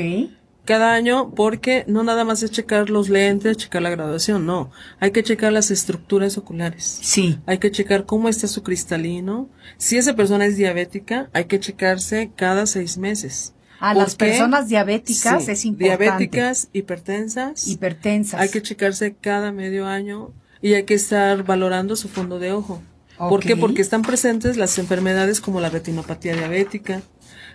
Cada 0.65 0.93
año, 0.93 1.31
porque 1.33 1.83
no 1.87 2.03
nada 2.03 2.23
más 2.23 2.43
es 2.43 2.51
checar 2.51 2.89
los 2.89 3.09
lentes, 3.09 3.57
checar 3.57 3.81
la 3.81 3.89
graduación, 3.89 4.45
no. 4.45 4.69
Hay 4.99 5.11
que 5.11 5.23
checar 5.23 5.51
las 5.51 5.71
estructuras 5.71 6.37
oculares. 6.37 6.99
Sí. 7.01 7.39
Hay 7.47 7.57
que 7.57 7.71
checar 7.71 8.05
cómo 8.05 8.29
está 8.29 8.47
su 8.47 8.61
cristalino. 8.61 9.49
Si 9.77 9.97
esa 9.97 10.15
persona 10.15 10.45
es 10.45 10.57
diabética, 10.57 11.29
hay 11.33 11.45
que 11.45 11.59
checarse 11.59 12.31
cada 12.35 12.67
seis 12.67 12.97
meses. 12.97 13.55
A 13.79 13.93
las 13.93 14.15
personas 14.15 14.67
diabéticas 14.67 15.45
Sí, 15.45 15.51
es 15.51 15.65
importante. 15.65 16.03
Diabéticas, 16.03 16.69
hipertensas. 16.73 17.67
Hipertensas. 17.67 18.39
Hay 18.39 18.49
que 18.49 18.61
checarse 18.61 19.15
cada 19.15 19.51
medio 19.51 19.87
año 19.87 20.33
y 20.61 20.73
hay 20.73 20.83
que 20.83 20.93
estar 20.93 21.43
valorando 21.43 21.95
su 21.95 22.09
fondo 22.09 22.39
de 22.39 22.51
ojo. 22.51 22.81
¿Por 23.17 23.41
qué? 23.41 23.57
Porque 23.57 23.81
están 23.81 24.01
presentes 24.01 24.55
las 24.55 24.77
enfermedades 24.79 25.41
como 25.41 25.59
la 25.59 25.69
retinopatía 25.69 26.35
diabética, 26.35 27.01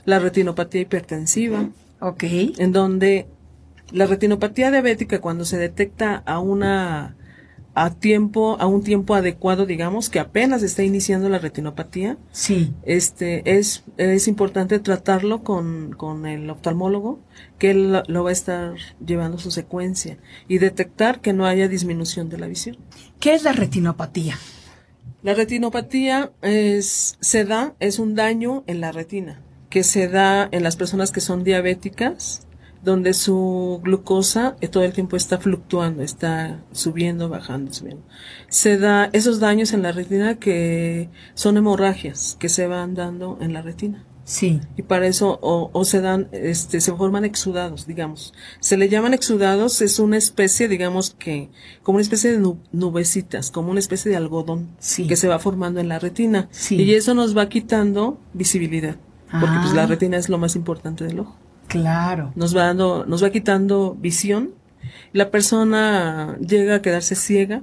la 0.04 0.18
retinopatía 0.18 0.82
hipertensiva, 0.82 1.70
Ok. 2.00 2.24
en 2.58 2.72
donde 2.72 3.26
la 3.90 4.06
retinopatía 4.06 4.70
diabética 4.70 5.20
cuando 5.20 5.46
se 5.46 5.56
detecta 5.56 6.22
a 6.26 6.38
una 6.38 7.16
a 7.76 7.90
tiempo, 7.90 8.56
a 8.60 8.66
un 8.66 8.82
tiempo 8.82 9.14
adecuado, 9.14 9.66
digamos, 9.66 10.08
que 10.08 10.20
apenas 10.20 10.62
está 10.62 10.84
iniciando 10.84 11.28
la 11.28 11.38
retinopatía, 11.40 12.16
Sí. 12.30 12.72
este 12.84 13.58
es, 13.58 13.82
es 13.96 14.28
importante 14.28 14.78
tratarlo 14.78 15.42
con, 15.42 15.92
con 15.96 16.26
el 16.26 16.48
oftalmólogo, 16.50 17.18
que 17.58 17.70
él 17.72 17.92
lo, 17.92 18.02
lo 18.06 18.22
va 18.24 18.30
a 18.30 18.32
estar 18.32 18.74
llevando 19.04 19.38
su 19.38 19.50
secuencia 19.50 20.18
y 20.46 20.58
detectar 20.58 21.20
que 21.20 21.32
no 21.32 21.46
haya 21.46 21.66
disminución 21.68 22.28
de 22.28 22.38
la 22.38 22.46
visión. 22.46 22.76
¿Qué 23.18 23.34
es 23.34 23.42
la 23.42 23.52
retinopatía? 23.52 24.38
La 25.22 25.34
retinopatía 25.34 26.32
es, 26.42 27.16
se 27.20 27.44
da, 27.44 27.74
es 27.80 27.98
un 27.98 28.14
daño 28.14 28.62
en 28.66 28.80
la 28.80 28.92
retina, 28.92 29.40
que 29.70 29.82
se 29.82 30.06
da 30.06 30.48
en 30.52 30.62
las 30.62 30.76
personas 30.76 31.10
que 31.10 31.20
son 31.20 31.42
diabéticas, 31.44 32.46
donde 32.84 33.14
su 33.14 33.80
glucosa 33.82 34.56
eh, 34.60 34.68
todo 34.68 34.82
el 34.84 34.92
tiempo 34.92 35.16
está 35.16 35.38
fluctuando, 35.38 36.02
está 36.02 36.62
subiendo, 36.72 37.28
bajando, 37.28 37.72
subiendo. 37.72 38.02
Se 38.48 38.78
da 38.78 39.10
esos 39.12 39.40
daños 39.40 39.72
en 39.72 39.82
la 39.82 39.92
retina 39.92 40.38
que 40.38 41.08
son 41.34 41.56
hemorragias 41.56 42.36
que 42.38 42.48
se 42.48 42.66
van 42.66 42.94
dando 42.94 43.38
en 43.40 43.52
la 43.52 43.62
retina. 43.62 44.04
Sí. 44.26 44.60
Y 44.78 44.82
para 44.82 45.06
eso, 45.06 45.38
o, 45.42 45.68
o 45.74 45.84
se 45.84 46.00
dan, 46.00 46.28
este, 46.32 46.80
se 46.80 46.92
forman 46.94 47.26
exudados, 47.26 47.86
digamos. 47.86 48.32
Se 48.58 48.78
le 48.78 48.88
llaman 48.88 49.12
exudados, 49.12 49.82
es 49.82 49.98
una 49.98 50.16
especie, 50.16 50.66
digamos 50.66 51.10
que, 51.18 51.50
como 51.82 51.96
una 51.96 52.02
especie 52.02 52.32
de 52.32 52.38
nu- 52.38 52.58
nubecitas, 52.72 53.50
como 53.50 53.70
una 53.70 53.80
especie 53.80 54.10
de 54.10 54.16
algodón 54.16 54.68
Sí. 54.78 55.06
que 55.06 55.16
se 55.16 55.28
va 55.28 55.38
formando 55.38 55.78
en 55.80 55.88
la 55.88 55.98
retina. 55.98 56.48
Sí. 56.52 56.76
Y 56.80 56.94
eso 56.94 57.12
nos 57.12 57.36
va 57.36 57.50
quitando 57.50 58.18
visibilidad. 58.32 58.96
Porque 59.30 59.56
pues 59.60 59.72
Ah. 59.72 59.76
la 59.76 59.86
retina 59.86 60.16
es 60.16 60.28
lo 60.30 60.38
más 60.38 60.54
importante 60.56 61.04
del 61.04 61.20
ojo. 61.20 61.36
Claro. 61.80 62.32
Nos 62.34 62.56
va 62.56 62.64
dando, 62.64 63.04
nos 63.06 63.22
va 63.22 63.30
quitando 63.30 63.94
visión. 64.00 64.52
La 65.12 65.30
persona 65.30 66.36
llega 66.38 66.76
a 66.76 66.82
quedarse 66.82 67.14
ciega 67.14 67.62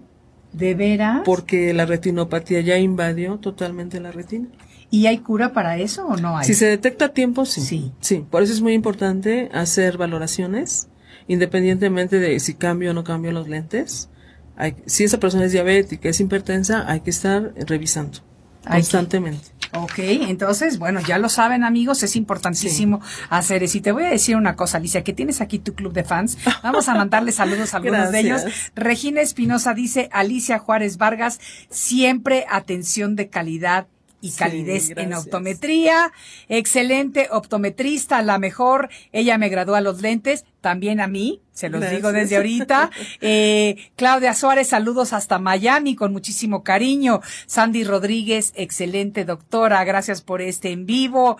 ¿De 0.53 0.73
veras? 0.73 1.21
porque 1.25 1.73
la 1.73 1.85
retinopatía 1.85 2.61
ya 2.61 2.77
invadió 2.77 3.37
totalmente 3.37 3.99
la 3.99 4.11
retina. 4.11 4.47
¿Y 4.89 5.05
hay 5.07 5.19
cura 5.19 5.53
para 5.53 5.77
eso 5.77 6.05
o 6.05 6.17
no 6.17 6.37
hay? 6.37 6.45
Si 6.45 6.53
se 6.53 6.65
detecta 6.65 7.05
a 7.05 7.09
tiempo, 7.09 7.45
sí. 7.45 7.61
Sí. 7.61 7.91
Sí. 8.01 8.25
Por 8.29 8.43
eso 8.43 8.51
es 8.53 8.61
muy 8.61 8.73
importante 8.73 9.49
hacer 9.53 9.97
valoraciones, 9.97 10.89
independientemente 11.27 12.19
de 12.19 12.39
si 12.41 12.55
cambio 12.55 12.91
o 12.91 12.93
no 12.93 13.03
cambio 13.05 13.31
los 13.31 13.47
lentes. 13.47 14.09
Hay, 14.57 14.75
si 14.85 15.05
esa 15.05 15.19
persona 15.19 15.45
es 15.45 15.53
diabética, 15.53 16.09
es 16.09 16.19
hipertensa, 16.19 16.83
hay 16.91 16.99
que 16.99 17.09
estar 17.09 17.53
revisando 17.65 18.19
Hay 18.65 18.81
que- 18.81 18.87
constantemente. 18.87 19.47
Ok, 19.73 19.99
entonces, 19.99 20.79
bueno, 20.79 20.99
ya 20.99 21.17
lo 21.17 21.29
saben 21.29 21.63
amigos, 21.63 22.03
es 22.03 22.15
importantísimo 22.15 23.01
hacer 23.29 23.63
eso. 23.63 23.77
Y 23.77 23.81
te 23.81 23.91
voy 23.91 24.03
a 24.03 24.09
decir 24.09 24.35
una 24.35 24.55
cosa, 24.55 24.77
Alicia, 24.77 25.03
que 25.03 25.13
tienes 25.13 25.39
aquí 25.39 25.59
tu 25.59 25.73
club 25.73 25.93
de 25.93 26.03
fans. 26.03 26.37
Vamos 26.61 26.89
a 26.89 26.95
mandarle 26.95 27.31
saludos 27.31 27.73
a 27.73 27.77
algunos 27.77 28.11
de 28.11 28.19
ellos. 28.19 28.41
Regina 28.75 29.21
Espinosa 29.21 29.73
dice, 29.73 30.09
Alicia 30.11 30.59
Juárez 30.59 30.97
Vargas, 30.97 31.39
siempre 31.69 32.45
atención 32.49 33.15
de 33.15 33.29
calidad 33.29 33.87
y 34.21 34.31
Sí, 34.31 34.37
calidez 34.37 34.91
en 34.95 35.13
optometría. 35.13 36.13
Excelente 36.47 37.27
optometrista, 37.31 38.21
la 38.21 38.37
mejor. 38.37 38.89
Ella 39.11 39.37
me 39.37 39.49
graduó 39.49 39.75
a 39.75 39.81
los 39.81 40.01
lentes, 40.01 40.45
también 40.61 40.99
a 41.01 41.07
mí, 41.07 41.41
se 41.51 41.69
los 41.69 41.81
Gracias. 41.81 41.99
digo 42.01 42.11
desde 42.13 42.37
ahorita. 42.37 42.91
Eh, 43.23 43.75
Claudia 43.95 44.33
Suárez, 44.33 44.69
saludos 44.69 45.13
hasta 45.13 45.37
Miami 45.39 45.95
con 45.95 46.11
muchísimo 46.11 46.63
cariño. 46.63 47.21
Sandy 47.45 47.83
Rodríguez, 47.83 48.53
excelente 48.55 49.25
doctora, 49.25 49.83
gracias 49.83 50.21
por 50.21 50.41
este 50.41 50.71
en 50.71 50.85
vivo. 50.85 51.37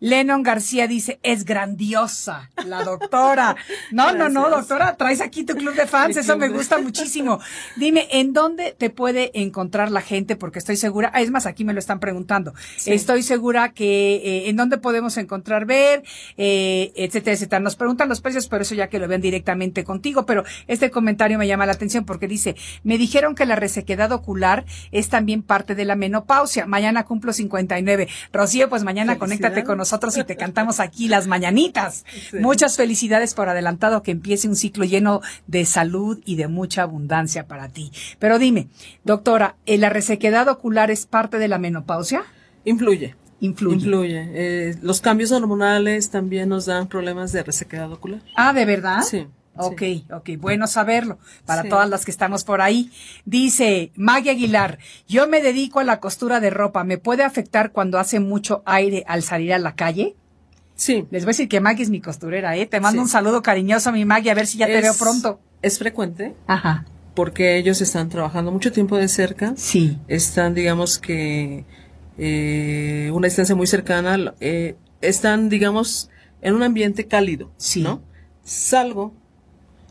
Lennon 0.00 0.42
García 0.42 0.86
dice, 0.86 1.18
es 1.22 1.44
grandiosa 1.44 2.50
la 2.66 2.84
doctora. 2.84 3.56
No, 3.92 4.12
no, 4.12 4.28
no, 4.28 4.50
doctora, 4.50 4.96
traes 4.96 5.20
aquí 5.20 5.44
tu 5.44 5.54
club 5.54 5.74
de 5.74 5.86
fans, 5.86 6.16
eso 6.16 6.36
me 6.36 6.48
gusta 6.48 6.78
muchísimo. 6.82 7.40
Dime, 7.76 8.08
¿en 8.10 8.32
dónde 8.32 8.74
te 8.76 8.90
puede 8.90 9.30
encontrar 9.40 9.90
la 9.90 10.00
gente? 10.00 10.34
Porque 10.36 10.58
estoy 10.58 10.76
segura, 10.76 11.10
ah, 11.14 11.20
es 11.20 11.30
más, 11.30 11.46
aquí 11.46 11.64
me 11.64 11.72
lo 11.72 11.78
están 11.78 12.00
preguntando. 12.00 12.52
Sí. 12.76 12.92
Estoy 12.92 13.22
segura 13.22 13.72
que 13.72 14.16
eh, 14.16 14.48
en 14.48 14.56
dónde 14.56 14.78
podemos 14.78 15.16
encontrar 15.16 15.66
ver, 15.66 16.02
eh, 16.36 16.92
etcétera, 16.96 17.34
etcétera. 17.34 17.60
Nos 17.60 17.76
preguntan 17.76 18.08
los 18.08 18.20
precios, 18.20 18.48
pero 18.48 18.62
eso 18.62 18.74
ya 18.74 18.88
que 18.88 18.98
lo 18.98 19.08
vean 19.08 19.20
directamente 19.20 19.84
contigo, 19.84 20.26
pero 20.26 20.44
este 20.66 20.90
comentario 20.90 21.38
me 21.38 21.46
llama 21.46 21.64
la 21.64 21.72
atención 21.72 22.04
porque 22.04 22.28
dice, 22.28 22.56
me 22.82 22.98
dijeron 22.98 23.34
que 23.34 23.46
la 23.46 23.56
resequedad 23.56 24.10
ocular 24.12 24.64
es 24.90 25.08
también 25.08 25.42
parte 25.42 25.74
de 25.74 25.84
la 25.84 25.96
menopausia. 25.96 26.66
Mañana 26.66 27.04
cumplo 27.04 27.32
59. 27.32 28.08
Rocío, 28.32 28.68
pues 28.68 28.82
mañana 28.82 29.18
conéctate 29.18 29.64
con 29.64 29.78
nosotros 29.78 29.85
y 29.92 30.24
te 30.24 30.36
cantamos 30.38 30.80
aquí 30.80 31.08
las 31.08 31.26
mañanitas. 31.26 32.04
Sí. 32.30 32.38
Muchas 32.38 32.76
felicidades 32.76 33.34
por 33.34 33.48
adelantado 33.48 34.02
que 34.02 34.10
empiece 34.10 34.48
un 34.48 34.56
ciclo 34.56 34.84
lleno 34.84 35.20
de 35.46 35.64
salud 35.64 36.20
y 36.24 36.36
de 36.36 36.48
mucha 36.48 36.82
abundancia 36.82 37.46
para 37.46 37.68
ti. 37.68 37.92
Pero 38.18 38.38
dime, 38.38 38.68
doctora, 39.04 39.56
¿eh, 39.66 39.78
¿la 39.78 39.88
resequedad 39.88 40.48
ocular 40.48 40.90
es 40.90 41.06
parte 41.06 41.38
de 41.38 41.48
la 41.48 41.58
menopausia? 41.58 42.24
Influye. 42.64 43.14
Influye. 43.40 43.76
Influye. 43.76 44.28
Eh, 44.32 44.76
los 44.82 45.00
cambios 45.00 45.30
hormonales 45.32 46.10
también 46.10 46.48
nos 46.48 46.66
dan 46.66 46.88
problemas 46.88 47.32
de 47.32 47.42
resequedad 47.42 47.92
ocular. 47.92 48.22
Ah, 48.34 48.52
¿de 48.52 48.64
verdad? 48.64 49.02
Sí. 49.02 49.26
Ok, 49.58 49.78
sí. 49.80 50.06
ok, 50.12 50.30
bueno 50.38 50.66
saberlo 50.66 51.18
para 51.44 51.62
Sí. 51.62 51.68
todas 51.68 51.88
las 51.88 52.04
que 52.04 52.10
estamos 52.10 52.44
por 52.44 52.60
ahí. 52.60 52.90
Dice 53.24 53.92
Maggie 53.96 54.30
Aguilar, 54.30 54.78
yo 55.08 55.26
me 55.28 55.40
dedico 55.42 55.80
a 55.80 55.84
la 55.84 56.00
costura 56.00 56.40
de 56.40 56.50
ropa, 56.50 56.84
¿me 56.84 56.98
puede 56.98 57.22
afectar 57.24 57.72
cuando 57.72 57.98
hace 57.98 58.20
mucho 58.20 58.62
aire 58.66 59.04
al 59.06 59.22
salir 59.22 59.52
a 59.52 59.58
la 59.58 59.74
calle? 59.74 60.14
Sí. 60.74 61.06
Les 61.10 61.24
voy 61.24 61.30
a 61.30 61.32
decir 61.32 61.48
que 61.48 61.60
Maggie 61.60 61.82
es 61.84 61.90
mi 61.90 62.00
costurera, 62.00 62.54
¿eh? 62.56 62.66
Te 62.66 62.80
mando 62.80 63.00
Sí. 63.00 63.04
un 63.04 63.08
saludo 63.08 63.42
cariñoso, 63.42 63.92
mi 63.92 64.04
Maggie, 64.04 64.30
a 64.30 64.34
ver 64.34 64.46
si 64.46 64.58
ya 64.58 64.66
te 64.66 64.80
veo 64.80 64.94
pronto. 64.94 65.40
Es 65.62 65.78
frecuente 65.78 66.34
Ajá, 66.46 66.84
porque 67.14 67.56
ellos 67.56 67.80
están 67.80 68.10
trabajando 68.10 68.52
mucho 68.52 68.70
tiempo 68.72 68.96
de 68.98 69.08
cerca. 69.08 69.54
sí, 69.56 69.98
Están, 70.06 70.52
digamos 70.54 70.98
que, 70.98 71.64
eh, 72.18 73.10
una 73.12 73.26
distancia 73.26 73.54
muy 73.54 73.66
cercana. 73.66 74.34
eh, 74.40 74.76
están, 75.00 75.48
digamos, 75.48 76.10
en 76.42 76.54
un 76.54 76.62
ambiente 76.62 77.06
cálido. 77.06 77.50
Sí. 77.56 77.82
¿No? 77.82 78.02
Salgo, 78.44 79.14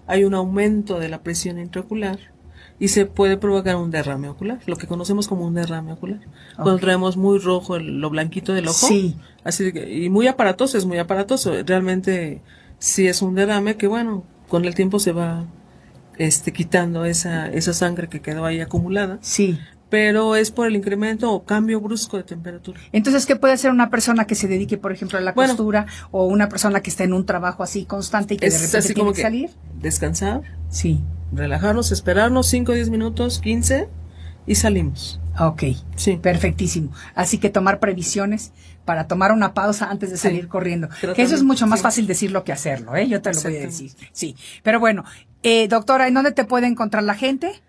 hay 0.07 0.23
un 0.23 0.33
aumento 0.33 0.99
de 0.99 1.09
la 1.09 1.21
presión 1.23 1.59
intraocular 1.59 2.19
y 2.79 2.89
se 2.89 3.05
puede 3.05 3.37
provocar 3.37 3.77
un 3.77 3.89
derrame 3.89 4.27
ocular, 4.27 4.59
lo 4.65 4.75
que 4.75 4.85
conocemos 4.87 5.27
como 5.27 5.45
un 5.45 5.53
derrame 5.53 5.93
ocular. 5.93 6.19
Cuando 6.55 6.77
traemos 6.77 7.15
muy 7.17 7.39
rojo 7.39 7.77
el- 7.77 7.99
lo 8.01 8.09
blanquito 8.09 8.53
del 8.53 8.67
ojo, 8.67 8.87
Sí. 8.87 9.15
así 9.43 9.71
que- 9.71 9.91
y 10.03 10.09
muy 10.09 10.27
aparatoso, 10.27 10.77
es 10.77 10.85
muy 10.85 10.97
aparatoso. 10.97 11.53
Realmente 11.65 12.41
sí 12.77 13.07
es 13.07 13.21
un 13.21 13.35
derrame 13.35 13.77
que 13.77 13.87
bueno, 13.87 14.23
con 14.49 14.65
el 14.65 14.75
tiempo 14.75 14.99
se 14.99 15.11
va 15.13 15.45
este 16.17 16.53
quitando 16.53 17.03
esa 17.05 17.49
esa 17.51 17.73
sangre 17.73 18.07
que 18.07 18.21
quedó 18.21 18.45
ahí 18.45 18.59
acumulada, 18.61 19.17
sí. 19.21 19.57
Pero 19.95 20.35
es 20.35 20.51
por 20.51 20.67
el 20.67 20.75
incremento 20.75 21.31
o 21.31 21.45
cambio 21.45 21.79
brusco 21.79 22.17
de 22.17 22.23
temperatura. 22.23 22.77
Entonces, 22.91 23.25
¿qué 23.25 23.37
puede 23.37 23.53
hacer 23.53 23.71
una 23.71 23.89
persona 23.89 24.27
que 24.27 24.35
se 24.35 24.45
dedique, 24.49 24.77
por 24.77 24.91
ejemplo, 24.91 25.17
a 25.17 25.21
la 25.21 25.31
Bueno. 25.31 25.53
costura 25.53 25.85
o 26.11 26.25
una 26.25 26.49
persona 26.49 26.81
que 26.81 26.89
está 26.89 27.05
en 27.05 27.13
un 27.13 27.25
trabajo 27.25 27.63
así 27.63 27.85
constante 27.85 28.33
y 28.33 28.37
que 28.37 28.49
de 28.49 28.57
repente 28.57 28.77
así 28.77 28.87
tiene 28.89 28.99
como 28.99 29.13
que 29.13 29.21
salir? 29.21 29.51
descansar, 29.79 30.41
Sí. 30.69 30.99
relajarnos, 31.31 31.93
esperarnos 31.93 32.45
5 32.47 32.73
o 32.73 32.75
10 32.75 32.89
minutos, 32.89 33.39
15 33.39 33.87
y 34.45 34.55
salimos. 34.55 35.21
Ok. 35.39 35.63
Sí. 35.95 36.17
Perfectísimo. 36.21 36.91
Así 37.15 37.37
que 37.37 37.49
tomar 37.49 37.79
previsiones 37.79 38.51
para 38.83 39.07
tomar 39.07 39.31
una 39.31 39.53
pausa 39.53 39.89
antes 39.89 40.09
de 40.11 40.17
Sí. 40.17 40.23
salir 40.23 40.49
corriendo. 40.49 40.89
Que 41.15 41.21
eso 41.21 41.35
es 41.35 41.43
mucho 41.43 41.67
más 41.67 41.79
sí. 41.79 41.83
fácil 41.83 42.05
decirlo 42.05 42.43
que 42.43 42.51
hacerlo, 42.51 42.97
¿eh? 42.97 43.07
Yo 43.07 43.21
te 43.21 43.33
lo 43.33 43.41
voy 43.41 43.55
a 43.55 43.59
decir. 43.61 43.93
Sí. 44.11 44.35
Pero 44.61 44.81
bueno, 44.81 45.05
eh, 45.41 45.69
doctora, 45.69 46.09
¿en 46.09 46.15
dónde 46.15 46.33
te 46.33 46.43
puede 46.43 46.67
encontrar 46.67 47.03
la 47.03 47.15
gente? 47.15 47.61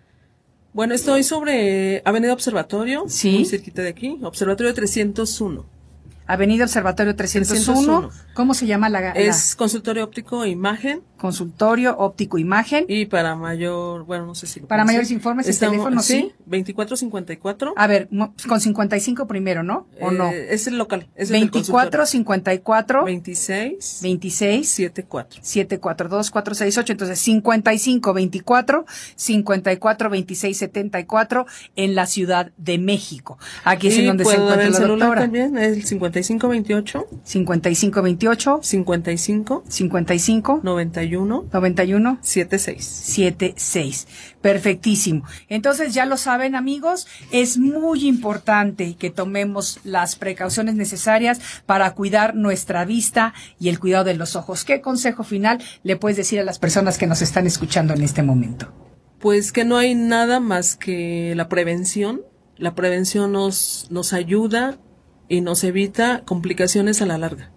Bueno, 0.77 0.95
estoy 0.95 1.23
sobre 1.23 2.03
Avenida 2.05 2.35
Observatorio, 2.35 3.05
Sí. 3.09 3.31
muy 3.31 3.45
cerquita 3.47 3.81
de 3.81 3.89
aquí, 3.89 4.19
Observatorio 4.23 4.75
301. 4.75 5.65
Avenida 6.27 6.65
Observatorio 6.65 7.17
301. 7.17 8.11
301. 8.11 8.11
¿Cómo 8.35 8.53
se 8.53 8.67
llama 8.67 8.91
la, 8.91 9.01
la- 9.01 9.13
Es 9.13 9.57
consultorio 9.57 10.05
óptico 10.05 10.45
e 10.45 10.51
imagen 10.51 11.01
consultorio 11.17 11.97
óptico 11.99 12.39
imagen. 12.39 12.85
Y 12.89 13.07
para 13.07 13.35
mayor, 13.37 14.05
bueno, 14.05 14.27
no 14.27 14.35
sé 14.35 14.47
si 14.47 14.61
lo 14.61 14.67
Para 14.69 14.85
mayores 14.85 15.11
informes, 15.11 15.47
el 15.47 15.51
Estamos- 15.53 15.73
teléfono, 15.77 16.03
sí. 16.03 16.33
2454. 16.47 17.75
A 17.77 17.87
ver, 17.87 18.09
con 18.49 18.61
55 18.61 19.27
primero, 19.27 19.63
¿no? 19.63 19.87
¿O 20.01 20.11
no? 20.11 20.31
Eh, 20.31 20.55
Es 20.55 20.67
el 20.67 20.79
local. 20.79 21.09
Es 21.15 21.29
el 21.31 21.35
del 21.41 21.51
24 21.51 21.73
consultorio. 22.01 22.07
54 22.07 23.05
26 23.05 23.99
26 24.03 24.69
74. 24.69 25.41
742 25.43 26.31
468 26.31 26.93
entonces 26.93 27.19
55 27.19 28.13
24 28.15 28.85
54 29.17 30.11
26 30.11 30.57
74 30.57 31.47
en 31.77 31.95
la 31.95 32.07
Ciudad 32.07 32.53
de 32.57 32.79
México. 32.79 33.39
Aquí 33.65 33.89
es 33.89 33.97
en 33.99 34.05
Y 34.05 34.07
donde 34.07 34.25
se 34.25 34.35
encuentra 34.35 34.63
el 34.65 34.73
la 34.73 34.79
celular 34.79 34.99
doctora. 34.99 35.21
también, 35.23 35.57
es 35.59 35.77
el 35.77 35.85
5528 35.85 37.07
55 37.25 38.03
28 38.03 38.59
55 38.63 39.65
55 39.69 40.61
91 40.63 41.06
91 41.09 42.19
76. 42.23 42.85
76. 42.85 44.09
Perfectísimo. 44.41 45.25
Entonces 45.49 45.95
ya 45.95 46.07
lo 46.07 46.17
saben 46.17 46.55
amigos, 46.55 47.07
es 47.33 47.59
muy 47.59 48.07
importante 48.07 48.95
que 48.97 49.11
tomemos 49.11 49.81
las 49.85 50.17
precauciones 50.17 50.75
necesarias 50.75 51.41
para 51.67 51.93
cuidar 51.95 52.35
nuestra 52.35 52.85
vista 52.85 53.35
y 53.59 53.69
el 53.69 53.79
cuidado 53.79 54.05
de 54.05 54.15
los 54.15 54.37
ojos. 54.37 54.65
¿Qué 54.65 54.81
consejo 54.81 55.25
final 55.25 55.63
le 55.83 55.97
puedes 55.97 56.17
decir 56.17 56.41
a 56.41 56.45
las 56.45 56.59
personas 56.59 56.99
que 56.99 57.07
nos 57.07 57.23
están 57.23 57.47
escuchando 57.47 57.95
en 57.95 58.03
este 58.03 58.23
momento? 58.23 58.73
Pues 59.19 59.53
que 59.53 59.65
no 59.65 59.77
hay 59.77 59.95
nada 59.95 60.41
más 60.41 60.77
que 60.77 61.35
la 61.35 61.49
prevención. 61.49 62.23
La 62.57 62.75
prevención 62.75 63.33
nos, 63.33 63.87
nos 63.91 64.13
ayuda 64.13 64.79
y 65.29 65.41
nos 65.41 65.65
evita 65.65 66.23
complicaciones 66.25 67.03
a 67.03 67.07
la 67.07 67.19
larga. 67.19 67.53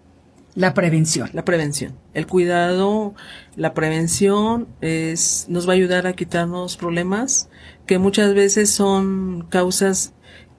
La 0.59 0.73
prevención. 0.73 1.29
La 1.31 1.45
prevención. 1.45 1.95
El 2.13 2.27
cuidado, 2.27 3.13
la 3.55 3.73
prevención 3.73 4.67
es, 4.81 5.45
nos 5.47 5.65
va 5.65 5.71
a 5.71 5.75
ayudar 5.77 6.05
a 6.05 6.11
quitarnos 6.11 6.75
problemas 6.75 7.47
que 7.85 7.97
muchas 7.97 8.33
veces 8.33 8.69
son 8.69 9.47
causas 9.49 10.11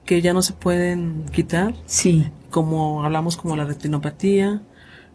que 0.03 0.23
ya 0.23 0.33
no 0.33 0.41
se 0.41 0.53
pueden 0.53 1.25
quitar, 1.31 1.75
Sí. 1.85 2.25
como 2.49 3.03
hablamos 3.05 3.37
como 3.37 3.55
la 3.55 3.65
retinopatía, 3.65 4.63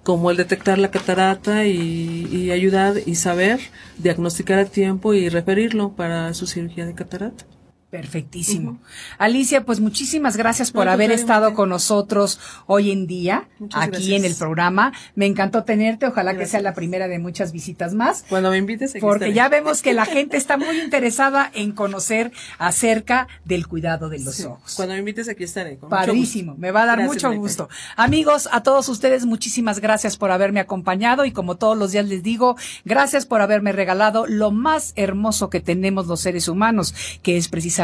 como 0.04 0.30
el 0.30 0.36
detectar 0.36 0.78
la 0.78 0.92
catarata 0.92 1.66
y, 1.66 2.28
y 2.30 2.52
ayudar 2.52 2.94
y 3.04 3.16
saber 3.16 3.58
diagnosticar 3.98 4.60
a 4.60 4.66
tiempo 4.66 5.14
y 5.14 5.28
referirlo 5.28 5.96
para 5.96 6.32
su 6.32 6.46
cirugía 6.46 6.86
de 6.86 6.94
catarata. 6.94 7.44
Perfectísimo. 7.90 8.78
Alicia, 9.16 9.64
pues 9.64 9.78
muchísimas 9.78 10.36
gracias 10.36 10.72
por 10.72 10.86
No, 10.86 10.90
haber 10.92 11.12
estado 11.12 11.54
con 11.54 11.68
nosotros 11.68 12.40
hoy 12.66 12.90
en 12.90 13.06
día, 13.06 13.48
Muchas 13.60 13.80
aquí 13.80 13.90
gracias. 13.92 14.18
en 14.18 14.24
el 14.24 14.34
programa. 14.34 14.92
Me 15.14 15.26
encantó 15.26 15.62
tenerte, 15.62 16.06
ojalá 16.06 16.36
que 16.36 16.46
sea 16.46 16.60
la 16.60 16.74
primera 16.74 17.06
de 17.06 17.20
muchas 17.20 17.52
visitas 17.52 17.94
más. 17.94 18.24
Cuando 18.28 18.50
me 18.50 18.58
invites, 18.58 18.90
aquí 18.90 19.00
Porque 19.00 19.26
estaré. 19.26 19.34
ya 19.34 19.48
vemos 19.48 19.82
que 19.82 19.94
la 19.94 20.04
gente 20.04 20.36
está 20.36 20.56
muy 20.56 20.80
interesada 20.80 21.48
en 21.54 21.70
conocer 21.72 22.32
acerca 22.58 23.28
del 23.44 23.68
cuidado 23.68 24.08
de 24.08 24.18
los 24.18 24.34
Sí. 24.34 24.44
ojos. 24.44 24.74
Cuando 24.74 24.94
me 24.94 24.98
invites 25.00 25.28
aquí 25.28 25.44
estaré. 25.44 25.78
con 25.78 25.88
Padrísimo, 25.88 26.56
me 26.58 26.72
va 26.72 26.82
a 26.82 26.86
dar 26.86 26.98
Gracias, 26.98 27.22
mucho 27.24 27.38
gusto. 27.40 27.68
Amigos, 27.96 28.48
a 28.50 28.62
todos 28.64 28.88
ustedes 28.88 29.26
muchísimas 29.26 29.78
gracias 29.78 30.16
por 30.16 30.32
haberme 30.32 30.58
acompañado 30.58 31.24
y 31.24 31.30
como 31.30 31.54
todos 31.56 31.78
los 31.78 31.92
días 31.92 32.06
les 32.06 32.24
digo, 32.24 32.56
gracias 32.84 33.26
por 33.26 33.40
haberme 33.42 33.70
regalado 33.70 34.26
lo 34.26 34.50
más 34.50 34.92
hermoso 34.96 35.50
que 35.50 35.60
tenemos 35.60 36.08
los 36.08 36.20
seres 36.20 36.48
humanos, 36.48 36.92
que 37.22 37.36
es 37.36 37.46
precisamente 37.48 37.75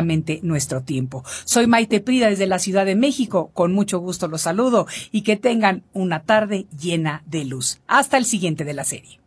nuestro 0.42 0.82
tiempo. 0.82 1.24
Soy 1.44 1.66
Maite 1.66 2.00
Prida 2.00 2.28
desde 2.28 2.46
la 2.46 2.58
Ciudad 2.58 2.86
de 2.86 2.96
México, 2.96 3.50
con 3.52 3.72
mucho 3.72 3.98
gusto 3.98 4.28
los 4.28 4.42
saludo 4.42 4.86
y 5.10 5.22
que 5.22 5.36
tengan 5.36 5.82
una 5.92 6.22
tarde 6.22 6.66
llena 6.78 7.22
de 7.26 7.44
luz. 7.44 7.80
Hasta 7.86 8.16
el 8.16 8.24
siguiente 8.24 8.64
de 8.64 8.74
la 8.74 8.84
serie. 8.84 9.20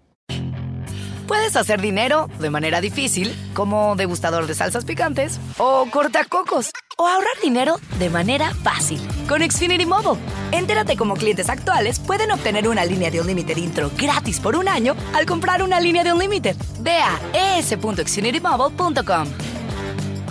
Puedes 1.27 1.55
hacer 1.55 1.81
dinero 1.81 2.29
de 2.39 2.49
manera 2.51 2.81
difícil, 2.81 3.35
como 3.53 3.95
degustador 3.95 4.45
de 4.45 4.53
salsas 4.53 4.85
picantes, 4.85 5.39
o 5.57 5.87
cortacocos, 5.89 6.69
o 6.97 7.07
ahorrar 7.07 7.33
dinero 7.41 7.77
de 7.97 8.09
manera 8.11 8.53
fácil 8.53 9.01
con 9.27 9.41
Xfinity 9.41 9.87
Mobile. 9.87 10.21
Entérate 10.51 10.95
cómo 10.95 11.15
clientes 11.15 11.49
actuales 11.49 11.99
pueden 11.99 12.31
obtener 12.31 12.67
una 12.67 12.85
línea 12.85 13.09
de 13.09 13.21
Unlimited 13.21 13.57
intro 13.57 13.91
gratis 13.97 14.39
por 14.39 14.55
un 14.55 14.67
año 14.67 14.95
al 15.13 15.25
comprar 15.25 15.63
una 15.63 15.79
línea 15.79 16.03
de 16.03 16.13
Unlimited. 16.13 16.55
Ve 16.81 16.97
a 16.99 17.57
es.xfinitymobile.com. 17.57 19.27